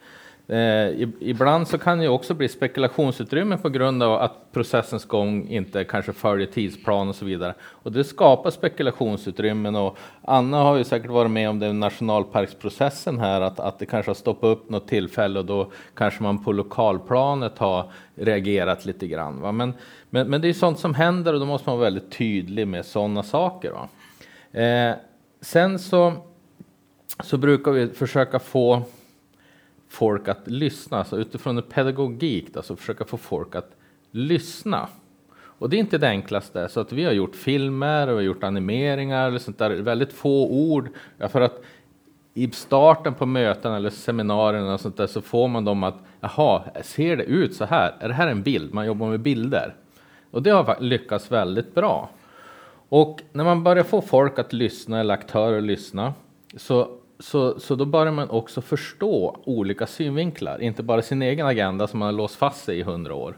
Eh, 0.50 1.08
ibland 1.20 1.68
så 1.68 1.78
kan 1.78 1.98
det 1.98 2.08
också 2.08 2.34
bli 2.34 2.48
spekulationsutrymme 2.48 3.56
på 3.56 3.68
grund 3.68 4.02
av 4.02 4.12
att 4.12 4.52
processens 4.52 5.04
gång 5.04 5.48
inte 5.48 5.84
kanske 5.84 6.12
följer 6.12 6.46
tidsplan 6.46 7.08
och 7.08 7.14
så 7.14 7.24
vidare. 7.24 7.54
Och 7.62 7.92
det 7.92 8.04
skapar 8.04 8.50
spekulationsutrymmen 8.50 9.76
och 9.76 9.98
Anna 10.22 10.62
har 10.62 10.76
ju 10.76 10.84
säkert 10.84 11.10
varit 11.10 11.30
med 11.30 11.50
om 11.50 11.58
den 11.58 11.80
nationalparksprocessen 11.80 13.18
här, 13.18 13.40
att, 13.40 13.60
att 13.60 13.78
det 13.78 13.86
kanske 13.86 14.10
har 14.10 14.14
stoppat 14.14 14.48
upp 14.48 14.70
något 14.70 14.88
tillfälle 14.88 15.38
och 15.38 15.44
då 15.44 15.70
kanske 15.94 16.22
man 16.22 16.44
på 16.44 16.52
lokalplanet 16.52 17.58
har 17.58 17.92
reagerat 18.14 18.84
lite 18.84 19.06
grann. 19.06 19.40
Va? 19.40 19.52
Men, 19.52 19.74
men, 20.10 20.28
men 20.28 20.40
det 20.40 20.48
är 20.48 20.52
sånt 20.52 20.78
som 20.78 20.94
händer 20.94 21.34
och 21.34 21.40
då 21.40 21.46
måste 21.46 21.68
man 21.68 21.78
vara 21.78 21.90
väldigt 21.90 22.10
tydlig 22.10 22.68
med 22.68 22.86
sådana 22.86 23.22
saker. 23.22 23.72
Va? 23.72 23.88
Eh, 24.60 24.94
sen 25.40 25.78
så, 25.78 26.12
så 27.22 27.36
brukar 27.36 27.72
vi 27.72 27.88
försöka 27.88 28.38
få 28.38 28.82
folk 29.88 30.28
att 30.28 30.48
lyssna, 30.48 30.98
alltså 30.98 31.16
utifrån 31.18 31.56
en 31.56 31.62
pedagogik, 31.62 32.56
alltså 32.56 32.76
försöka 32.76 33.04
få 33.04 33.16
folk 33.16 33.54
att 33.54 33.76
lyssna. 34.10 34.88
Och 35.40 35.70
det 35.70 35.76
är 35.76 35.78
inte 35.78 35.98
det 35.98 36.08
enklaste, 36.08 36.68
så 36.68 36.80
att 36.80 36.92
vi 36.92 37.04
har 37.04 37.12
gjort 37.12 37.36
filmer 37.36 38.06
och 38.06 38.12
vi 38.12 38.16
har 38.16 38.22
gjort 38.22 38.44
animeringar 38.44 39.28
eller 39.28 39.38
sånt 39.38 39.58
där, 39.58 39.70
väldigt 39.70 40.12
få 40.12 40.48
ord, 40.48 40.88
ja, 41.18 41.28
för 41.28 41.40
att 41.40 41.62
i 42.34 42.50
starten 42.50 43.14
på 43.14 43.26
möten 43.26 43.72
eller 43.72 43.90
seminarierna 43.90 44.74
och 44.74 44.80
sånt 44.80 44.96
där 44.96 45.06
så 45.06 45.20
får 45.20 45.48
man 45.48 45.64
dem 45.64 45.82
att 45.84 45.98
jaha, 46.20 46.62
ser 46.82 47.16
det 47.16 47.24
ut 47.24 47.54
så 47.54 47.64
här? 47.64 47.94
Är 48.00 48.08
det 48.08 48.14
här 48.14 48.28
en 48.28 48.42
bild? 48.42 48.74
Man 48.74 48.86
jobbar 48.86 49.08
med 49.08 49.20
bilder. 49.20 49.74
Och 50.30 50.42
det 50.42 50.50
har 50.50 50.76
lyckats 50.80 51.32
väldigt 51.32 51.74
bra. 51.74 52.10
Och 52.88 53.20
när 53.32 53.44
man 53.44 53.64
börjar 53.64 53.84
få 53.84 54.00
folk 54.00 54.38
att 54.38 54.52
lyssna 54.52 55.00
eller 55.00 55.14
aktörer 55.14 55.58
att 55.58 55.64
lyssna 55.64 56.14
så, 56.56 56.97
så, 57.18 57.60
så 57.60 57.74
då 57.74 57.84
börjar 57.84 58.12
man 58.12 58.30
också 58.30 58.60
förstå 58.60 59.40
olika 59.44 59.86
synvinklar, 59.86 60.62
inte 60.62 60.82
bara 60.82 61.02
sin 61.02 61.22
egen 61.22 61.46
agenda 61.46 61.86
som 61.86 61.98
man 61.98 62.06
har 62.06 62.12
låst 62.12 62.36
fast 62.36 62.64
sig 62.64 62.78
i 62.78 62.82
hundra 62.82 63.14
år. 63.14 63.36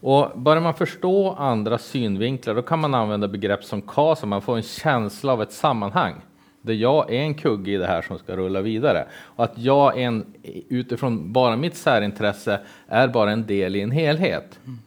Och 0.00 0.40
börjar 0.40 0.60
man 0.60 0.74
förstå 0.74 1.32
andra 1.32 1.78
synvinklar 1.78 2.54
då 2.54 2.62
kan 2.62 2.78
man 2.78 2.94
använda 2.94 3.28
begrepp 3.28 3.64
som 3.64 3.82
KAS, 3.82 4.24
man 4.24 4.42
får 4.42 4.56
en 4.56 4.62
känsla 4.62 5.32
av 5.32 5.42
ett 5.42 5.52
sammanhang 5.52 6.14
där 6.62 6.74
jag 6.74 7.12
är 7.12 7.20
en 7.20 7.34
kugge 7.34 7.70
i 7.70 7.76
det 7.76 7.86
här 7.86 8.02
som 8.02 8.18
ska 8.18 8.36
rulla 8.36 8.60
vidare. 8.60 9.06
Och 9.22 9.44
att 9.44 9.58
jag 9.58 10.00
en, 10.00 10.26
utifrån 10.68 11.32
bara 11.32 11.56
mitt 11.56 11.76
särintresse 11.76 12.60
är 12.86 13.08
bara 13.08 13.30
en 13.30 13.46
del 13.46 13.76
i 13.76 13.80
en 13.80 13.90
helhet. 13.90 14.58
Mm. 14.64 14.78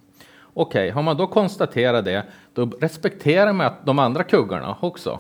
Okej, 0.54 0.82
okay, 0.82 0.92
har 0.92 1.02
man 1.02 1.18
då 1.18 1.28
konstaterat 1.28 2.06
det, 2.06 2.24
då 2.54 2.66
respekterar 2.66 3.54
man 3.54 3.68
att 3.68 3.86
de 3.86 4.00
andra 4.00 4.24
kuggarna 4.24 4.78
också. 4.80 5.20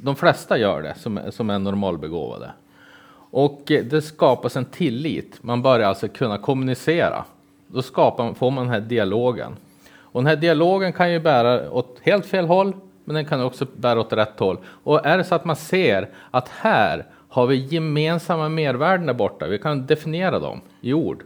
De 0.00 0.16
flesta 0.16 0.58
gör 0.58 0.82
det 0.82 0.94
som, 0.94 1.20
som 1.30 1.50
är 1.50 1.58
normalbegåvade. 1.58 2.50
Och 3.30 3.70
eh, 3.70 3.84
det 3.84 4.02
skapas 4.02 4.56
en 4.56 4.64
tillit. 4.64 5.42
Man 5.42 5.62
börjar 5.62 5.88
alltså 5.88 6.08
kunna 6.08 6.38
kommunicera. 6.38 7.24
Då 7.66 7.82
skapar, 7.82 8.34
får 8.34 8.50
man 8.50 8.64
den 8.64 8.74
här 8.74 8.80
dialogen. 8.80 9.56
Och 10.00 10.20
den 10.20 10.26
här 10.26 10.36
dialogen 10.36 10.92
kan 10.92 11.12
ju 11.12 11.20
bära 11.20 11.70
åt 11.70 11.98
helt 12.02 12.26
fel 12.26 12.46
håll, 12.46 12.76
men 13.04 13.14
den 13.14 13.24
kan 13.24 13.42
också 13.42 13.66
bära 13.76 14.00
åt 14.00 14.12
rätt 14.12 14.38
håll. 14.38 14.58
Och 14.64 15.06
är 15.06 15.18
det 15.18 15.24
så 15.24 15.34
att 15.34 15.44
man 15.44 15.56
ser 15.56 16.08
att 16.30 16.48
här 16.48 17.06
har 17.28 17.46
vi 17.46 17.56
gemensamma 17.56 18.48
mervärden 18.48 19.06
där 19.06 19.14
borta, 19.14 19.46
vi 19.46 19.58
kan 19.58 19.86
definiera 19.86 20.38
dem 20.38 20.60
i 20.80 20.92
ord. 20.92 21.22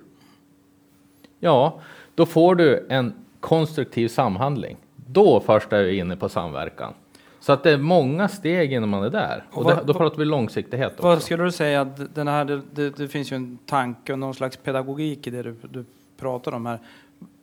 Ja, 1.40 1.80
då 2.14 2.26
får 2.26 2.54
du 2.54 2.86
en 2.90 3.14
konstruktiv 3.40 4.08
samhandling. 4.08 4.76
Då 4.96 5.40
först 5.40 5.72
är 5.72 5.82
vi 5.82 5.98
inne 5.98 6.16
på 6.16 6.28
samverkan. 6.28 6.94
Så 7.42 7.52
att 7.52 7.62
det 7.62 7.70
är 7.70 7.78
många 7.78 8.28
steg 8.28 8.72
innan 8.72 8.88
man 8.88 9.04
är 9.04 9.10
där. 9.10 9.44
Och, 9.50 9.64
vad, 9.64 9.86
då 9.86 9.94
pratar 9.94 10.18
vi 10.18 10.24
långsiktighet. 10.24 10.92
Också. 10.92 11.02
Vad 11.02 11.22
skulle 11.22 11.44
du 11.44 11.52
säga, 11.52 11.84
den 12.14 12.28
här, 12.28 12.44
det, 12.44 12.60
det, 12.72 12.90
det, 12.90 13.08
finns 13.08 13.32
ju 13.32 13.36
en 13.36 13.58
tanke 13.66 14.12
och 14.12 14.18
någon 14.18 14.34
slags 14.34 14.56
pedagogik 14.56 15.26
i 15.26 15.30
det 15.30 15.42
du, 15.42 15.56
du 15.70 15.84
pratar 16.20 16.52
om 16.52 16.66
här. 16.66 16.78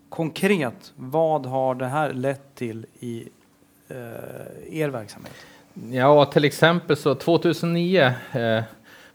Konkret, 0.09 0.93
vad 0.95 1.45
har 1.45 1.75
det 1.75 1.85
här 1.85 2.13
lett 2.13 2.55
till 2.55 2.85
i 2.99 3.29
eh, 3.87 4.79
er 4.79 4.89
verksamhet? 4.89 5.33
Ja, 5.91 6.25
till 6.25 6.45
exempel 6.45 6.97
så 6.97 7.15
2009 7.15 8.01
eh, 8.01 8.13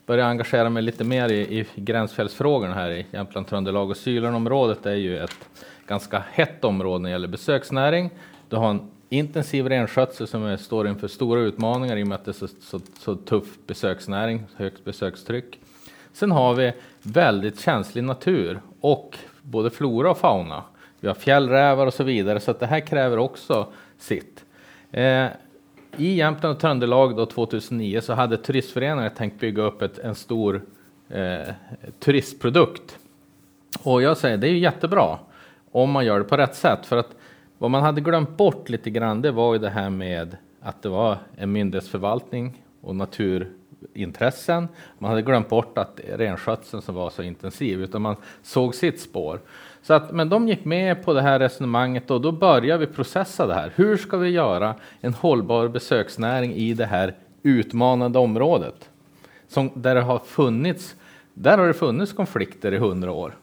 började 0.06 0.22
jag 0.22 0.30
engagera 0.30 0.70
mig 0.70 0.82
lite 0.82 1.04
mer 1.04 1.28
i, 1.28 1.40
i 1.40 1.66
gränsfältsfrågorna 1.74 2.74
här 2.74 2.90
i 2.90 3.06
Jämtland, 3.10 3.46
Tröndelag 3.46 3.90
och 3.90 3.96
Sylenområdet 3.96 4.86
är 4.86 4.94
ju 4.94 5.18
ett 5.18 5.48
ganska 5.86 6.22
hett 6.32 6.64
område 6.64 7.02
när 7.02 7.08
det 7.08 7.12
gäller 7.12 7.28
besöksnäring. 7.28 8.10
Du 8.48 8.56
har 8.56 8.70
en 8.70 8.90
intensiv 9.18 9.68
renskötsel 9.68 10.26
som 10.26 10.44
är, 10.44 10.56
står 10.56 10.88
inför 10.88 11.08
stora 11.08 11.40
utmaningar 11.40 11.96
i 11.96 12.02
och 12.02 12.06
med 12.06 12.14
att 12.14 12.24
det 12.24 12.30
är 12.30 12.32
så, 12.32 12.48
så, 12.60 12.80
så 12.98 13.14
tuff 13.14 13.58
besöksnäring, 13.66 14.44
högt 14.56 14.84
besökstryck. 14.84 15.58
Sen 16.12 16.30
har 16.30 16.54
vi 16.54 16.72
väldigt 17.02 17.60
känslig 17.60 18.04
natur 18.04 18.60
och 18.80 19.18
både 19.42 19.70
flora 19.70 20.10
och 20.10 20.18
fauna. 20.18 20.62
Vi 21.00 21.08
har 21.08 21.14
fjällrävar 21.14 21.86
och 21.86 21.94
så 21.94 22.04
vidare, 22.04 22.40
så 22.40 22.50
att 22.50 22.60
det 22.60 22.66
här 22.66 22.80
kräver 22.80 23.18
också 23.18 23.66
sitt. 23.98 24.44
Eh, 24.90 25.26
I 25.96 26.14
Jämtland 26.14 26.54
och 26.54 26.60
Tröndelag 26.60 27.16
då 27.16 27.26
2009 27.26 28.00
så 28.00 28.12
hade 28.12 28.36
turistföreningar 28.36 29.08
tänkt 29.08 29.40
bygga 29.40 29.62
upp 29.62 29.82
ett, 29.82 29.98
en 29.98 30.14
stor 30.14 30.62
eh, 31.08 31.54
turistprodukt. 31.98 32.98
Och 33.82 34.02
jag 34.02 34.16
säger, 34.16 34.36
det 34.36 34.48
är 34.48 34.52
ju 34.52 34.58
jättebra 34.58 35.18
om 35.70 35.90
man 35.90 36.06
gör 36.06 36.18
det 36.18 36.24
på 36.24 36.36
rätt 36.36 36.54
sätt. 36.54 36.86
För 36.86 36.96
att 36.96 37.16
vad 37.58 37.70
man 37.70 37.82
hade 37.82 38.00
glömt 38.00 38.36
bort 38.36 38.68
lite 38.68 38.90
grann, 38.90 39.22
det 39.22 39.30
var 39.30 39.52
ju 39.52 39.58
det 39.58 39.70
här 39.70 39.90
med 39.90 40.36
att 40.60 40.82
det 40.82 40.88
var 40.88 41.18
en 41.36 41.52
myndighetsförvaltning 41.52 42.62
och 42.80 42.96
naturintressen. 42.96 44.68
Man 44.98 45.10
hade 45.10 45.22
glömt 45.22 45.48
bort 45.48 45.78
att 45.78 46.00
renskötseln 46.16 46.82
som 46.82 46.94
var 46.94 47.10
så 47.10 47.22
intensiv, 47.22 47.82
utan 47.82 48.02
man 48.02 48.16
såg 48.42 48.74
sitt 48.74 49.00
spår. 49.00 49.40
Så 49.82 49.94
att, 49.94 50.12
men 50.12 50.28
de 50.28 50.48
gick 50.48 50.64
med 50.64 51.04
på 51.04 51.12
det 51.12 51.22
här 51.22 51.38
resonemanget 51.38 52.10
och 52.10 52.20
då 52.20 52.32
började 52.32 52.86
vi 52.86 52.92
processa 52.92 53.46
det 53.46 53.54
här. 53.54 53.72
Hur 53.74 53.96
ska 53.96 54.16
vi 54.16 54.30
göra 54.30 54.74
en 55.00 55.14
hållbar 55.14 55.68
besöksnäring 55.68 56.54
i 56.54 56.74
det 56.74 56.86
här 56.86 57.14
utmanande 57.42 58.18
området? 58.18 58.90
Som, 59.48 59.70
där 59.74 59.94
det 59.94 60.00
har 60.00 60.18
funnits, 60.18 60.96
där 61.34 61.58
har 61.58 61.66
det 61.66 61.74
funnits 61.74 62.12
konflikter 62.12 62.72
i 62.72 62.78
hundra 62.78 63.12
år. 63.12 63.34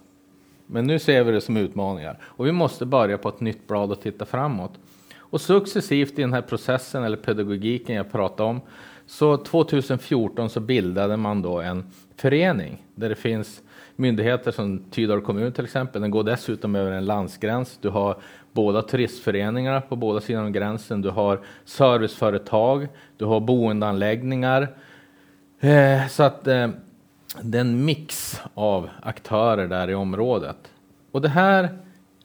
Men 0.71 0.87
nu 0.87 0.99
ser 0.99 1.23
vi 1.23 1.31
det 1.31 1.41
som 1.41 1.57
utmaningar 1.57 2.17
och 2.23 2.47
vi 2.47 2.51
måste 2.51 2.85
börja 2.85 3.17
på 3.17 3.29
ett 3.29 3.39
nytt 3.39 3.67
blad 3.67 3.91
och 3.91 4.01
titta 4.01 4.25
framåt. 4.25 4.71
Och 5.17 5.41
successivt 5.41 6.19
i 6.19 6.21
den 6.21 6.33
här 6.33 6.41
processen 6.41 7.03
eller 7.03 7.17
pedagogiken 7.17 7.95
jag 7.95 8.11
pratade 8.11 8.49
om 8.49 8.61
så 9.05 9.37
2014 9.37 10.49
så 10.49 10.59
bildade 10.59 11.17
man 11.17 11.41
då 11.41 11.61
en 11.61 11.85
förening 12.15 12.85
där 12.95 13.09
det 13.09 13.15
finns 13.15 13.61
myndigheter 13.95 14.51
som 14.51 14.83
Tydal 14.91 15.21
kommun 15.21 15.51
till 15.51 15.63
exempel. 15.63 16.01
Den 16.01 16.11
går 16.11 16.23
dessutom 16.23 16.75
över 16.75 16.91
en 16.91 17.05
landsgräns. 17.05 17.77
Du 17.81 17.89
har 17.89 18.17
båda 18.51 18.81
turistföreningarna 18.81 19.81
på 19.81 19.95
båda 19.95 20.21
sidor 20.21 20.43
om 20.43 20.51
gränsen. 20.51 21.01
Du 21.01 21.09
har 21.09 21.39
serviceföretag, 21.65 22.87
du 23.17 23.25
har 23.25 23.39
boendeanläggningar. 23.39 24.67
Eh, 25.59 26.07
så 26.07 26.23
att 26.23 26.47
eh, 26.47 26.67
det 27.41 27.57
är 27.57 27.61
en 27.61 27.85
mix 27.85 28.41
av 28.53 28.89
aktörer 29.01 29.67
där 29.67 29.89
i 29.89 29.95
området. 29.95 30.57
Och 31.11 31.21
det 31.21 31.29
här 31.29 31.69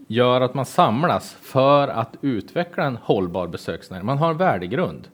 gör 0.07 0.41
att 0.41 0.55
man 0.55 0.67
samlas 0.67 1.33
för 1.33 1.89
att 1.89 2.15
utveckla 2.21 2.85
en 2.85 2.97
hållbar 2.97 3.47
besöksnäring. 3.47 4.07
Man 4.07 4.19
har 4.19 4.31
en 4.31 4.37
värdegrund. 4.37 5.09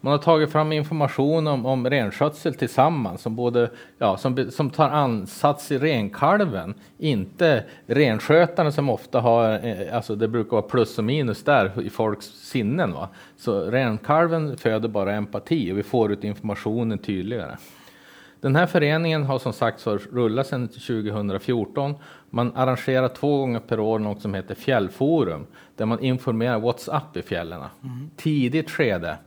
Man 0.00 0.10
har 0.10 0.18
tagit 0.18 0.52
fram 0.52 0.72
information 0.72 1.46
om, 1.46 1.66
om 1.66 1.90
renskötsel 1.90 2.54
tillsammans 2.54 3.22
som, 3.22 3.36
både, 3.36 3.70
ja, 3.98 4.16
som, 4.16 4.50
som 4.50 4.70
tar 4.70 4.88
ansats 4.88 5.72
i 5.72 5.78
renkalven, 5.78 6.74
inte 6.98 7.64
renskötarna 7.86 8.72
som 8.72 8.90
ofta 8.90 9.20
har, 9.20 9.66
eh, 9.66 9.96
alltså 9.96 10.14
det 10.14 10.28
brukar 10.28 10.50
vara 10.50 10.62
plus 10.62 10.98
och 10.98 11.04
minus 11.04 11.44
där 11.44 11.82
i 11.82 11.90
folks 11.90 12.26
sinnen. 12.26 12.92
Va? 12.92 13.08
Så 13.36 13.60
renkalven 13.60 14.56
föder 14.56 14.88
bara 14.88 15.14
empati 15.14 15.72
och 15.72 15.78
vi 15.78 15.82
får 15.82 16.12
ut 16.12 16.24
informationen 16.24 16.98
tydligare. 16.98 17.56
Den 18.40 18.56
här 18.56 18.66
föreningen 18.66 19.24
har 19.24 19.38
som 19.38 19.52
sagt 19.52 19.86
rullat 19.86 20.46
sedan 20.46 20.68
2014. 20.68 21.94
Man 22.30 22.52
arrangerar 22.56 23.08
två 23.08 23.38
gånger 23.38 23.60
per 23.60 23.80
år 23.80 23.98
något 23.98 24.22
som 24.22 24.34
heter 24.34 24.54
Fjällforum 24.54 25.46
där 25.76 25.86
man 25.86 26.00
informerar 26.00 26.58
what's 26.58 26.96
up 26.96 27.16
i 27.16 27.22
fjällen. 27.22 27.60
Mm. 27.60 28.10
Tidigt 28.16 28.70
skede. 28.70 29.18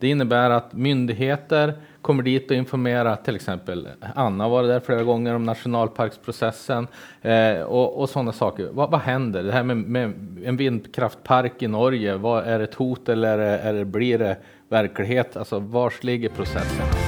Det 0.00 0.08
innebär 0.08 0.50
att 0.50 0.72
myndigheter 0.72 1.74
kommer 2.02 2.22
dit 2.22 2.50
och 2.50 2.56
informerar, 2.56 3.16
till 3.16 3.36
exempel 3.36 3.88
Anna 4.14 4.48
varit 4.48 4.68
där 4.68 4.80
flera 4.80 5.02
gånger 5.02 5.34
om 5.34 5.44
nationalparksprocessen 5.44 6.86
eh, 7.22 7.60
och, 7.60 8.00
och 8.00 8.10
sådana 8.10 8.32
saker. 8.32 8.68
Vad, 8.72 8.90
vad, 8.90 9.00
händer? 9.00 9.42
Det 9.42 9.52
här 9.52 9.62
med, 9.62 9.76
med, 9.76 10.12
en 10.44 10.56
vindkraftpark 10.56 11.62
i 11.62 11.68
Norge, 11.68 12.16
vad, 12.16 12.44
är 12.44 12.58
det 12.58 12.64
ett 12.64 12.74
hot 12.74 13.08
eller, 13.08 13.38
eller 13.38 13.84
blir 13.84 14.18
det 14.18 14.36
verklighet? 14.68 15.36
Alltså 15.36 15.58
vars 15.58 16.02
ligger 16.02 16.28
processen? 16.28 17.07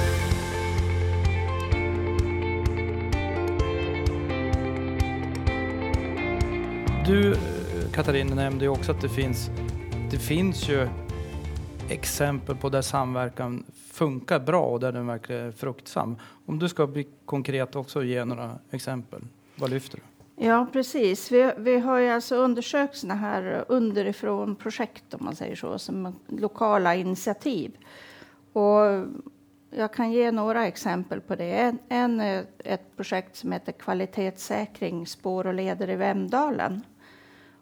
Du 7.10 7.32
eh, 7.32 7.38
Katarina 7.92 8.34
nämnde 8.34 8.64
ju 8.64 8.68
också 8.68 8.92
att 8.92 9.00
det 9.00 9.08
finns, 9.08 9.50
det 10.10 10.18
finns 10.18 10.68
ju 10.68 10.88
exempel 11.88 12.56
på 12.56 12.68
där 12.68 12.82
samverkan 12.82 13.64
funkar 13.92 14.40
bra 14.40 14.62
och 14.62 14.80
där 14.80 14.92
den 14.92 15.06
verkligen 15.06 15.46
är 15.46 15.52
fruktsam. 15.52 16.16
Om 16.46 16.58
du 16.58 16.68
ska 16.68 16.86
bli 16.86 17.06
konkret 17.24 17.76
också 17.76 17.98
och 17.98 18.04
ge 18.04 18.24
några 18.24 18.58
exempel, 18.70 19.22
vad 19.56 19.70
lyfter 19.70 19.98
du? 19.98 20.46
Ja, 20.46 20.66
precis. 20.72 21.32
Vi, 21.32 21.52
vi 21.58 21.78
har 21.78 21.98
ju 21.98 22.08
alltså 22.08 22.36
undersökt 22.36 22.96
sådana 22.96 23.20
här 23.20 23.64
underifrån 23.68 24.56
projekt, 24.56 25.14
om 25.14 25.24
man 25.24 25.36
säger 25.36 25.56
så, 25.56 25.78
som 25.78 26.18
lokala 26.28 26.94
initiativ. 26.94 27.76
Och 28.52 29.06
jag 29.70 29.92
kan 29.92 30.12
ge 30.12 30.30
några 30.30 30.66
exempel 30.66 31.20
på 31.20 31.34
det. 31.34 31.52
En, 31.52 31.78
en 31.88 32.20
ett 32.58 32.96
projekt 32.96 33.36
som 33.36 33.52
heter 33.52 33.72
kvalitetssäkring 33.72 35.06
spår 35.06 35.46
och 35.46 35.54
leder 35.54 35.90
i 35.90 35.96
Vemdalen. 35.96 36.82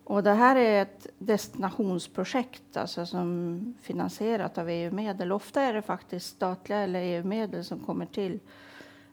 Och 0.09 0.23
det 0.23 0.33
här 0.33 0.57
är 0.57 0.83
ett 0.83 1.07
destinationsprojekt 1.19 2.77
alltså 2.77 3.07
som 3.07 3.75
finansierat 3.83 4.59
av 4.59 4.69
EU-medel. 4.71 5.33
Ofta 5.33 5.63
är 5.63 5.73
det 5.73 5.83
faktiskt 5.83 6.27
statliga 6.27 6.79
eller 6.79 7.01
EU-medel 7.01 7.65
som 7.65 7.81
kommer 7.81 8.07
till. 8.07 8.41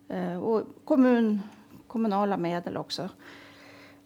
Eh, 0.07 0.43
och 0.43 0.61
kommun, 0.85 1.41
kommunala 1.87 2.37
medel 2.37 2.77
också. 2.77 3.09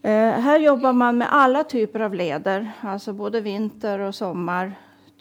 Eh, 0.01 0.31
här 0.31 0.59
jobbar 0.59 0.93
man 0.93 1.17
med 1.17 1.33
alla 1.33 1.63
typer 1.63 1.99
av 1.99 2.13
leder, 2.13 2.71
alltså 2.81 3.13
både 3.13 3.41
vinter 3.41 3.99
och 3.99 4.15
sommar. 4.15 4.73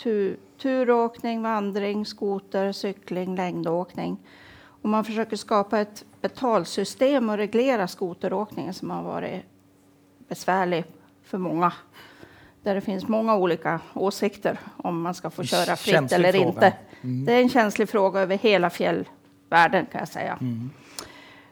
Tur, 0.03 0.37
turåkning, 0.63 1.43
vandring, 1.43 2.07
skoter, 2.07 2.73
cykling, 2.73 3.37
längdåkning. 3.37 4.19
Och 4.83 4.89
man 4.89 5.05
försöker 5.05 5.37
skapa 5.37 5.79
ett 5.79 6.05
betalsystem 6.21 7.31
och 7.31 7.37
reglera 7.37 7.89
skoteråkningen 7.89 8.75
som 8.75 8.91
har 8.91 9.03
varit 9.03 9.43
besvärlig 10.29 10.85
för 11.29 11.39
många. 11.39 11.73
Där 12.63 12.75
det 12.75 12.81
finns 12.81 13.09
många 13.09 13.37
olika 13.37 13.81
åsikter 13.95 14.59
om 14.77 15.03
man 15.03 15.15
ska 15.15 15.31
få 15.31 15.45
köra 15.45 15.77
fritt 15.77 16.13
eller 16.13 16.33
fråga. 16.33 16.49
inte. 16.49 16.73
Mm. 17.03 17.25
Det 17.25 17.33
är 17.33 17.41
en 17.43 17.49
känslig 17.49 17.89
fråga 17.89 18.21
över 18.21 18.39
hela 18.39 18.71
fjällvärlden 18.71 19.87
kan 19.93 19.99
jag 19.99 20.09
säga. 20.09 20.39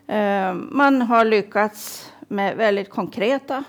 Eh, 0.07 0.55
Man 0.55 1.03
har 1.03 1.25
lyckats 1.25 2.13
med 2.29 2.57
väldigt 2.57 2.91
konkreta 2.91 3.65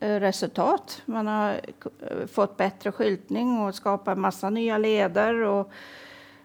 eh, 0.00 0.14
resultat. 0.14 1.02
Man 1.06 1.26
har 1.26 1.50
eh, 1.52 2.26
fått 2.32 2.56
bättre 2.56 2.92
skyltning 2.92 3.60
och 3.60 3.74
skapat 3.74 4.18
massa 4.18 4.50
nya 4.50 4.78
leder 4.78 5.34
och, 5.34 5.72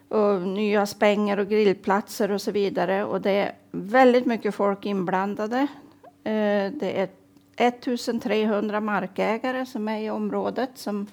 och 0.08 0.40
nya 0.40 0.86
spänger 0.86 1.38
och 1.38 1.48
grillplatser 1.48 2.30
och 2.30 2.40
så 2.42 2.50
vidare. 2.50 3.04
Och 3.04 3.20
det 3.20 3.30
är 3.30 3.52
väldigt 3.70 4.26
mycket 4.26 4.54
folk 4.54 4.86
inblandade. 4.86 5.66
Det 6.72 7.00
är 7.00 7.08
1300 7.56 8.80
markägare 8.80 9.66
som 9.66 9.88
är 9.88 10.00
i 10.00 10.10
området. 10.10 10.70
Som 10.74 11.06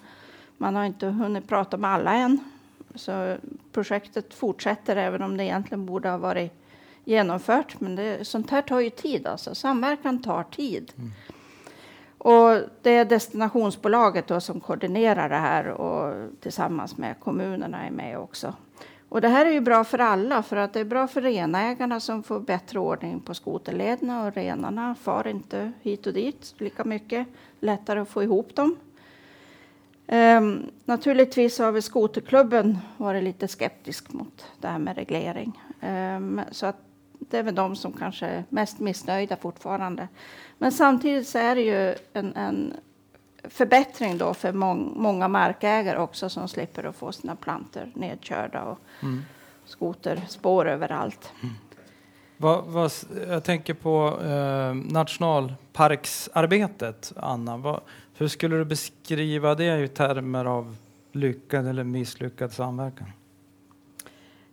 man 0.56 0.76
har 0.76 0.84
inte 0.84 1.06
hunnit 1.06 1.48
prata 1.48 1.76
med 1.76 1.90
alla 1.90 2.14
än. 2.14 2.40
Så 2.94 3.36
projektet 3.72 4.34
fortsätter 4.34 4.96
även 4.96 5.22
om 5.22 5.36
det 5.36 5.44
egentligen 5.44 5.86
borde 5.86 6.08
ha 6.08 6.18
varit 6.18 6.52
genomfört. 7.04 7.80
Men 7.80 7.96
det, 7.96 8.26
sånt 8.28 8.50
här 8.50 8.62
tar 8.62 8.80
ju 8.80 8.90
tid. 8.90 9.26
Alltså. 9.26 9.54
Samverkan 9.54 10.22
tar 10.22 10.42
tid. 10.42 10.92
Och 12.18 12.58
det 12.82 12.90
är 12.90 13.04
destinationsbolaget 13.04 14.26
då 14.26 14.40
som 14.40 14.60
koordinerar 14.60 15.28
det 15.28 15.36
här 15.36 15.68
och 15.68 16.30
tillsammans 16.40 16.96
med 16.96 17.20
kommunerna 17.20 17.86
är 17.86 17.90
med 17.90 18.18
också. 18.18 18.54
Och 19.12 19.20
det 19.20 19.28
här 19.28 19.46
är 19.46 19.52
ju 19.52 19.60
bra 19.60 19.84
för 19.84 19.98
alla 19.98 20.42
för 20.42 20.56
att 20.56 20.72
det 20.72 20.80
är 20.80 20.84
bra 20.84 21.08
för 21.08 21.20
renägarna 21.20 22.00
som 22.00 22.22
får 22.22 22.40
bättre 22.40 22.78
ordning 22.78 23.20
på 23.20 23.34
skoterlederna 23.34 24.26
och 24.26 24.34
renarna 24.34 24.94
far 24.94 25.28
inte 25.28 25.72
hit 25.82 26.06
och 26.06 26.12
dit 26.12 26.54
lika 26.58 26.84
mycket. 26.84 27.26
Lättare 27.60 28.00
att 28.00 28.08
få 28.08 28.22
ihop 28.22 28.54
dem. 28.56 28.76
Um, 30.06 30.70
naturligtvis 30.84 31.58
har 31.58 31.72
vi 31.72 31.82
skoterklubben 31.82 32.78
varit 32.96 33.24
lite 33.24 33.48
skeptisk 33.48 34.12
mot 34.12 34.44
det 34.60 34.68
här 34.68 34.78
med 34.78 34.96
reglering. 34.96 35.60
Um, 35.80 36.40
så 36.50 36.66
att 36.66 36.78
det 37.18 37.38
är 37.38 37.42
väl 37.42 37.54
de 37.54 37.76
som 37.76 37.92
kanske 37.92 38.26
är 38.26 38.44
mest 38.48 38.80
missnöjda 38.80 39.36
fortfarande. 39.36 40.08
Men 40.58 40.72
samtidigt 40.72 41.28
så 41.28 41.38
är 41.38 41.54
det 41.54 41.62
ju 41.62 41.94
en, 42.12 42.36
en 42.36 42.74
förbättring 43.44 44.18
då 44.18 44.34
för 44.34 44.52
mång, 44.52 44.92
många 44.96 45.28
markägare 45.28 45.98
också 45.98 46.28
som 46.28 46.48
slipper 46.48 46.84
att 46.84 46.96
få 46.96 47.12
sina 47.12 47.36
plantor 47.36 47.90
nedkörda 47.94 48.62
och 48.62 48.78
Mm. 49.02 49.22
skoterspår 49.64 50.68
överallt. 50.68 51.32
Vad, 52.36 52.64
vad, 52.64 52.86
s- 52.86 53.06
jag 53.28 53.44
tänker 53.44 53.74
på 53.74 54.20
eh, 54.24 54.74
nationalparksarbetet, 54.92 57.12
Anna. 57.16 57.56
Vad, 57.56 57.80
hur 58.16 58.28
skulle 58.28 58.56
du 58.56 58.64
beskriva 58.64 59.54
det 59.54 59.78
i 59.84 59.88
termer 59.88 60.44
av 60.44 60.76
lyckad 61.12 61.66
eller 61.68 61.84
misslyckad 61.84 62.52
samverkan? 62.52 63.12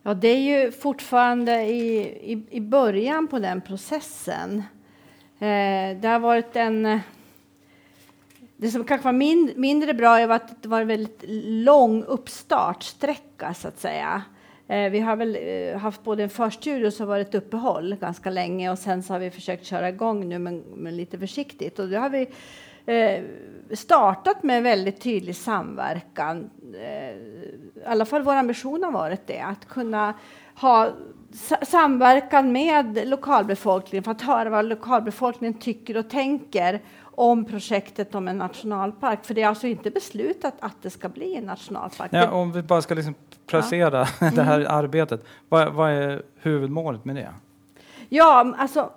Ja, 0.04 0.14
det 0.14 0.28
är 0.28 0.64
ju 0.66 0.72
fortfarande 0.72 1.62
i, 1.62 2.00
i, 2.34 2.44
i 2.50 2.62
början 2.62 3.28
på 3.28 3.40
den 3.40 3.62
processen. 3.62 4.64
Eh, 5.40 5.98
det 6.02 6.08
har 6.08 6.20
varit 6.20 6.56
en... 6.56 7.00
Det 8.62 8.72
som 8.72 8.84
kanske 8.84 9.06
var 9.06 9.14
min, 9.14 9.54
mindre 9.56 9.94
bra 9.94 10.20
är 10.20 10.30
att 10.30 10.64
det 10.64 10.70
var 10.70 10.82
en 10.82 10.88
väldigt 10.88 11.24
lång 11.44 12.04
uppstartsträcka, 12.04 13.54
så 13.54 13.68
att 13.68 13.80
säga. 13.80 14.22
Eh, 14.68 14.90
vi 14.92 15.00
har 15.00 15.16
väl 15.16 15.38
eh, 15.42 15.80
haft 15.80 16.04
både 16.04 16.24
en 16.24 16.30
förstudie 16.30 16.88
och 16.88 16.94
så 16.94 17.06
var 17.06 17.16
det 17.16 17.22
ett 17.22 17.36
uppehåll 17.36 17.96
ganska 17.96 18.30
länge 18.30 18.72
och 18.72 18.80
sen 18.80 19.04
så 19.04 19.14
har 19.14 19.20
vi 19.20 19.32
försökt 19.32 19.66
köra 19.66 19.90
igång 19.90 20.30
nu, 20.30 20.40
men, 20.40 20.60
men 20.60 20.98
lite 20.98 21.18
försiktigt. 21.18 21.80
Och 21.80 21.88
det 21.88 21.98
har 21.98 22.10
vi 22.10 22.28
eh, 22.86 23.24
startat 23.76 24.44
med 24.44 24.64
väldigt 24.64 25.02
tydlig 25.02 25.36
samverkan. 25.36 26.50
Eh, 26.74 27.10
I 27.10 27.86
alla 27.86 28.06
fall 28.06 28.22
vår 28.22 28.36
ambition 28.36 28.84
har 28.84 28.92
varit 28.92 29.28
det, 29.28 29.40
att 29.40 29.68
kunna 29.68 30.14
ha 30.56 30.90
samverkan 31.62 32.52
med 32.52 33.08
lokalbefolkningen 33.08 34.04
för 34.04 34.12
att 34.12 34.22
höra 34.22 34.50
vad 34.50 34.66
lokalbefolkningen 34.66 35.54
tycker 35.54 35.98
och 35.98 36.10
tänker 36.10 36.82
om 37.02 37.46
projektet 37.46 38.16
om 38.16 38.28
en 38.28 38.38
nationalpark. 38.38 39.26
För 39.26 39.34
det 39.34 39.42
är 39.42 39.48
alltså 39.48 39.68
inte 39.68 39.92
beslutat 39.92 40.54
att 40.60 40.76
det 40.82 40.90
ska 40.90 41.10
bli 41.10 41.36
en 41.36 41.44
nationalpark. 41.44 42.10
Ja, 42.14 42.32
om 42.32 42.52
vi 42.52 42.62
bara 42.62 42.82
ska 42.82 42.94
liksom 42.94 43.16
placera 43.46 44.08
det 44.34 44.44
här 44.44 44.66
arbetet. 44.70 45.26
Vad, 45.50 45.74
vad 45.74 45.92
är 45.92 46.22
huvudmålet 46.36 47.06
med 47.06 47.16
det? 47.16 47.30
Ja, 48.10 48.54
alltså 48.58 48.90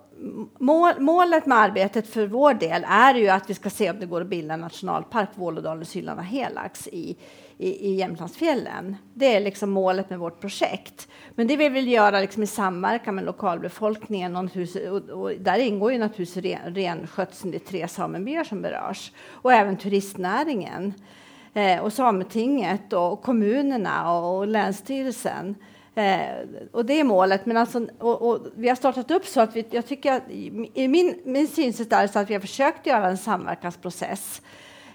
mål, 0.58 0.92
målet 0.98 1.46
med 1.46 1.58
arbetet 1.58 2.08
för 2.08 2.26
vår 2.26 2.54
del 2.54 2.86
är 2.88 3.14
ju 3.14 3.28
att 3.28 3.50
vi 3.50 3.54
ska 3.54 3.70
se 3.70 3.90
om 3.90 4.00
det 4.00 4.06
går 4.06 4.20
att 4.20 4.26
bilda 4.26 4.54
en 4.54 4.60
nationalpark, 4.60 5.28
Vålådalen, 5.34 5.84
Syllarna, 5.84 6.22
Helax 6.22 6.88
i, 6.88 7.16
i, 7.58 7.88
i 7.88 7.94
Jämtlandsfjällen. 7.94 8.96
Det 9.14 9.36
är 9.36 9.40
liksom 9.40 9.70
målet 9.70 10.10
med 10.10 10.18
vårt 10.18 10.40
projekt. 10.40 11.08
Men 11.34 11.46
det 11.46 11.56
vill 11.56 11.72
vi 11.72 11.80
göra 11.80 12.20
liksom 12.20 12.42
i 12.42 12.46
samverkan 12.46 13.14
med 13.14 13.24
lokalbefolkningen 13.24 14.36
och, 14.36 14.50
och, 14.90 15.22
och 15.22 15.32
där 15.40 15.58
ingår 15.58 15.92
ju 15.92 15.98
naturligtvis 15.98 16.44
ren, 16.44 16.74
renskötseln, 16.74 17.50
det 17.50 17.56
är 17.56 17.68
tre 17.70 17.88
samebyar 17.88 18.44
som 18.44 18.62
berörs 18.62 19.12
och 19.28 19.52
även 19.52 19.76
turistnäringen 19.76 20.94
eh, 21.54 21.80
och 21.80 21.92
Sametinget 21.92 22.92
och 22.92 23.22
kommunerna 23.22 24.18
och, 24.18 24.38
och 24.38 24.46
Länsstyrelsen. 24.46 25.54
Eh, 25.94 26.20
och 26.72 26.86
det 26.86 27.00
är 27.00 27.04
målet. 27.04 27.46
Men 27.46 27.56
alltså, 27.56 27.86
och, 27.98 28.22
och 28.22 28.46
vi 28.56 28.68
har 28.68 28.76
startat 28.76 29.10
upp 29.10 29.26
så 29.26 29.40
att 29.40 29.56
vi, 29.56 29.64
jag 29.70 29.86
tycker 29.86 30.12
att 30.12 30.30
i 30.30 30.70
i 30.74 30.88
min, 30.88 31.20
min 31.24 31.48
synsätt 31.48 31.92
är 31.92 32.06
så 32.06 32.18
att 32.18 32.30
vi 32.30 32.34
har 32.34 32.40
försökt 32.40 32.86
göra 32.86 33.06
en 33.06 33.18
samverkansprocess. 33.18 34.42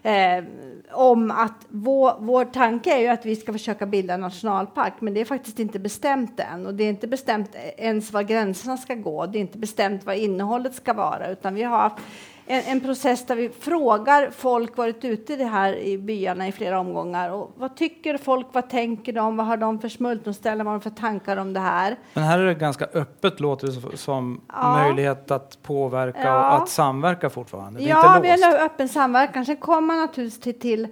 Eh, 0.04 0.44
om 0.92 1.32
att 1.32 1.66
vår, 1.70 2.14
vår 2.20 2.46
tanke 2.46 2.96
är 2.98 3.00
ju 3.00 3.08
att 3.08 3.26
vi 3.26 3.36
ska 3.36 3.54
försöka 3.54 3.86
bilda 3.86 4.14
en 4.14 4.22
nationalpark, 4.22 4.94
men 5.00 5.14
det 5.14 5.22
är 5.22 5.26
faktiskt 5.26 5.60
inte 5.60 5.80
bestämt 5.80 6.40
än. 6.40 6.66
Och 6.66 6.74
det 6.74 6.84
är 6.84 6.90
inte 6.90 7.08
bestämt 7.08 7.56
ens 7.78 8.12
var 8.12 8.24
gränserna 8.24 8.78
ska 8.78 8.96
gå. 8.96 9.26
Det 9.26 9.38
är 9.38 9.42
inte 9.42 9.58
bestämt 9.58 10.06
vad 10.06 10.16
innehållet 10.16 10.76
ska 10.76 10.94
vara, 10.94 11.32
utan 11.32 11.56
vi 11.56 11.64
har 11.64 11.78
haft 11.78 12.04
en, 12.48 12.64
en 12.66 12.80
process 12.82 13.26
där 13.26 13.36
vi 13.36 13.50
frågar 13.50 14.30
folk, 14.32 14.78
varit 14.78 15.06
ute 15.06 15.34
i 15.34 15.36
det 15.36 15.46
här 15.46 15.74
i 15.76 15.98
byarna 15.98 16.48
i 16.48 16.52
flera 16.52 16.80
omgångar. 16.80 17.30
Och 17.32 17.52
vad 17.58 17.76
tycker 17.76 18.18
folk? 18.18 18.48
Vad 18.52 18.70
tänker 18.70 19.14
de? 19.14 19.38
Vad 19.38 19.46
har 19.48 19.58
de 19.58 19.80
för 19.80 19.90
smultronställen? 19.90 20.66
Vad 20.66 20.74
har 20.74 20.80
de 20.80 20.84
för 20.84 20.90
tankar 21.02 21.38
om 21.38 21.54
det 21.54 21.60
här? 21.60 21.96
Men 22.14 22.24
här 22.24 22.40
är 22.40 22.46
det 22.46 22.54
ganska 22.54 22.86
öppet 22.94 23.40
låter 23.40 23.68
det 23.92 23.98
som- 23.98 24.42
Ja. 24.54 24.78
möjlighet 24.84 25.32
att 25.32 25.64
påverka 25.64 26.20
Ja. 26.24 26.56
och 26.58 26.64
att 26.64 26.70
samverka 26.70 27.30
fortfarande. 27.30 27.82
Ja, 27.84 28.20
vi 28.24 28.30
har 28.30 28.38
en 28.38 28.66
öppen 28.66 28.90
samverkan. 28.90 29.46
Sen 29.46 29.58
kommer 29.58 29.82
man 29.82 29.98
naturligtvis 29.98 30.40
till, 30.42 30.60
till, 30.60 30.88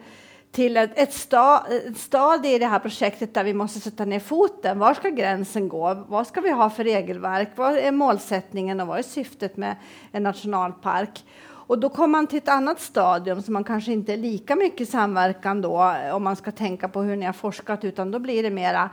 till 0.51 0.77
ett, 0.77 0.91
ett, 0.95 1.13
sta, 1.13 1.65
ett 1.87 1.97
stadie 1.97 2.55
i 2.55 2.59
det 2.59 2.65
här 2.65 2.79
projektet 2.79 3.33
där 3.33 3.43
vi 3.43 3.53
måste 3.53 3.79
sätta 3.79 4.05
ner 4.05 4.19
foten. 4.19 4.79
Var 4.79 4.93
ska 4.93 5.09
gränsen 5.09 5.69
gå? 5.69 6.03
Vad 6.07 6.27
ska 6.27 6.41
vi 6.41 6.51
ha 6.51 6.69
för 6.69 6.83
regelverk? 6.83 7.49
Vad 7.55 7.77
är 7.77 7.91
målsättningen 7.91 8.79
och 8.81 8.87
vad 8.87 8.99
är 8.99 9.03
syftet 9.03 9.57
med 9.57 9.75
en 10.11 10.23
nationalpark? 10.23 11.23
Och 11.67 11.79
då 11.79 11.89
kommer 11.89 12.07
man 12.07 12.27
till 12.27 12.37
ett 12.37 12.49
annat 12.49 12.79
stadium 12.79 13.41
som 13.41 13.53
man 13.53 13.63
kanske 13.63 13.91
inte 13.91 14.13
är 14.13 14.17
lika 14.17 14.55
mycket 14.55 14.89
samverkan 14.89 15.61
då 15.61 15.95
om 16.13 16.23
man 16.23 16.35
ska 16.35 16.51
tänka 16.51 16.89
på 16.89 17.01
hur 17.01 17.15
ni 17.15 17.25
har 17.25 17.33
forskat 17.33 17.83
utan 17.83 18.11
då 18.11 18.19
blir 18.19 18.43
det 18.43 18.49
mera 18.49 18.89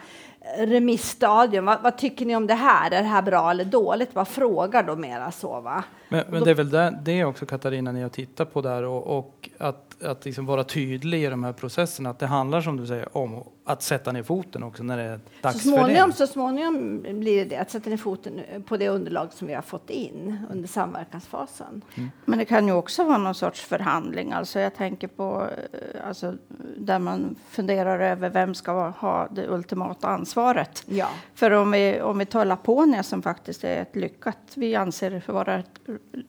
remissstadium. 0.59 1.65
Vad, 1.65 1.83
vad 1.83 1.99
tycker 1.99 2.27
ni 2.27 2.37
om 2.37 2.47
det 2.47 2.55
här? 2.55 2.91
Är 2.91 3.03
det 3.03 3.09
här 3.09 3.23
bra 3.23 3.51
eller 3.51 3.65
dåligt? 3.65 4.11
Vad 4.13 4.29
frågar 4.29 4.83
då 4.83 4.97
mera 4.97 5.33
så 5.33 5.61
va? 5.61 5.85
Men, 6.09 6.25
men 6.31 6.45
det 6.45 6.51
är 6.51 6.55
väl 6.55 6.71
det, 6.71 6.99
det 7.03 7.25
också 7.25 7.47
Katarina 7.47 7.93
ni 7.93 8.03
har 8.03 8.09
tittat 8.09 8.53
på 8.53 8.61
där 8.61 8.83
och, 8.83 9.19
och 9.19 9.51
att, 9.59 10.03
att 10.03 10.25
liksom 10.25 10.47
vara 10.47 10.65
tydlig 10.65 11.25
i 11.25 11.27
de 11.27 11.45
här 11.45 11.53
processerna. 11.53 12.11
Att 12.11 12.19
det 12.19 12.27
handlar 12.27 12.61
som 12.61 12.77
du 12.77 12.87
säger 12.87 13.17
om 13.17 13.45
att 13.65 13.83
sätta 13.83 14.13
ner 14.13 14.23
foten 14.23 14.63
också 14.63 14.83
när 14.83 14.97
det 14.97 15.03
är 15.03 15.17
Så 15.17 15.43
dags 15.43 15.63
småningom, 15.63 16.11
för 16.11 16.27
så 16.27 16.33
småningom 16.33 17.03
blir 17.03 17.45
det 17.45 17.53
det, 17.53 17.61
att 17.61 17.71
sätta 17.71 17.91
ner 17.91 17.97
foten 17.97 18.41
på 18.67 18.77
det 18.77 18.89
underlag 18.89 19.33
som 19.33 19.47
vi 19.49 19.55
har 19.55 19.63
fått 19.63 19.91
in 19.91 20.39
under 20.51 20.69
samverkansfasen. 20.69 21.83
Men 22.25 22.39
det 22.39 22.45
kan 22.45 22.67
ju 22.67 22.73
också 22.73 23.05
vara 23.05 23.19
någon 23.19 23.35
sorts 23.35 23.61
förhandling. 23.61 24.33
Alltså 24.33 24.61
jag 24.61 24.75
tänker 24.75 25.09
på 25.09 25.49
eh, 25.73 26.09
alltså, 26.09 26.35
där 26.77 26.99
man 26.99 27.37
funderar 27.49 28.01
över 28.01 28.31
vem 28.31 28.55
ska 28.55 28.89
ha 28.89 29.29
det 29.31 29.49
ultimata 29.49 30.09
ansvaret. 30.09 30.32
Ja. 30.87 31.09
För 31.35 31.51
om 31.51 31.71
vi, 31.71 32.01
om 32.01 32.19
vi 32.19 32.27
tar 32.27 32.45
Laponia 32.45 33.03
som 33.03 33.23
faktiskt 33.23 33.65
är 33.65 33.83
ett 33.83 33.97
lyckat, 33.97 34.39
vi 34.55 34.75
anser 34.75 35.11
det 35.11 35.21
för 35.21 35.33
vara 35.33 35.59
ett 35.59 35.81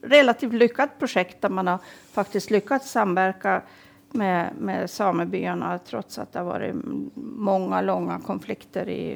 relativt 0.02 0.52
lyckat 0.52 0.98
projekt 0.98 1.40
där 1.40 1.48
man 1.48 1.66
har 1.66 1.78
faktiskt 2.12 2.50
lyckats 2.50 2.90
samverka 2.90 3.62
med, 4.10 4.50
med 4.58 4.90
samebyarna 4.90 5.78
trots 5.78 6.18
att 6.18 6.32
det 6.32 6.38
har 6.38 6.46
varit 6.46 6.74
många 7.14 7.80
långa 7.80 8.20
konflikter 8.20 8.88
i 8.88 9.14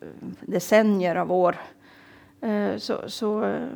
eh, 0.00 0.08
decennier 0.40 1.16
av 1.16 1.32
år. 1.32 1.56
Eh, 2.40 2.76
Så, 2.76 2.98
så, 3.06 3.44
eh, 3.44 3.68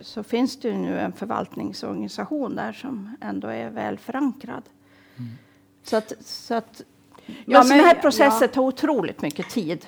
så 0.00 0.22
finns 0.22 0.60
det 0.60 0.68
ju 0.68 0.74
nu 0.74 0.98
en 0.98 1.12
förvaltningsorganisation 1.12 2.56
där 2.56 2.72
som 2.72 3.16
ändå 3.20 3.48
är 3.48 3.70
väl 3.70 3.98
förankrad. 3.98 4.62
Så 5.82 5.96
att, 5.96 6.12
så 6.20 6.54
att 6.54 6.82
Ja, 7.28 7.34
men- 7.58 7.64
sådana 7.64 7.82
här 7.82 7.94
processer 7.94 8.46
ja. 8.46 8.48
tar 8.48 8.62
otroligt 8.62 9.22
mycket 9.22 9.50
tid. 9.50 9.86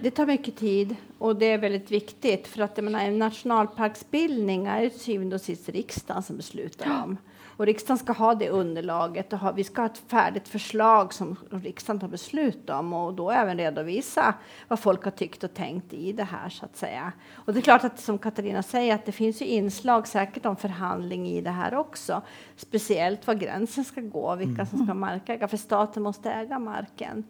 Det 0.00 0.10
tar 0.10 0.26
mycket 0.26 0.56
tid 0.56 0.96
och 1.18 1.36
det 1.36 1.46
är 1.46 1.58
väldigt 1.58 1.90
viktigt 1.90 2.46
för 2.46 2.62
att 2.62 2.72
jag 2.74 2.84
menar, 2.84 3.00
en 3.00 3.18
nationalparksbildning 3.18 4.66
är 4.66 4.88
till 4.88 5.00
syvende 5.00 5.34
och 5.34 5.42
sist 5.42 5.68
riksdagen 5.68 6.22
som 6.22 6.36
beslutar 6.36 7.02
om. 7.04 7.16
Och 7.58 7.66
riksdagen 7.66 7.98
ska 7.98 8.12
ha 8.12 8.34
det 8.34 8.48
underlaget 8.48 9.32
och 9.32 9.38
ha, 9.38 9.52
vi 9.52 9.64
ska 9.64 9.82
ha 9.82 9.86
ett 9.86 9.98
färdigt 9.98 10.48
förslag 10.48 11.14
som 11.14 11.36
riksdagen 11.50 12.00
tar 12.00 12.08
beslut 12.08 12.70
om 12.70 12.92
och 12.92 13.14
då 13.14 13.30
även 13.30 13.58
redovisa 13.58 14.34
vad 14.68 14.80
folk 14.80 15.04
har 15.04 15.10
tyckt 15.10 15.44
och 15.44 15.54
tänkt 15.54 15.92
i 15.92 16.12
det 16.12 16.24
här 16.24 16.48
så 16.48 16.64
att 16.64 16.76
säga. 16.76 17.12
Och 17.34 17.52
det 17.52 17.60
är 17.60 17.62
klart 17.62 17.84
att 17.84 18.00
som 18.00 18.18
Katarina 18.18 18.62
säger 18.62 18.94
att 18.94 19.06
det 19.06 19.12
finns 19.12 19.42
ju 19.42 19.46
inslag 19.46 20.08
säkert 20.08 20.46
om 20.46 20.56
förhandling 20.56 21.28
i 21.28 21.40
det 21.40 21.50
här 21.50 21.74
också. 21.74 22.22
Speciellt 22.56 23.26
var 23.26 23.34
gränsen 23.34 23.84
ska 23.84 24.00
gå, 24.00 24.34
vilka 24.34 24.66
som 24.66 24.84
ska 24.84 24.94
markäga, 24.94 25.48
för 25.48 25.56
staten 25.56 26.02
måste 26.02 26.30
äga 26.30 26.58
marken. 26.58 27.24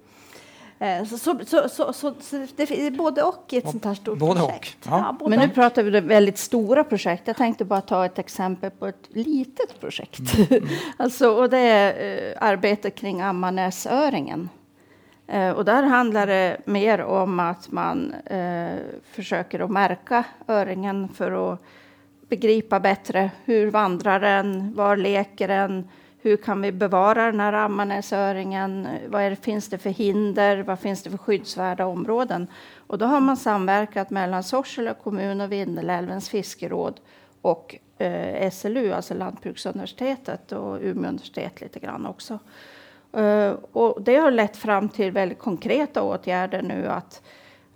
Eh, 0.80 1.04
så, 1.04 1.18
så, 1.18 1.38
så, 1.68 1.92
så, 1.92 2.14
så 2.20 2.46
det 2.56 2.70
är 2.70 2.90
både 2.90 3.22
och 3.22 3.44
i 3.50 3.56
ett 3.56 3.70
sånt 3.70 3.84
här 3.84 3.94
stort 3.94 4.18
både 4.18 4.40
projekt. 4.40 4.86
Och. 4.86 4.92
Ja. 4.92 4.98
Ja, 4.98 5.16
både 5.18 5.30
Men 5.30 5.38
nu 5.38 5.46
och. 5.46 5.54
pratar 5.54 5.82
vi 5.82 5.98
om 5.98 6.08
väldigt 6.08 6.38
stora 6.38 6.84
projekt. 6.84 7.22
Jag 7.26 7.36
tänkte 7.36 7.64
bara 7.64 7.80
ta 7.80 8.04
ett 8.04 8.18
exempel 8.18 8.70
på 8.70 8.86
ett 8.86 9.08
litet 9.08 9.80
projekt. 9.80 10.20
alltså, 10.96 11.30
och 11.30 11.50
det 11.50 11.58
är 11.58 12.28
eh, 12.28 12.34
arbetet 12.40 12.94
kring 12.94 13.20
Ammarnäsöringen. 13.20 14.48
Eh, 15.26 15.50
och 15.50 15.64
där 15.64 15.82
handlar 15.82 16.26
det 16.26 16.56
mer 16.64 17.00
om 17.02 17.40
att 17.40 17.72
man 17.72 18.14
eh, 18.26 18.76
försöker 19.12 19.60
att 19.60 19.70
märka 19.70 20.24
öringen 20.48 21.08
för 21.08 21.52
att 21.52 21.60
begripa 22.28 22.80
bättre 22.80 23.30
hur 23.44 23.70
vandrar 23.70 24.20
den, 24.20 24.74
var 24.74 24.96
leker 24.96 25.48
den, 25.48 25.88
hur 26.20 26.36
kan 26.36 26.62
vi 26.62 26.72
bevara 26.72 27.26
den 27.26 27.40
här 27.40 27.52
Ammarnäsöringen, 27.52 28.88
vad 29.08 29.22
är 29.22 29.30
det, 29.30 29.36
finns 29.36 29.68
det 29.68 29.78
för 29.78 29.90
hinder, 29.90 30.62
vad 30.62 30.80
finns 30.80 31.02
det 31.02 31.10
för 31.10 31.18
skyddsvärda 31.18 31.86
områden? 31.86 32.46
Och 32.86 32.98
då 32.98 33.06
har 33.06 33.20
man 33.20 33.36
samverkat 33.36 34.10
mellan 34.10 34.42
Sorsele 34.42 34.94
kommun 35.02 35.40
och 35.40 35.52
Vindelälvens 35.52 36.28
fiskeråd 36.28 37.00
och 37.42 37.76
eh, 37.98 38.50
SLU, 38.50 38.92
alltså 38.92 39.14
Lantbruksuniversitetet 39.14 40.52
och 40.52 40.78
Umeå 40.80 41.08
universitet 41.08 41.60
lite 41.60 41.80
grann 41.80 42.06
också. 42.06 42.38
Eh, 43.12 43.54
och 43.72 44.02
det 44.02 44.16
har 44.16 44.30
lett 44.30 44.56
fram 44.56 44.88
till 44.88 45.12
väldigt 45.12 45.38
konkreta 45.38 46.02
åtgärder 46.02 46.62
nu 46.62 46.86
att 46.86 47.22
eh, 47.22 47.22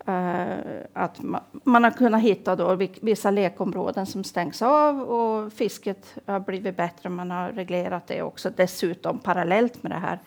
Eh, 0.07 0.57
att 0.93 1.23
man, 1.23 1.41
man 1.65 1.85
har 1.85 1.91
kunnat 1.91 2.23
hitta 2.23 2.57
då 2.57 2.79
vissa 3.01 3.31
lekområden 3.31 4.07
som 4.07 4.25
stängs 4.25 4.63
av 4.63 5.01
och 5.01 5.53
fisket 5.53 6.15
har 6.27 6.41
blivit 6.41 6.77
bättre. 6.77 7.09
Man 7.09 7.31
har 7.31 7.53
reglerat 7.53 8.07
det 8.07 8.23
också 8.23 8.51
dessutom 8.57 9.19
parallellt 9.19 9.83
med 9.83 9.93
det 9.93 9.99
här. 9.99 10.19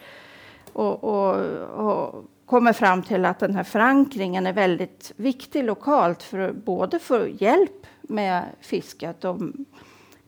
Och, 0.74 1.04
och, 1.04 1.36
och 1.66 2.26
kommer 2.46 2.74
fram 2.74 3.04
till 3.04 3.26
att 3.26 3.40
den 3.40 3.56
här 3.56 3.64
förankringen 3.64 4.48
är 4.48 4.54
väldigt 4.54 5.12
viktig 5.16 5.64
lokalt 5.64 6.24
för 6.24 6.52
både 6.52 7.00
för 7.00 7.28
hjälp 7.28 7.86
med 8.02 8.44
fisket 8.62 9.26
och 9.26 9.38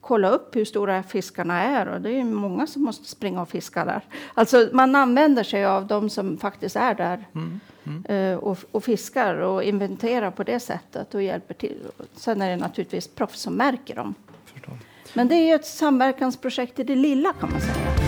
kolla 0.01 0.29
upp 0.29 0.55
hur 0.55 0.65
stora 0.65 1.03
fiskarna 1.03 1.63
är. 1.63 1.87
Och 1.87 2.01
det 2.01 2.11
är 2.11 2.23
många 2.23 2.67
som 2.67 2.83
måste 2.83 3.09
springa 3.09 3.41
och 3.41 3.49
fiska 3.49 3.85
där. 3.85 4.01
Alltså 4.33 4.69
man 4.73 4.95
använder 4.95 5.43
sig 5.43 5.65
av 5.65 5.87
de 5.87 6.09
som 6.09 6.37
faktiskt 6.37 6.75
är 6.75 6.95
där 6.95 7.25
mm 7.35 7.59
eh, 8.09 8.35
och, 8.35 8.57
och 8.71 8.83
fiskar 8.83 9.35
och 9.35 9.63
inventerar 9.63 10.31
på 10.31 10.43
det 10.43 10.59
sättet 10.59 11.15
och 11.15 11.21
hjälper 11.21 11.53
till. 11.53 11.77
Sen 12.15 12.41
är 12.41 12.49
det 12.49 12.57
naturligtvis 12.57 13.07
proffs 13.07 13.39
som 13.39 13.53
märker 13.53 13.95
dem. 13.95 14.15
Förstår. 14.45 14.77
Men 15.13 15.27
det 15.27 15.35
är 15.35 15.47
ju 15.47 15.53
ett 15.53 15.65
samverkansprojekt 15.65 16.79
i 16.79 16.83
det 16.83 16.95
lilla 16.95 17.33
kan 17.33 17.51
man 17.51 17.61
säga. 17.61 18.07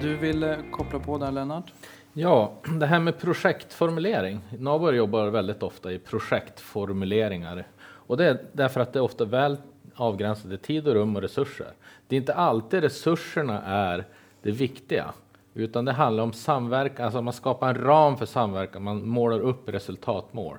Du 0.00 0.16
vill 0.16 0.42
eh, 0.42 0.56
koppla 0.70 0.98
på 0.98 1.18
där 1.18 1.32
Lennart? 1.32 1.72
Ja, 2.12 2.52
det 2.80 2.86
här 2.86 3.00
med 3.00 3.18
projektformulering. 3.18 4.40
Nabor 4.58 4.94
jobbar 4.94 5.26
väldigt 5.26 5.62
ofta 5.62 5.92
i 5.92 5.98
projektformuleringar. 5.98 7.66
Och 7.78 8.16
det 8.16 8.24
är 8.24 8.42
därför 8.52 8.80
att 8.80 8.92
det 8.92 8.98
är 8.98 9.02
ofta 9.02 9.24
väl 9.24 9.56
avgränsade 9.96 10.58
tid 10.58 10.88
och 10.88 10.94
rum 10.94 11.16
och 11.16 11.22
resurser. 11.22 11.72
Det 12.08 12.16
är 12.16 12.20
inte 12.20 12.34
alltid 12.34 12.80
resurserna 12.80 13.62
är 13.62 14.04
det 14.42 14.50
viktiga, 14.50 15.12
utan 15.54 15.84
det 15.84 15.92
handlar 15.92 16.24
om 16.24 16.32
samverkan, 16.32 17.04
alltså 17.04 17.22
man 17.22 17.32
skapar 17.32 17.68
en 17.68 17.84
ram 17.84 18.16
för 18.16 18.26
samverkan, 18.26 18.82
man 18.82 19.08
målar 19.08 19.40
upp 19.40 19.68
resultatmål. 19.68 20.56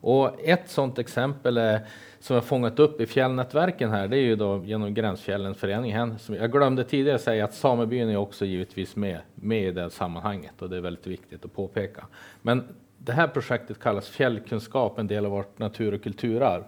Och 0.00 0.40
ett 0.44 0.70
sådant 0.70 0.98
exempel 0.98 1.56
är, 1.56 1.80
som 2.20 2.34
jag 2.34 2.44
fångat 2.44 2.78
upp 2.78 3.00
i 3.00 3.06
fjällnätverken 3.06 3.90
här, 3.90 4.08
det 4.08 4.16
är 4.16 4.22
ju 4.22 4.36
då 4.36 4.62
genom 4.64 4.94
Gränsfjällens 4.94 5.58
förening. 5.58 5.90
jag 6.28 6.52
glömde 6.52 6.84
tidigare 6.84 7.18
säga 7.18 7.44
att 7.44 7.54
samebyn 7.54 8.08
är 8.08 8.16
också 8.16 8.44
givetvis 8.44 8.96
med, 8.96 9.18
med 9.34 9.68
i 9.68 9.70
det 9.70 9.90
sammanhanget 9.90 10.62
och 10.62 10.70
det 10.70 10.76
är 10.76 10.80
väldigt 10.80 11.06
viktigt 11.06 11.44
att 11.44 11.54
påpeka. 11.54 12.06
Men 12.42 12.64
det 12.98 13.12
här 13.12 13.28
projektet 13.28 13.80
kallas 13.80 14.08
Fjällkunskap, 14.08 14.98
en 14.98 15.06
del 15.06 15.24
av 15.24 15.30
vårt 15.30 15.58
natur 15.58 15.94
och 15.94 16.02
kulturarv. 16.02 16.62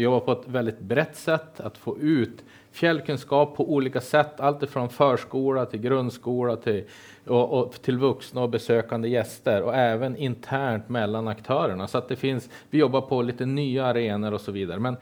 Vi 0.00 0.04
jobbar 0.04 0.20
på 0.20 0.32
ett 0.32 0.48
väldigt 0.48 0.80
brett 0.80 1.16
sätt 1.16 1.60
att 1.60 1.78
få 1.78 1.98
ut 1.98 2.44
fjällkunskap 2.70 3.56
på 3.56 3.72
olika 3.72 4.00
sätt, 4.00 4.40
alltifrån 4.40 4.88
förskola 4.88 5.66
till 5.66 5.80
grundskola 5.80 6.56
till, 6.56 6.84
och, 7.26 7.52
och 7.52 7.72
till 7.82 7.98
vuxna 7.98 8.42
och 8.42 8.50
besökande 8.50 9.08
gäster 9.08 9.62
och 9.62 9.74
även 9.74 10.16
internt 10.16 10.88
mellan 10.88 11.28
aktörerna. 11.28 11.88
Så 11.88 11.98
att 11.98 12.08
det 12.08 12.16
finns, 12.16 12.50
vi 12.70 12.78
jobbar 12.78 13.00
på 13.00 13.22
lite 13.22 13.46
nya 13.46 13.86
arenor 13.86 14.32
och 14.32 14.40
så 14.40 14.52
vidare. 14.52 14.80
Men 14.80 14.96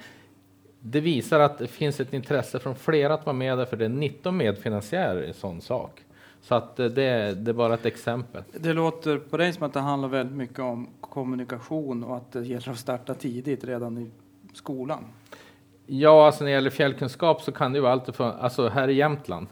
det 0.81 1.01
visar 1.01 1.41
att 1.41 1.59
det 1.59 1.67
finns 1.67 2.01
ett 2.01 2.13
intresse 2.13 2.59
från 2.59 2.75
flera 2.75 3.15
att 3.15 3.27
vara 3.27 3.37
med 3.37 3.59
där, 3.59 3.65
för 3.65 3.77
det 3.77 3.85
är 3.85 3.89
19 3.89 4.37
medfinansiärer 4.37 5.23
i 5.23 5.29
en 5.29 5.35
sån 5.35 5.61
sak. 5.61 6.01
Så 6.43 6.55
att 6.55 6.77
det, 6.77 6.89
det 6.89 7.51
är 7.51 7.53
bara 7.53 7.75
ett 7.75 7.87
exempel. 7.87 8.43
Det 8.53 8.73
låter 8.73 9.19
på 9.19 9.37
dig 9.37 9.53
som 9.53 9.63
att 9.63 9.73
det 9.73 9.81
handlar 9.81 10.09
väldigt 10.09 10.37
mycket 10.37 10.59
om 10.59 10.89
kommunikation 11.01 12.05
och 12.05 12.17
att 12.17 12.33
det 12.33 12.47
gäller 12.47 12.71
att 12.71 12.79
starta 12.79 13.15
tidigt 13.15 13.65
redan 13.65 13.99
i 13.99 14.11
skolan. 14.59 15.05
Ja, 15.87 16.27
alltså 16.27 16.45
när 16.45 16.51
det 16.51 16.55
gäller 16.55 16.71
fjällkunskap 16.71 17.43
så 17.43 17.53
kan 17.53 17.73
det 17.73 17.77
ju 17.77 17.83
vara 17.83 17.93
allt 17.93 18.09
ifrån, 18.09 18.33
alltså 18.41 18.69
här 18.69 18.89
i 18.89 18.95
Jämtland 18.95 19.47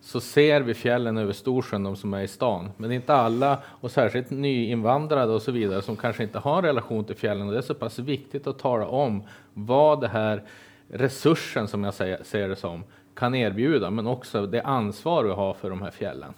så 0.00 0.20
ser 0.20 0.60
vi 0.60 0.74
fjällen 0.74 1.18
över 1.18 1.32
Storsjön, 1.32 1.82
de 1.82 1.96
som 1.96 2.14
är 2.14 2.22
i 2.22 2.28
stan. 2.28 2.70
Men 2.76 2.92
inte 2.92 3.14
alla, 3.14 3.58
och 3.80 3.90
särskilt 3.90 4.30
nyinvandrade 4.30 5.32
och 5.32 5.42
så 5.42 5.52
vidare, 5.52 5.82
som 5.82 5.96
kanske 5.96 6.22
inte 6.22 6.38
har 6.38 6.58
en 6.58 6.64
relation 6.64 7.04
till 7.04 7.16
fjällen. 7.16 7.46
Och 7.46 7.52
det 7.52 7.58
är 7.58 7.62
så 7.62 7.74
pass 7.74 7.98
viktigt 7.98 8.46
att 8.46 8.58
tala 8.58 8.86
om 8.86 9.22
vad 9.54 10.00
det 10.00 10.08
här 10.08 10.42
resursen, 10.88 11.68
som 11.68 11.84
jag 11.84 11.94
säger, 11.94 12.22
ser 12.22 12.48
det 12.48 12.56
som, 12.56 12.84
kan 13.14 13.34
erbjuda, 13.34 13.90
men 13.90 14.06
också 14.06 14.46
det 14.46 14.62
ansvar 14.62 15.24
vi 15.24 15.30
har 15.30 15.54
för 15.54 15.70
de 15.70 15.82
här 15.82 15.90
fjällen. 15.90 16.34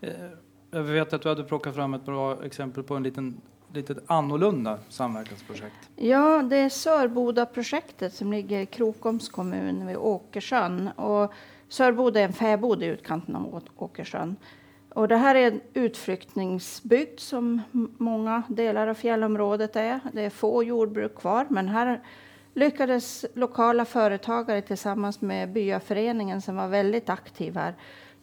Eh, 0.00 0.10
Jag 0.70 0.82
vet 0.82 1.12
att 1.12 1.22
du 1.22 1.28
hade 1.28 1.44
plockat 1.44 1.74
fram 1.74 1.94
ett 1.94 2.04
bra 2.04 2.44
exempel 2.44 2.82
på 2.82 2.94
en 2.94 3.02
liten, 3.02 3.40
lite 3.72 3.94
annorlunda 4.06 4.78
samverkansprojekt. 4.88 5.90
Ja, 5.96 6.42
det 6.42 6.56
är 6.56 6.68
Sörboda-projektet 6.68 8.14
som 8.14 8.32
ligger 8.32 8.60
i 8.60 8.66
Krokoms 8.66 9.28
kommun 9.28 9.86
vid 9.86 9.96
Åkersjön. 9.96 10.88
Och 10.88 11.32
Sörboda 11.68 12.20
är 12.20 12.24
en 12.24 12.32
fäbod 12.32 12.82
i 12.82 12.86
utkanten 12.86 13.36
av 13.36 13.62
Åkersjön. 13.76 14.36
Och 14.88 15.08
det 15.08 15.16
här 15.16 15.34
är 15.34 15.46
en 15.46 15.60
utflyktningsbygd 15.74 17.20
som 17.20 17.62
många 17.98 18.42
delar 18.48 18.88
av 18.88 18.94
fjällområdet 18.94 19.76
är. 19.76 20.00
Det 20.12 20.22
är 20.22 20.30
få 20.30 20.64
jordbruk 20.64 21.14
kvar, 21.14 21.46
men 21.48 21.68
här 21.68 22.00
lyckades 22.54 23.26
lokala 23.34 23.84
företagare 23.84 24.62
tillsammans 24.62 25.20
med 25.20 25.52
byaföreningen 25.52 26.42
som 26.42 26.56
var 26.56 26.68
väldigt 26.68 27.08
aktiv 27.08 27.54
här 27.54 27.74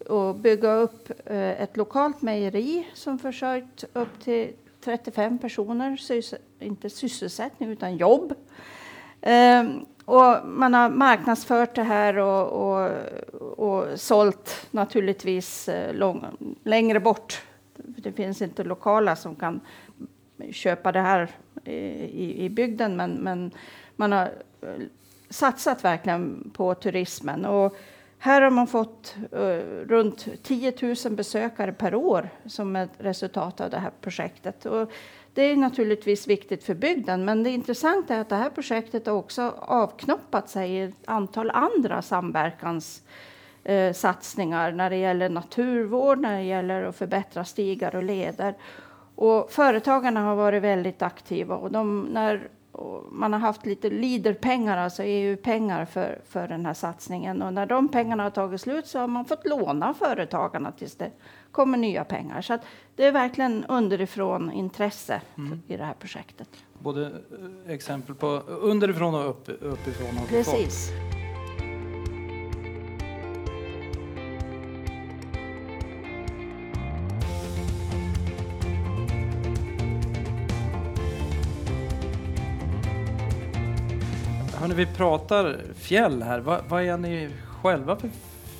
och 0.10 0.36
bygga 0.36 0.74
upp 0.74 1.12
eh, 1.26 1.62
ett 1.62 1.78
lokalt 1.78 2.22
mejeri 2.22 2.88
som 2.94 3.20
försörjt 3.20 3.84
upp 3.94 4.20
till 4.24 4.54
35 4.86 5.38
personer, 5.38 5.96
sys- 5.96 6.38
inte 6.60 6.90
sysselsättning 6.90 7.70
utan 7.70 7.98
jobb. 7.98 8.34
Ehm, 9.22 9.86
och 10.06 10.48
man 10.48 10.74
har 10.74 10.90
marknadsfört 10.90 11.76
det 11.76 11.84
här 11.84 12.18
och, 12.18 12.48
och, 12.48 12.92
och 13.58 14.00
sålt 14.00 14.68
naturligtvis 14.72 15.70
eh, 15.70 15.94
lång, 15.94 16.26
längre 16.64 17.00
bort. 17.00 17.42
Det 17.76 18.12
finns 18.12 18.42
inte 18.42 18.64
lokala 18.64 19.16
som 19.16 19.36
kan 19.36 19.60
köpa 20.52 20.92
det 20.92 21.02
här 21.02 21.30
i, 21.64 22.46
i, 22.46 22.50
bygden, 22.50 22.96
men, 22.96 23.12
men 23.12 23.52
man 23.96 24.12
har 24.12 24.32
eh, 24.62 24.70
satsat 25.30 25.84
verkligen 25.84 26.52
på 26.54 26.76
turismen. 26.76 27.46
Och 27.46 27.78
här 28.26 28.42
har 28.42 28.50
man 28.50 28.68
fått 28.68 29.16
uh, 29.34 29.40
runt 29.88 30.28
10 30.44 30.74
000 30.82 30.96
besökare 31.10 31.72
per 31.72 31.96
år 31.96 32.30
som 32.46 32.76
ett 32.76 32.92
resultat 32.98 33.62
av 33.62 33.70
det 33.70 33.78
här 33.78 33.92
projektet. 34.02 34.66
Och 34.66 34.92
det 35.34 35.42
är 35.42 35.56
naturligtvis 35.56 36.28
viktigt 36.28 36.64
för 36.64 36.74
bygden, 36.74 37.26
men 37.26 37.44
det 37.44 37.50
intressanta 37.50 38.16
är 38.16 38.22
att 38.22 38.30
det 38.30 38.36
här 38.36 38.50
projektet 38.50 39.08
har 39.08 39.14
också 39.14 39.54
avknoppat 39.60 40.50
sig 40.50 40.72
i 40.72 40.82
ett 40.82 40.96
antal 41.06 41.52
andra 41.52 42.02
samverkanssatsningar 42.02 44.68
eh, 44.68 44.72
uh, 44.72 44.78
när 44.78 44.90
det 44.90 44.98
gäller 44.98 45.30
naturvård, 45.30 46.20
när 46.20 46.38
det 46.38 46.44
gäller 46.44 46.84
att 46.84 46.96
förbättra 46.96 47.46
stigar 47.46 47.96
och 47.96 48.04
leder. 48.04 48.54
Och 49.16 49.52
företagarna 49.52 50.22
har 50.22 50.36
varit 50.36 50.64
väldigt 50.64 51.02
aktiva 51.02 51.56
och 51.56 51.72
de, 51.72 52.02
när 52.02 52.50
man 53.12 53.34
har 53.34 53.40
haft 53.40 53.66
lite 53.66 53.90
LEADER-pengar, 53.90 54.78
alltså 54.78 55.04
EU-pengar 55.04 55.86
för, 55.86 56.22
för 56.30 56.48
den 56.48 56.66
här 56.66 56.74
satsningen. 56.74 57.42
Och 57.42 57.54
när 57.54 57.66
de 57.66 57.90
pengarna 57.90 58.24
har 58.24 58.30
tagit 58.30 58.62
slut 58.62 58.88
så 58.88 59.00
har 59.00 59.08
man 59.08 59.26
fått 59.26 59.48
låna 59.48 59.94
företagarna 59.94 60.72
tills 60.72 60.96
det 60.96 61.12
kommer 61.52 61.78
nya 61.78 62.04
pengar. 62.04 62.42
Så 62.42 62.58
det 62.96 63.06
är 63.06 63.12
verkligen 63.12 63.66
underifrån 63.66 64.52
intresse 64.52 65.22
mm. 65.38 65.62
i 65.68 65.78
det 65.78 65.84
här 65.84 65.94
projektet. 65.94 66.50
Både 66.80 67.06
eh, 67.06 67.72
exempel 67.74 68.16
på 68.16 68.28
underifrån 68.48 69.16
och 69.16 69.30
upp, 69.30 69.50
uppifrån. 69.50 70.28
Precis. 70.30 70.92
Hörrni, 84.76 84.86
vi 84.86 84.96
pratar 84.96 85.62
fjäll 85.76 86.24
här. 86.24 86.40
Vad, 86.40 86.62
vad, 86.70 86.84
är 86.84 86.98
ni 86.98 87.30
själva 87.62 87.96
för 87.96 88.10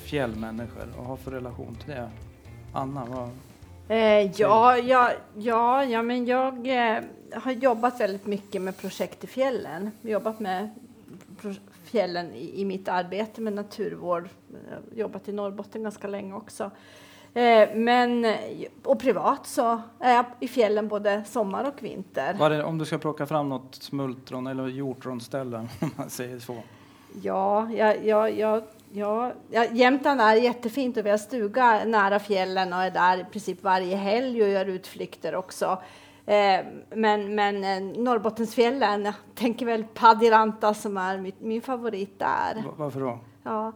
fjällmänniskor 0.04 0.84
och 0.98 1.04
har 1.04 1.16
för 1.16 1.30
relation 1.30 1.74
till 1.74 1.90
det? 1.94 2.10
Anna, 2.72 3.04
vad? 3.04 3.30
Eh, 3.88 4.30
ja, 4.40 4.78
ja, 4.78 5.12
ja, 5.36 5.84
ja, 5.84 6.02
men 6.02 6.26
jag 6.26 6.68
eh, 6.68 7.02
har 7.32 7.52
jobbat 7.52 8.00
väldigt 8.00 8.26
mycket 8.26 8.62
med 8.62 8.76
projekt 8.76 9.24
i 9.24 9.26
fjällen. 9.26 9.90
Jobbat 10.02 10.40
med 10.40 10.70
fjällen 11.84 12.32
i, 12.32 12.60
i 12.60 12.64
mitt 12.64 12.88
arbete 12.88 13.40
med 13.40 13.52
naturvård. 13.52 14.28
Jobbat 14.94 15.28
i 15.28 15.32
Norrbotten 15.32 15.82
ganska 15.82 16.08
länge 16.08 16.34
också. 16.34 16.70
Eh, 17.36 17.68
men, 17.74 18.26
och 18.84 19.00
privat 19.00 19.46
så 19.46 19.80
är 20.00 20.14
jag 20.14 20.24
i 20.40 20.48
fjällen 20.48 20.88
både 20.88 21.24
sommar 21.24 21.64
och 21.64 21.82
vinter. 21.82 22.50
Det, 22.50 22.64
om 22.64 22.78
du 22.78 22.84
ska 22.84 22.98
plocka 22.98 23.26
fram 23.26 23.48
något 23.48 23.74
smultron 23.74 24.46
eller 24.46 24.66
hjortronställe, 24.66 25.56
om 25.80 25.90
man 25.96 26.10
säger 26.10 26.38
så? 26.38 26.56
Ja, 27.22 27.70
jag, 27.70 28.06
jag, 28.06 28.38
jag, 28.38 28.62
ja, 28.92 29.32
Jämtland 29.72 30.20
är 30.20 30.34
jättefint 30.34 30.96
och 30.96 31.06
vi 31.06 31.10
har 31.10 31.18
stuga 31.18 31.84
nära 31.84 32.18
fjällen 32.18 32.72
och 32.72 32.78
är 32.78 32.90
där 32.90 33.18
i 33.18 33.24
princip 33.24 33.62
varje 33.62 33.96
helg 33.96 34.42
och 34.42 34.48
gör 34.48 34.66
utflykter 34.66 35.34
också. 35.34 35.78
Eh, 36.26 36.60
men, 36.90 37.34
men 37.34 37.64
eh, 37.64 38.02
Norrbottensfjällen, 38.02 39.04
jag 39.04 39.14
tänker 39.34 39.66
väl 39.66 39.84
Padiranta 39.84 40.74
som 40.74 40.96
är 40.96 41.32
min 41.38 41.62
favorit 41.62 42.18
där. 42.18 42.64
Varför 42.76 43.00
då? 43.00 43.18
Ja, 43.42 43.72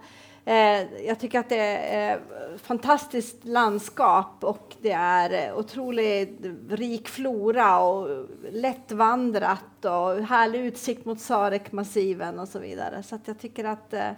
Eh, 0.51 1.07
jag 1.07 1.19
tycker 1.21 1.39
att 1.41 1.49
det 1.49 1.57
är 1.57 2.17
ett 2.17 2.61
fantastiskt 2.61 3.45
landskap 3.45 4.45
och 4.45 4.77
det 4.81 4.93
är 4.93 5.55
otroligt 5.55 6.47
rik 6.69 7.09
flora 7.09 7.81
och 7.81 8.27
lättvandrat 8.51 9.85
och 9.85 10.25
härlig 10.25 10.61
utsikt 10.61 11.05
mot 11.05 11.21
Sarekmassiven 11.21 12.39
och 12.39 12.49
så 12.49 12.59
vidare. 12.59 13.03
Så 13.03 13.19
jag 13.25 13.39
tycker 13.39 13.65
att 13.65 13.93
eh, 13.93 14.11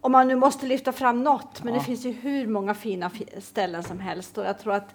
om 0.00 0.12
man 0.12 0.28
nu 0.28 0.36
måste 0.36 0.66
lyfta 0.66 0.92
fram 0.92 1.24
något, 1.24 1.62
men 1.62 1.74
ja. 1.74 1.80
det 1.80 1.86
finns 1.86 2.04
ju 2.04 2.12
hur 2.12 2.46
många 2.46 2.74
fina 2.74 3.10
ställen 3.40 3.82
som 3.82 4.00
helst 4.00 4.38
och 4.38 4.44
jag 4.44 4.58
tror 4.58 4.74
att 4.74 4.94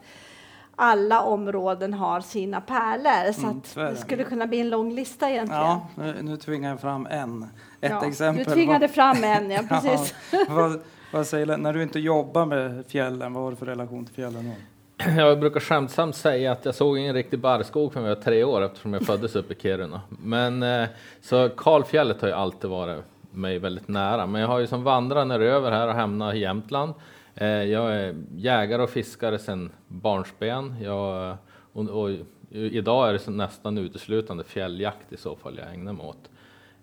alla 0.82 1.22
områden 1.22 1.94
har 1.94 2.22
sina 2.22 2.62
pärlor. 2.62 3.32
Så, 3.32 3.48
mm, 3.80 3.94
det 3.94 3.96
skulle 3.96 4.24
kunna 4.24 4.48
bli 4.48 4.60
en 4.60 4.70
lång 4.70 4.94
lista 4.94 5.30
egentligen. 5.30 5.64
Ja, 5.64 5.88
nu, 5.96 6.16
nu 6.22 6.38
tvingar 6.38 6.70
jag 6.70 6.82
fram 6.82 7.08
en. 7.12 7.44
Ett 7.82 7.92
ja, 7.92 8.06
exempel. 8.06 8.46
Du 8.46 8.52
tvingade 8.52 8.88
fram 8.88 9.24
en, 9.24 9.52
ja 9.52 9.62
precis. 9.70 10.16
ja, 10.32 10.46
vad, 10.50 10.82
vad 11.14 11.28
säger, 11.28 11.58
när 11.58 11.74
du 11.74 11.84
inte 11.84 12.00
jobbar 12.00 12.46
med 12.46 12.86
fjällen, 12.88 13.34
vad 13.34 13.44
har 13.44 13.52
du 13.52 13.58
för 13.58 13.66
relation 13.66 14.06
till 14.06 14.16
fjällen 14.16 14.46
då? 14.46 15.12
Jag 15.18 15.40
brukar 15.40 15.60
skämtsamt 15.60 16.16
säga 16.16 16.52
att 16.52 16.66
jag 16.66 16.76
såg 16.76 16.98
ingen 16.98 17.14
riktig 17.14 17.40
barrskog 17.40 17.94
förrän 17.94 18.06
jag 18.06 18.16
var 18.16 18.22
tre 18.22 18.44
år 18.44 18.62
eftersom 18.62 18.94
jag 18.94 19.06
föddes 19.06 19.36
uppe 19.36 19.54
i 19.54 19.58
Kiruna. 19.62 20.02
Men 20.10 20.64
eh, 20.64 20.88
så 21.22 21.50
Kalfjället 21.50 22.22
har 22.22 22.28
ju 22.28 22.34
alltid 22.34 22.70
varit 22.70 23.04
mig 23.32 23.60
väldigt 23.60 23.88
nära. 23.88 24.26
Men 24.26 24.42
jag 24.42 24.48
har 24.48 24.60
ju 24.60 24.68
som 24.68 24.84
vandrare 24.84 25.46
över 25.46 25.72
här 25.72 25.88
och 25.88 25.94
hamnat 25.94 26.36
i 26.36 26.40
Jämtland. 26.40 26.94
Eh, 27.36 27.48
jag 27.48 27.96
är 27.96 28.16
jägare 28.36 28.82
och 28.82 28.90
fiskare 28.90 29.40
sedan 29.40 29.72
barnsben. 29.88 30.76
Jag, 30.82 31.38
och, 31.74 31.90
och, 31.90 32.10
idag 32.50 33.10
är 33.10 33.14
det 33.14 33.32
nästan 33.32 33.78
uteslutande 33.78 34.44
fjälljakt 34.44 35.14
i 35.14 35.18
så 35.18 35.36
fall 35.36 35.58
jag 35.58 35.74
ägnar 35.74 35.94
mig 35.94 36.06
åt. 36.06 36.30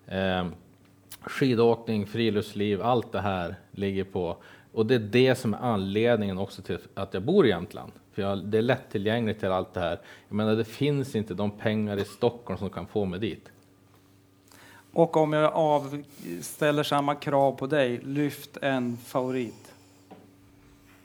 Eh, 0.07 0.45
skidåkning, 1.21 2.07
friluftsliv, 2.07 2.81
allt 2.81 3.11
det 3.11 3.21
här 3.21 3.55
ligger 3.71 4.03
på 4.03 4.37
och 4.71 4.85
det 4.85 4.95
är 4.95 4.99
det 4.99 5.35
som 5.35 5.53
är 5.53 5.57
anledningen 5.57 6.37
också 6.37 6.61
till 6.61 6.77
att 6.93 7.13
jag 7.13 7.23
bor 7.23 7.45
i 7.45 7.49
Jämtland. 7.49 7.91
För 8.13 8.21
jag, 8.21 8.45
det 8.45 8.57
är 8.57 8.61
lättillgängligt 8.61 9.39
till 9.39 9.51
allt 9.51 9.73
det 9.73 9.79
här. 9.79 9.99
Jag 10.27 10.35
menar, 10.35 10.55
det 10.55 10.65
finns 10.65 11.15
inte 11.15 11.33
de 11.33 11.51
pengar 11.51 11.97
i 11.97 12.05
Stockholm 12.05 12.59
som 12.59 12.69
kan 12.69 12.87
få 12.87 13.05
mig 13.05 13.19
dit. 13.19 13.51
Och 14.93 15.17
om 15.17 15.33
jag 15.33 15.53
avställer 15.53 16.83
samma 16.83 17.15
krav 17.15 17.51
på 17.51 17.67
dig, 17.67 17.97
lyft 18.03 18.57
en 18.61 18.97
favorit. 18.97 19.68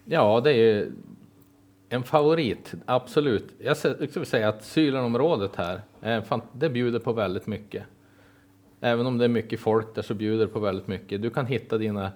Ja, 0.05 0.41
det 0.41 0.53
är 0.53 0.91
en 1.89 2.03
favorit, 2.03 2.75
absolut. 2.87 3.55
Jag 3.59 3.77
skulle 3.77 4.25
säga 4.25 4.49
att 4.49 4.65
Sylenområdet 4.65 5.57
här, 5.57 5.83
det 6.53 6.71
bjuder 6.71 6.99
på 6.99 7.13
väldigt 7.13 7.47
mycket. 7.47 7.85
Även 8.81 9.07
om 9.07 9.19
det 9.19 9.25
är 9.25 9.29
mycket 9.29 9.61
folk 9.61 9.95
där 9.95 10.03
så 10.03 10.15
bjuder 10.15 10.47
det 10.47 10.53
på 10.53 10.61
väldigt 10.61 10.87
mycket. 10.87 11.23
Du 11.23 11.31
kan 11.31 11.47
hitta 11.47 11.79
dina 11.79 12.13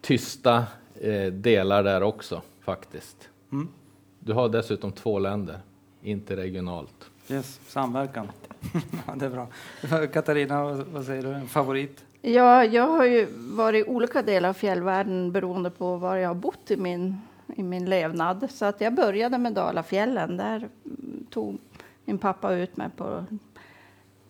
tysta 0.00 0.64
eh, 1.00 1.32
delar 1.32 1.84
där 1.84 2.02
också 2.02 2.42
faktiskt. 2.60 3.28
Mm. 3.52 3.68
Du 4.20 4.32
har 4.32 4.48
dessutom 4.48 4.92
två 4.92 5.18
länder, 5.18 5.60
inte 6.02 6.36
regionalt. 6.36 7.10
Yes, 7.30 7.60
samverkan. 7.66 8.28
det 9.16 9.26
är 9.26 9.30
bra. 9.30 9.48
Katarina, 10.06 10.84
vad 10.92 11.04
säger 11.04 11.22
du? 11.22 11.28
En 11.28 11.48
favorit? 11.48 12.04
Ja, 12.22 12.64
jag 12.64 12.86
har 12.86 13.04
ju 13.04 13.26
varit 13.36 13.86
i 13.86 13.90
olika 13.90 14.22
delar 14.22 14.48
av 14.48 14.52
fjällvärlden 14.52 15.32
beroende 15.32 15.70
på 15.70 15.96
var 15.96 16.16
jag 16.16 16.28
har 16.28 16.34
bott 16.34 16.70
i 16.70 16.76
min, 16.76 17.20
i 17.56 17.62
min 17.62 17.90
levnad. 17.90 18.48
Så 18.50 18.64
att 18.64 18.80
jag 18.80 18.94
började 18.94 19.38
med 19.38 19.52
Dalafjällen. 19.52 20.36
Där 20.36 20.68
tog 21.30 21.58
min 22.04 22.18
pappa 22.18 22.52
ut 22.52 22.76
mig 22.76 22.88
på 22.96 23.24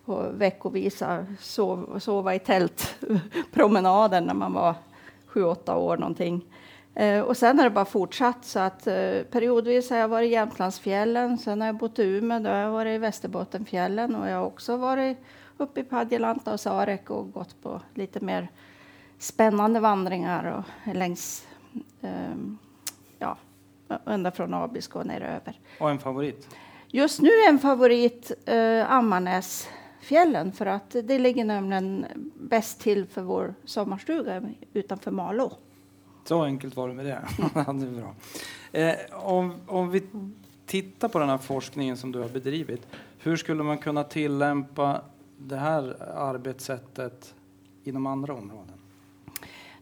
på 0.09 0.29
veckovisa 0.33 1.25
sov, 1.39 1.99
sova 1.99 2.35
i 2.35 2.39
tältpromenader 2.39 4.21
när 4.21 4.33
man 4.33 4.53
var 4.53 4.75
sju, 5.25 5.43
åtta 5.43 5.75
år 5.75 5.97
någonting. 5.97 6.45
Eh, 6.95 7.21
och 7.21 7.37
sen 7.37 7.57
har 7.57 7.63
det 7.63 7.69
bara 7.69 7.85
fortsatt 7.85 8.45
så 8.45 8.59
att 8.59 8.87
eh, 8.87 9.21
periodvis 9.31 9.89
har 9.89 9.97
jag 9.97 10.07
varit 10.07 10.27
i 10.27 10.31
Jämtlandsfjällen, 10.31 11.37
sen 11.37 11.61
har 11.61 11.67
jag 11.67 11.77
bott 11.77 11.99
i 11.99 12.03
Umeå, 12.03 12.39
då 12.39 12.49
har 12.49 12.57
jag 12.57 12.71
varit 12.71 12.95
i 12.95 12.97
Västerbottenfjällen 12.97 14.15
och 14.15 14.29
jag 14.29 14.35
har 14.35 14.45
också 14.45 14.77
varit 14.77 15.17
uppe 15.59 15.79
i 15.79 15.83
Padjelanta 15.83 16.53
och 16.53 16.59
Sarek 16.59 17.09
och 17.09 17.31
gått 17.31 17.61
på 17.61 17.81
lite 17.93 18.19
mer 18.19 18.47
spännande 19.17 19.79
vandringar 19.79 20.57
och 20.57 20.95
längs 20.95 21.47
eh, 22.01 22.35
ja, 23.19 23.37
ända 24.05 24.31
från 24.31 24.53
Abisko 24.53 24.99
och 24.99 25.05
neröver. 25.05 25.59
Och 25.79 25.89
en 25.89 25.99
favorit? 25.99 26.47
Just 26.87 27.21
nu 27.21 27.29
är 27.29 27.49
en 27.49 27.59
favorit 27.59 28.31
eh, 28.45 28.91
Ammarnäs 28.91 29.69
fjällen 30.01 30.51
för 30.51 30.65
att 30.65 30.95
det 31.03 31.19
ligger 31.19 31.45
nämligen 31.45 32.05
bäst 32.35 32.81
till 32.81 33.05
för 33.05 33.21
vår 33.21 33.53
sommarstuga 33.65 34.43
utanför 34.73 35.11
Malå. 35.11 35.53
Så 36.23 36.43
enkelt 36.43 36.75
var 36.75 36.87
det 36.87 36.93
med 36.93 37.05
det. 37.05 37.21
det 37.53 37.85
är 37.85 38.01
bra. 38.01 38.15
Eh, 38.71 39.25
om, 39.25 39.53
om 39.67 39.91
vi 39.91 40.03
tittar 40.65 41.07
på 41.07 41.19
den 41.19 41.29
här 41.29 41.37
forskningen 41.37 41.97
som 41.97 42.11
du 42.11 42.19
har 42.19 42.29
bedrivit, 42.29 42.87
hur 43.19 43.37
skulle 43.37 43.63
man 43.63 43.77
kunna 43.77 44.03
tillämpa 44.03 45.01
det 45.39 45.57
här 45.57 45.95
arbetssättet 46.15 47.35
inom 47.83 48.07
andra 48.07 48.33
områden? 48.33 48.73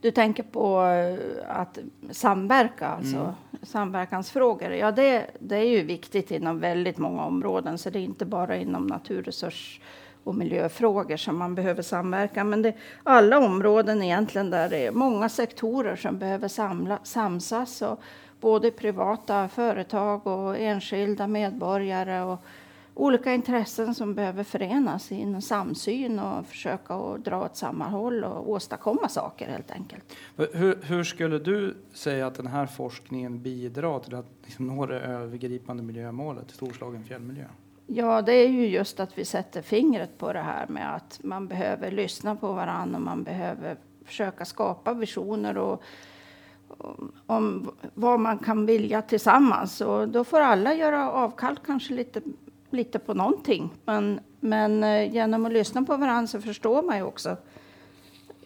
Du 0.01 0.12
tänker 0.12 0.43
på 0.43 0.82
eh, 0.82 1.60
att 1.60 1.78
samverka, 2.12 2.88
alltså 2.88 3.18
mm. 3.18 3.32
samverkansfrågor. 3.62 4.72
Ja, 4.72 4.91
det, 4.91 5.28
det 5.39 5.55
är 5.55 5.70
ju 5.70 5.84
viktigt 5.84 6.32
inom 6.32 6.60
väldigt 6.60 6.97
många 6.97 7.26
områden, 7.26 7.78
så 7.78 7.89
det 7.89 7.99
är 7.99 8.03
inte 8.03 8.26
bara 8.26 8.58
inom 8.58 8.88
naturresurs 8.88 9.82
och 10.24 10.36
miljöfrågor 10.36 11.18
som 11.18 11.38
man 11.38 11.55
behöver 11.55 11.82
samverka. 11.82 12.43
Men 12.43 12.62
det 12.62 12.70
är 12.70 12.76
alla 13.03 13.38
områden 13.39 14.03
egentligen 14.03 14.49
där 14.49 14.70
det 14.70 14.86
är 14.88 14.91
många 14.91 15.30
sektorer 15.30 15.95
som 15.95 16.18
behöver 16.18 16.47
samla, 16.47 16.99
samsas. 17.03 17.82
Och 17.82 17.99
både 18.39 18.72
privata 18.72 19.47
företag 19.47 20.28
och 20.28 20.58
enskilda 20.58 21.28
medborgare 21.28 22.22
och 22.22 22.39
olika 22.98 23.34
intressen 23.34 23.95
som 23.95 24.16
behöver 24.16 24.43
förenas 24.43 25.12
i 25.12 25.22
en 25.22 25.41
samsyn 25.41 26.20
och 26.20 26.45
försöka 26.45 26.93
att 26.93 27.26
dra 27.26 27.45
åt 27.45 27.56
samma 27.56 27.86
håll 27.88 28.24
och 28.24 28.50
åstadkomma 28.50 29.10
saker 29.10 29.48
helt 29.48 29.72
enkelt. 29.72 30.16
Hur, 30.36 30.80
hur 30.84 31.04
skulle 31.04 31.39
du 31.39 31.78
säga 31.93 32.28
att 32.28 32.36
den 32.36 32.48
här 32.48 32.66
forskningen 32.66 33.41
bidrar 33.41 34.00
till 34.00 34.16
att 34.16 34.26
liksom 34.43 34.68
nå 34.68 34.86
det 34.86 35.00
övergripande 35.00 35.84
miljömålet, 35.84 36.52
storslagen 36.52 37.04
fjällmiljö? 37.04 37.45
Ja, 37.88 38.22
det 38.22 38.34
är 38.34 38.48
ju 38.48 38.68
just 38.68 39.00
att 39.00 39.18
vi 39.18 39.26
sätter 39.26 39.62
fingret 39.62 40.18
på 40.18 40.34
det 40.34 40.41
här 40.41 40.68
med 40.68 40.95
att 40.95 41.20
man 41.24 41.48
behöver 41.48 41.91
lyssna 41.91 42.36
på 42.36 42.54
varandra 42.54 42.98
och 42.98 43.04
man 43.04 43.24
behöver 43.24 43.78
försöka 44.06 44.45
skapa 44.45 44.93
visioner 44.93 45.58
och, 45.58 45.84
om 47.26 47.72
vad 47.93 48.20
man 48.20 48.38
kan 48.38 48.66
vilja 48.66 49.02
tillsammans. 49.02 49.82
Och 49.82 50.10
då 50.10 50.24
får 50.24 50.39
alla 50.39 50.74
göra 50.74 51.12
avkall 51.12 51.60
kanske 51.66 51.93
lite 51.93 52.22
lite 52.70 52.99
på 52.99 53.13
någonting. 53.13 53.70
Men, 53.86 54.20
men 54.39 54.84
eh, 54.84 55.13
genom 55.13 55.45
att 55.45 55.51
lyssna 55.51 55.84
på 55.84 55.97
varandra 55.97 56.28
så 56.28 56.41
förstår 56.41 56.84
man 56.84 56.97
ju 56.97 57.03
också 57.03 57.38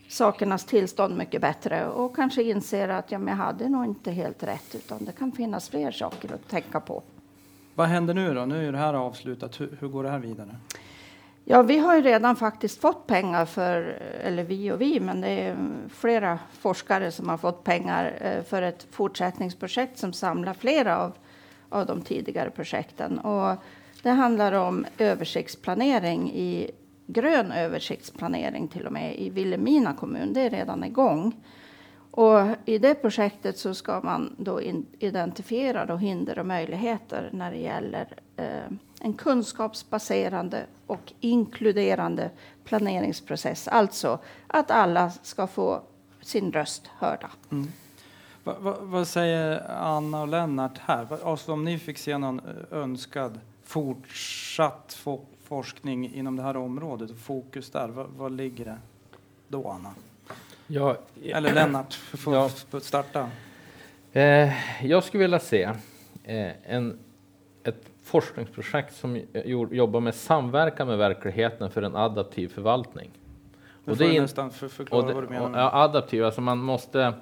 sakernas 0.10 0.66
tillstånd 0.66 1.18
mycket 1.18 1.42
bättre 1.42 1.88
och 1.88 2.16
kanske 2.16 2.44
inser 2.44 2.90
att 2.90 3.12
ja, 3.12 3.20
men 3.20 3.28
jag 3.28 3.46
hade 3.46 3.70
nog 3.70 3.86
inte 3.86 4.12
helt 4.12 4.44
rätt 4.44 4.76
utan 4.76 5.06
det 5.06 5.12
kan 5.12 5.32
finnas 5.32 5.70
fler 5.70 5.92
saker 5.92 6.34
att 6.34 6.50
tänka 6.50 6.80
på. 6.80 7.04
Vad 7.76 7.88
händer 7.88 8.14
nu 8.14 8.34
då? 8.34 8.46
Nu 8.46 8.68
är 8.68 8.72
det 8.72 8.78
här 8.78 8.94
avslutat. 8.94 9.60
Hur, 9.60 9.78
hur 9.80 9.88
går 9.88 10.04
det 10.04 10.10
här 10.10 10.20
vidare? 10.20 10.56
Ja, 11.46 11.62
vi 11.62 11.78
har 11.78 11.96
ju 11.96 12.02
redan 12.02 12.36
faktiskt 12.36 12.82
fått 12.82 13.08
pengar 13.08 13.46
för, 13.46 13.82
eller 14.24 14.44
vi 14.44 14.72
och 14.72 14.82
vi, 14.82 15.00
men 15.00 15.22
det 15.22 15.28
är 15.28 15.58
flera 15.90 16.40
forskare 16.60 17.12
som 17.12 17.30
har 17.30 17.38
fått 17.38 17.64
pengar 17.64 18.14
eh, 18.22 18.44
för 18.44 18.62
ett 18.62 18.88
fortsättningsprojekt 18.92 19.98
som 19.98 20.14
samlar 20.14 20.54
flera 20.54 20.98
av, 20.98 21.14
av 21.70 21.86
de 21.86 22.02
tidigare 22.02 22.50
projekten. 22.50 23.20
Och 23.20 23.58
det 24.02 24.10
handlar 24.10 24.52
om 24.52 24.86
översiktsplanering 24.98 26.32
i 26.32 26.72
grön 27.08 27.52
översiktsplanering 27.52 28.68
till 28.68 28.86
och 28.86 28.94
med 28.94 29.20
i 29.20 29.30
Vilhelmina 29.30 29.94
kommun. 29.94 30.34
Det 30.34 30.42
är 30.42 30.50
redan 30.50 30.84
igång. 30.84 31.36
Och 32.12 32.40
I 32.66 32.78
det 32.78 32.96
projektet 32.96 33.58
så 33.58 33.74
ska 33.74 34.02
man 34.02 34.36
då 34.38 34.62
identifiera 35.00 35.86
då 35.86 35.96
hinder 35.96 36.40
och 36.40 36.46
möjligheter 36.46 37.30
när 37.34 37.52
det 37.52 37.58
gäller 37.58 38.08
eh, 38.38 38.46
en 39.02 39.14
kunskapsbaserande 39.14 40.66
och 40.88 41.14
inkluderande 41.20 42.30
planeringsprocess. 42.64 43.68
Alltså 43.68 44.20
att 44.48 44.72
alla 44.72 45.10
ska 45.10 45.48
få 45.48 45.82
sin 46.22 46.52
röst 46.52 46.88
hörda. 46.88 47.30
Mm. 47.52 47.68
Va, 48.44 48.56
va, 48.60 48.76
vad 48.80 49.08
säger 49.08 49.72
Anna 49.72 50.22
och 50.22 50.28
Lennart 50.28 50.78
här? 50.78 51.08
Alltså 51.26 51.54
om 51.54 51.64
ni 51.64 51.80
fick 51.80 51.98
se 51.98 52.18
någon 52.18 52.40
eh, 52.40 52.78
önskad 52.78 53.40
fortsatt 53.72 55.08
forskning 55.44 56.14
inom 56.14 56.36
det 56.36 56.44
här 56.44 56.58
området 56.58 57.12
fokus 57.20 57.70
där, 57.70 57.88
vad, 57.88 58.08
vad 58.18 58.32
ligger 58.32 58.66
det 58.66 58.78
då 59.48 59.68
Anna? 59.68 59.94
Ja, 60.68 60.98
Eller 61.24 61.54
Lennart, 61.54 61.94
får 61.94 62.36
ja. 62.36 62.50
starta. 62.82 63.30
Eh, 64.12 64.54
jag 64.86 65.04
skulle 65.04 65.24
vilja 65.24 65.40
se 65.40 65.64
eh, 66.24 66.52
en, 66.64 67.00
ett 67.64 67.86
forskningsprojekt 68.04 68.96
som 68.96 69.22
jobbar 69.72 70.00
med 70.00 70.16
samverkan 70.16 70.88
med 70.88 70.98
verkligheten 70.98 71.72
för 71.72 71.82
en 71.82 71.96
adaptiv 71.96 72.48
förvaltning. 72.48 73.10
och 73.86 73.98
det 73.98 74.18
är 74.18 74.22
nästan 74.22 74.52
för, 74.52 74.68
förklara 74.68 75.08
det, 75.08 75.14
vad 75.14 75.24
du 75.24 75.30
menar. 75.30 75.50
Och, 75.50 75.58
ja, 75.58 75.72
adaptiv, 75.74 76.26
alltså 76.26 76.42
man 76.42 76.58
måste 76.58 77.14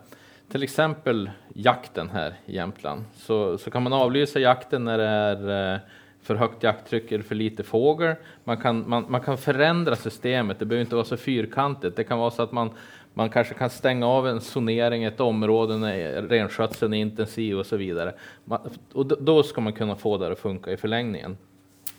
till 0.52 0.64
exempel 0.64 1.32
jakten 1.54 2.10
här 2.10 2.34
i 2.46 2.56
Jämtland 2.56 3.06
så, 3.16 3.58
så 3.58 3.72
kan 3.72 3.84
man 3.84 3.94
avlysa 3.94 4.40
jakten 4.40 4.84
när 4.84 4.98
det 4.98 5.08
är 5.08 5.74
eh, 5.74 5.80
för 6.22 6.36
högt 6.36 6.64
jakttryck 6.64 7.12
eller 7.12 7.24
för 7.24 7.36
lite 7.36 7.64
fågel. 7.64 8.16
Man 8.44 8.58
kan, 8.58 8.90
man, 8.90 9.06
man 9.10 9.22
kan 9.22 9.38
förändra 9.38 9.96
systemet, 9.96 10.60
det 10.60 10.66
behöver 10.66 10.84
inte 10.84 10.96
vara 10.96 11.06
så 11.06 11.18
fyrkantigt. 11.18 11.96
Det 11.96 12.04
kan 12.04 12.20
vara 12.20 12.32
så 12.32 12.42
att 12.42 12.52
man, 12.52 12.70
man 13.14 13.30
kanske 13.30 13.54
kan 13.54 13.70
stänga 13.70 14.08
av 14.08 14.28
en 14.28 14.42
zonering 14.42 15.04
i 15.04 15.08
ett 15.08 15.20
område 15.20 15.78
när 15.78 16.22
renskötseln 16.22 16.94
är 16.94 16.98
intensiv 16.98 17.60
och 17.60 17.66
så 17.66 17.78
vidare. 17.78 18.14
Man, 18.46 18.60
och 18.94 19.24
då 19.24 19.44
ska 19.44 19.62
man 19.62 19.74
kunna 19.74 19.96
få 19.96 20.18
det 20.18 20.32
att 20.32 20.40
funka 20.40 20.72
i 20.72 20.78
förlängningen. 20.78 21.38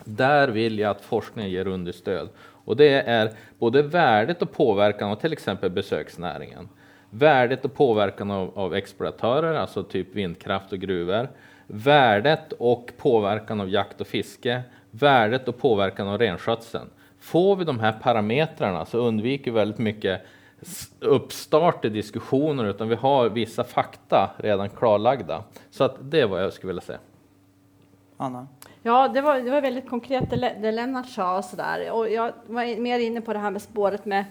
Där 0.03 0.47
vill 0.47 0.79
jag 0.79 0.91
att 0.91 1.01
forskningen 1.01 1.51
ger 1.51 1.67
understöd. 1.67 2.29
Och 2.65 2.75
det 2.75 3.01
är 3.01 3.31
både 3.59 3.81
värdet 3.81 4.41
och 4.41 4.51
påverkan 4.51 5.11
av 5.11 5.15
till 5.15 5.33
exempel 5.33 5.69
besöksnäringen. 5.69 6.69
Värdet 7.09 7.65
och 7.65 7.73
påverkan 7.73 8.31
av, 8.31 8.59
av 8.59 8.75
exploatörer, 8.75 9.53
alltså 9.53 9.83
typ 9.83 10.15
vindkraft 10.15 10.71
och 10.71 10.79
gruvor 10.79 11.27
värdet 11.73 12.53
och 12.53 12.91
påverkan 12.97 13.61
av 13.61 13.69
jakt 13.69 14.01
och 14.01 14.07
fiske, 14.07 14.61
värdet 14.91 15.47
och 15.47 15.57
påverkan 15.57 16.07
av 16.07 16.17
renskötseln. 16.17 16.89
Får 17.19 17.55
vi 17.55 17.65
de 17.65 17.79
här 17.79 17.91
parametrarna 17.91 18.85
så 18.85 18.97
undviker 18.97 19.51
vi 19.51 19.55
väldigt 19.55 19.79
mycket 19.79 20.21
uppstart 20.99 21.85
i 21.85 21.89
diskussioner 21.89 22.65
utan 22.65 22.89
vi 22.89 22.95
har 22.95 23.29
vissa 23.29 23.63
fakta 23.63 24.31
redan 24.37 24.69
klarlagda. 24.69 25.43
Så 25.69 25.83
att 25.83 25.95
det 26.01 26.21
är 26.21 26.27
vad 26.27 26.43
jag 26.43 26.53
skulle 26.53 26.67
vilja 26.67 26.81
säga. 26.81 26.99
Anna? 28.17 28.47
Ja, 28.83 29.07
det 29.07 29.21
var, 29.21 29.39
det 29.39 29.51
var 29.51 29.61
väldigt 29.61 29.89
konkret 29.89 30.29
det, 30.29 30.55
det 30.61 30.71
Lennart 30.71 31.09
sa 31.09 31.37
och 31.37 31.45
sådär. 31.45 31.91
Och 31.91 32.09
jag 32.09 32.33
var 32.47 32.79
mer 32.79 32.99
inne 32.99 33.21
på 33.21 33.33
det 33.33 33.39
här 33.39 33.51
med 33.51 33.61
spåret 33.61 34.05
med 34.05 34.25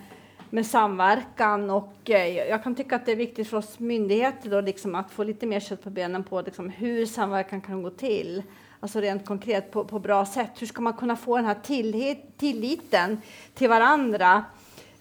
med 0.50 0.66
samverkan 0.66 1.70
och 1.70 2.10
eh, 2.10 2.48
jag 2.48 2.62
kan 2.62 2.74
tycka 2.74 2.96
att 2.96 3.06
det 3.06 3.12
är 3.12 3.16
viktigt 3.16 3.48
för 3.48 3.56
oss 3.56 3.78
myndigheter 3.78 4.50
då, 4.50 4.60
liksom, 4.60 4.94
att 4.94 5.10
få 5.10 5.24
lite 5.24 5.46
mer 5.46 5.60
kött 5.60 5.84
på 5.84 5.90
benen 5.90 6.24
på 6.24 6.40
liksom, 6.40 6.70
hur 6.70 7.06
samverkan 7.06 7.60
kan 7.60 7.82
gå 7.82 7.90
till. 7.90 8.42
Alltså 8.80 9.00
rent 9.00 9.26
konkret 9.26 9.70
på, 9.70 9.84
på 9.84 9.98
bra 9.98 10.26
sätt. 10.26 10.50
Hur 10.58 10.66
ska 10.66 10.82
man 10.82 10.92
kunna 10.92 11.16
få 11.16 11.36
den 11.36 11.44
här 11.44 11.56
tillit, 11.62 12.38
tilliten 12.38 13.20
till 13.54 13.68
varandra? 13.68 14.44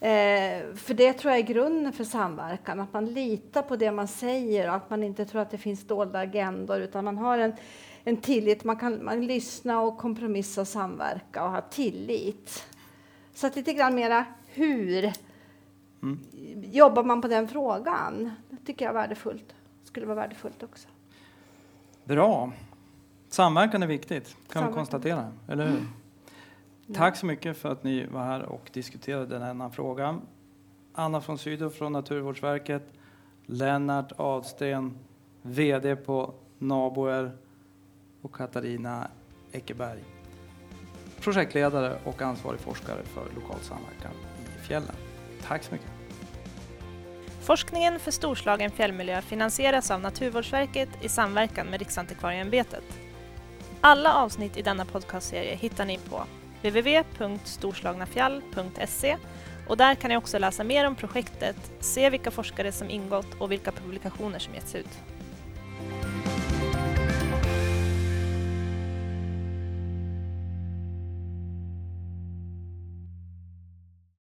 Eh, 0.02 0.76
för 0.76 0.94
det 0.94 1.14
tror 1.14 1.32
jag 1.32 1.40
är 1.40 1.44
grunden 1.44 1.94
för 1.94 2.04
samverkan, 2.04 2.80
att 2.80 2.94
man 2.94 3.06
litar 3.06 3.62
på 3.62 3.76
det 3.76 3.92
man 3.92 4.08
säger 4.08 4.70
och 4.70 4.76
att 4.76 4.90
man 4.90 5.04
inte 5.04 5.26
tror 5.26 5.42
att 5.42 5.52
det 5.52 5.58
finns 5.58 5.88
dolda 5.88 6.20
agendor 6.20 6.80
utan 6.80 7.06
man 7.06 7.18
har 7.18 7.38
en, 7.38 7.54
en 8.04 8.18
tillit, 8.18 8.64
man 8.64 8.78
kan 8.78 9.06
man 9.06 9.28
lyssna 9.28 9.82
och 9.82 9.98
kompromissa 9.98 10.62
och 10.62 10.68
samverka 10.68 11.44
och 11.44 11.52
ha 11.52 11.62
tillit. 11.62 12.66
Så 13.34 13.48
att 13.48 13.56
lite 13.56 13.74
grann 13.74 13.96
mera 13.96 14.26
hur 14.48 15.14
Mm. 16.02 16.20
Jobbar 16.64 17.04
man 17.04 17.22
på 17.22 17.28
den 17.28 17.48
frågan? 17.48 18.32
Det 18.50 18.66
tycker 18.66 18.86
jag 18.86 18.90
är 18.90 19.02
värdefullt. 19.02 19.56
skulle 19.84 20.06
vara 20.06 20.16
värdefullt 20.16 20.64
också. 20.64 20.88
Bra. 22.04 22.52
Samverkan 23.30 23.84
är 23.84 23.88
viktigt, 23.88 24.24
kan 24.24 24.36
Samverkan. 24.48 24.72
vi 24.72 24.78
konstatera. 24.78 25.32
Eller 25.48 25.68
hur? 25.68 25.78
Mm. 25.78 25.88
Tack 26.94 27.18
så 27.18 27.26
mycket 27.26 27.58
för 27.58 27.70
att 27.70 27.84
ni 27.84 28.06
var 28.06 28.24
här 28.24 28.42
och 28.42 28.70
diskuterade 28.74 29.40
denna 29.40 29.70
fråga. 29.70 30.20
Anna 30.94 31.20
von 31.20 31.38
Sydow 31.38 31.70
från 31.70 31.94
Naturvårdsverket, 31.94 32.94
Lennart 33.46 34.12
Adsten, 34.18 34.98
VD 35.42 35.96
på 35.96 36.34
Naboer 36.58 37.32
och 38.22 38.36
Katarina 38.36 39.08
Eckerberg, 39.52 40.04
projektledare 41.20 42.00
och 42.04 42.22
ansvarig 42.22 42.60
forskare 42.60 43.04
för 43.04 43.24
lokal 43.36 43.60
samverkan 43.60 44.12
i 44.58 44.62
fjällen. 44.68 44.96
Tack 45.50 45.64
så 45.64 45.72
mycket. 45.72 45.88
Forskningen 47.42 48.00
för 48.00 48.12
storslagen 48.12 48.72
fjällmiljö 48.72 49.22
finansieras 49.22 49.92
av 49.92 50.02
Naturvårdsverket 50.02 50.90
i 51.02 51.10
samverkan 51.10 51.68
med 51.68 51.80
Riksantikvarieämbetet. 51.80 52.84
Alla 53.82 54.14
avsnitt 54.14 54.58
i 54.58 54.62
denna 54.62 54.86
podcastserie 54.86 55.56
hittar 55.56 55.86
ni 55.86 55.98
på 55.98 56.24
www.storslagnafjall.se 56.62 59.18
och 59.68 59.78
där 59.78 59.96
kan 59.96 60.10
ni 60.10 60.18
också 60.18 60.40
läsa 60.40 60.64
mer 60.64 60.88
om 60.88 60.96
projektet, 60.96 61.72
se 61.80 62.10
vilka 62.10 62.32
forskare 62.32 62.72
som 62.72 62.90
ingått 62.90 63.34
och 63.40 63.52
vilka 63.52 63.72
publikationer 63.72 64.40
som 64.40 64.54
getts 64.54 64.76
ut. 64.76 65.00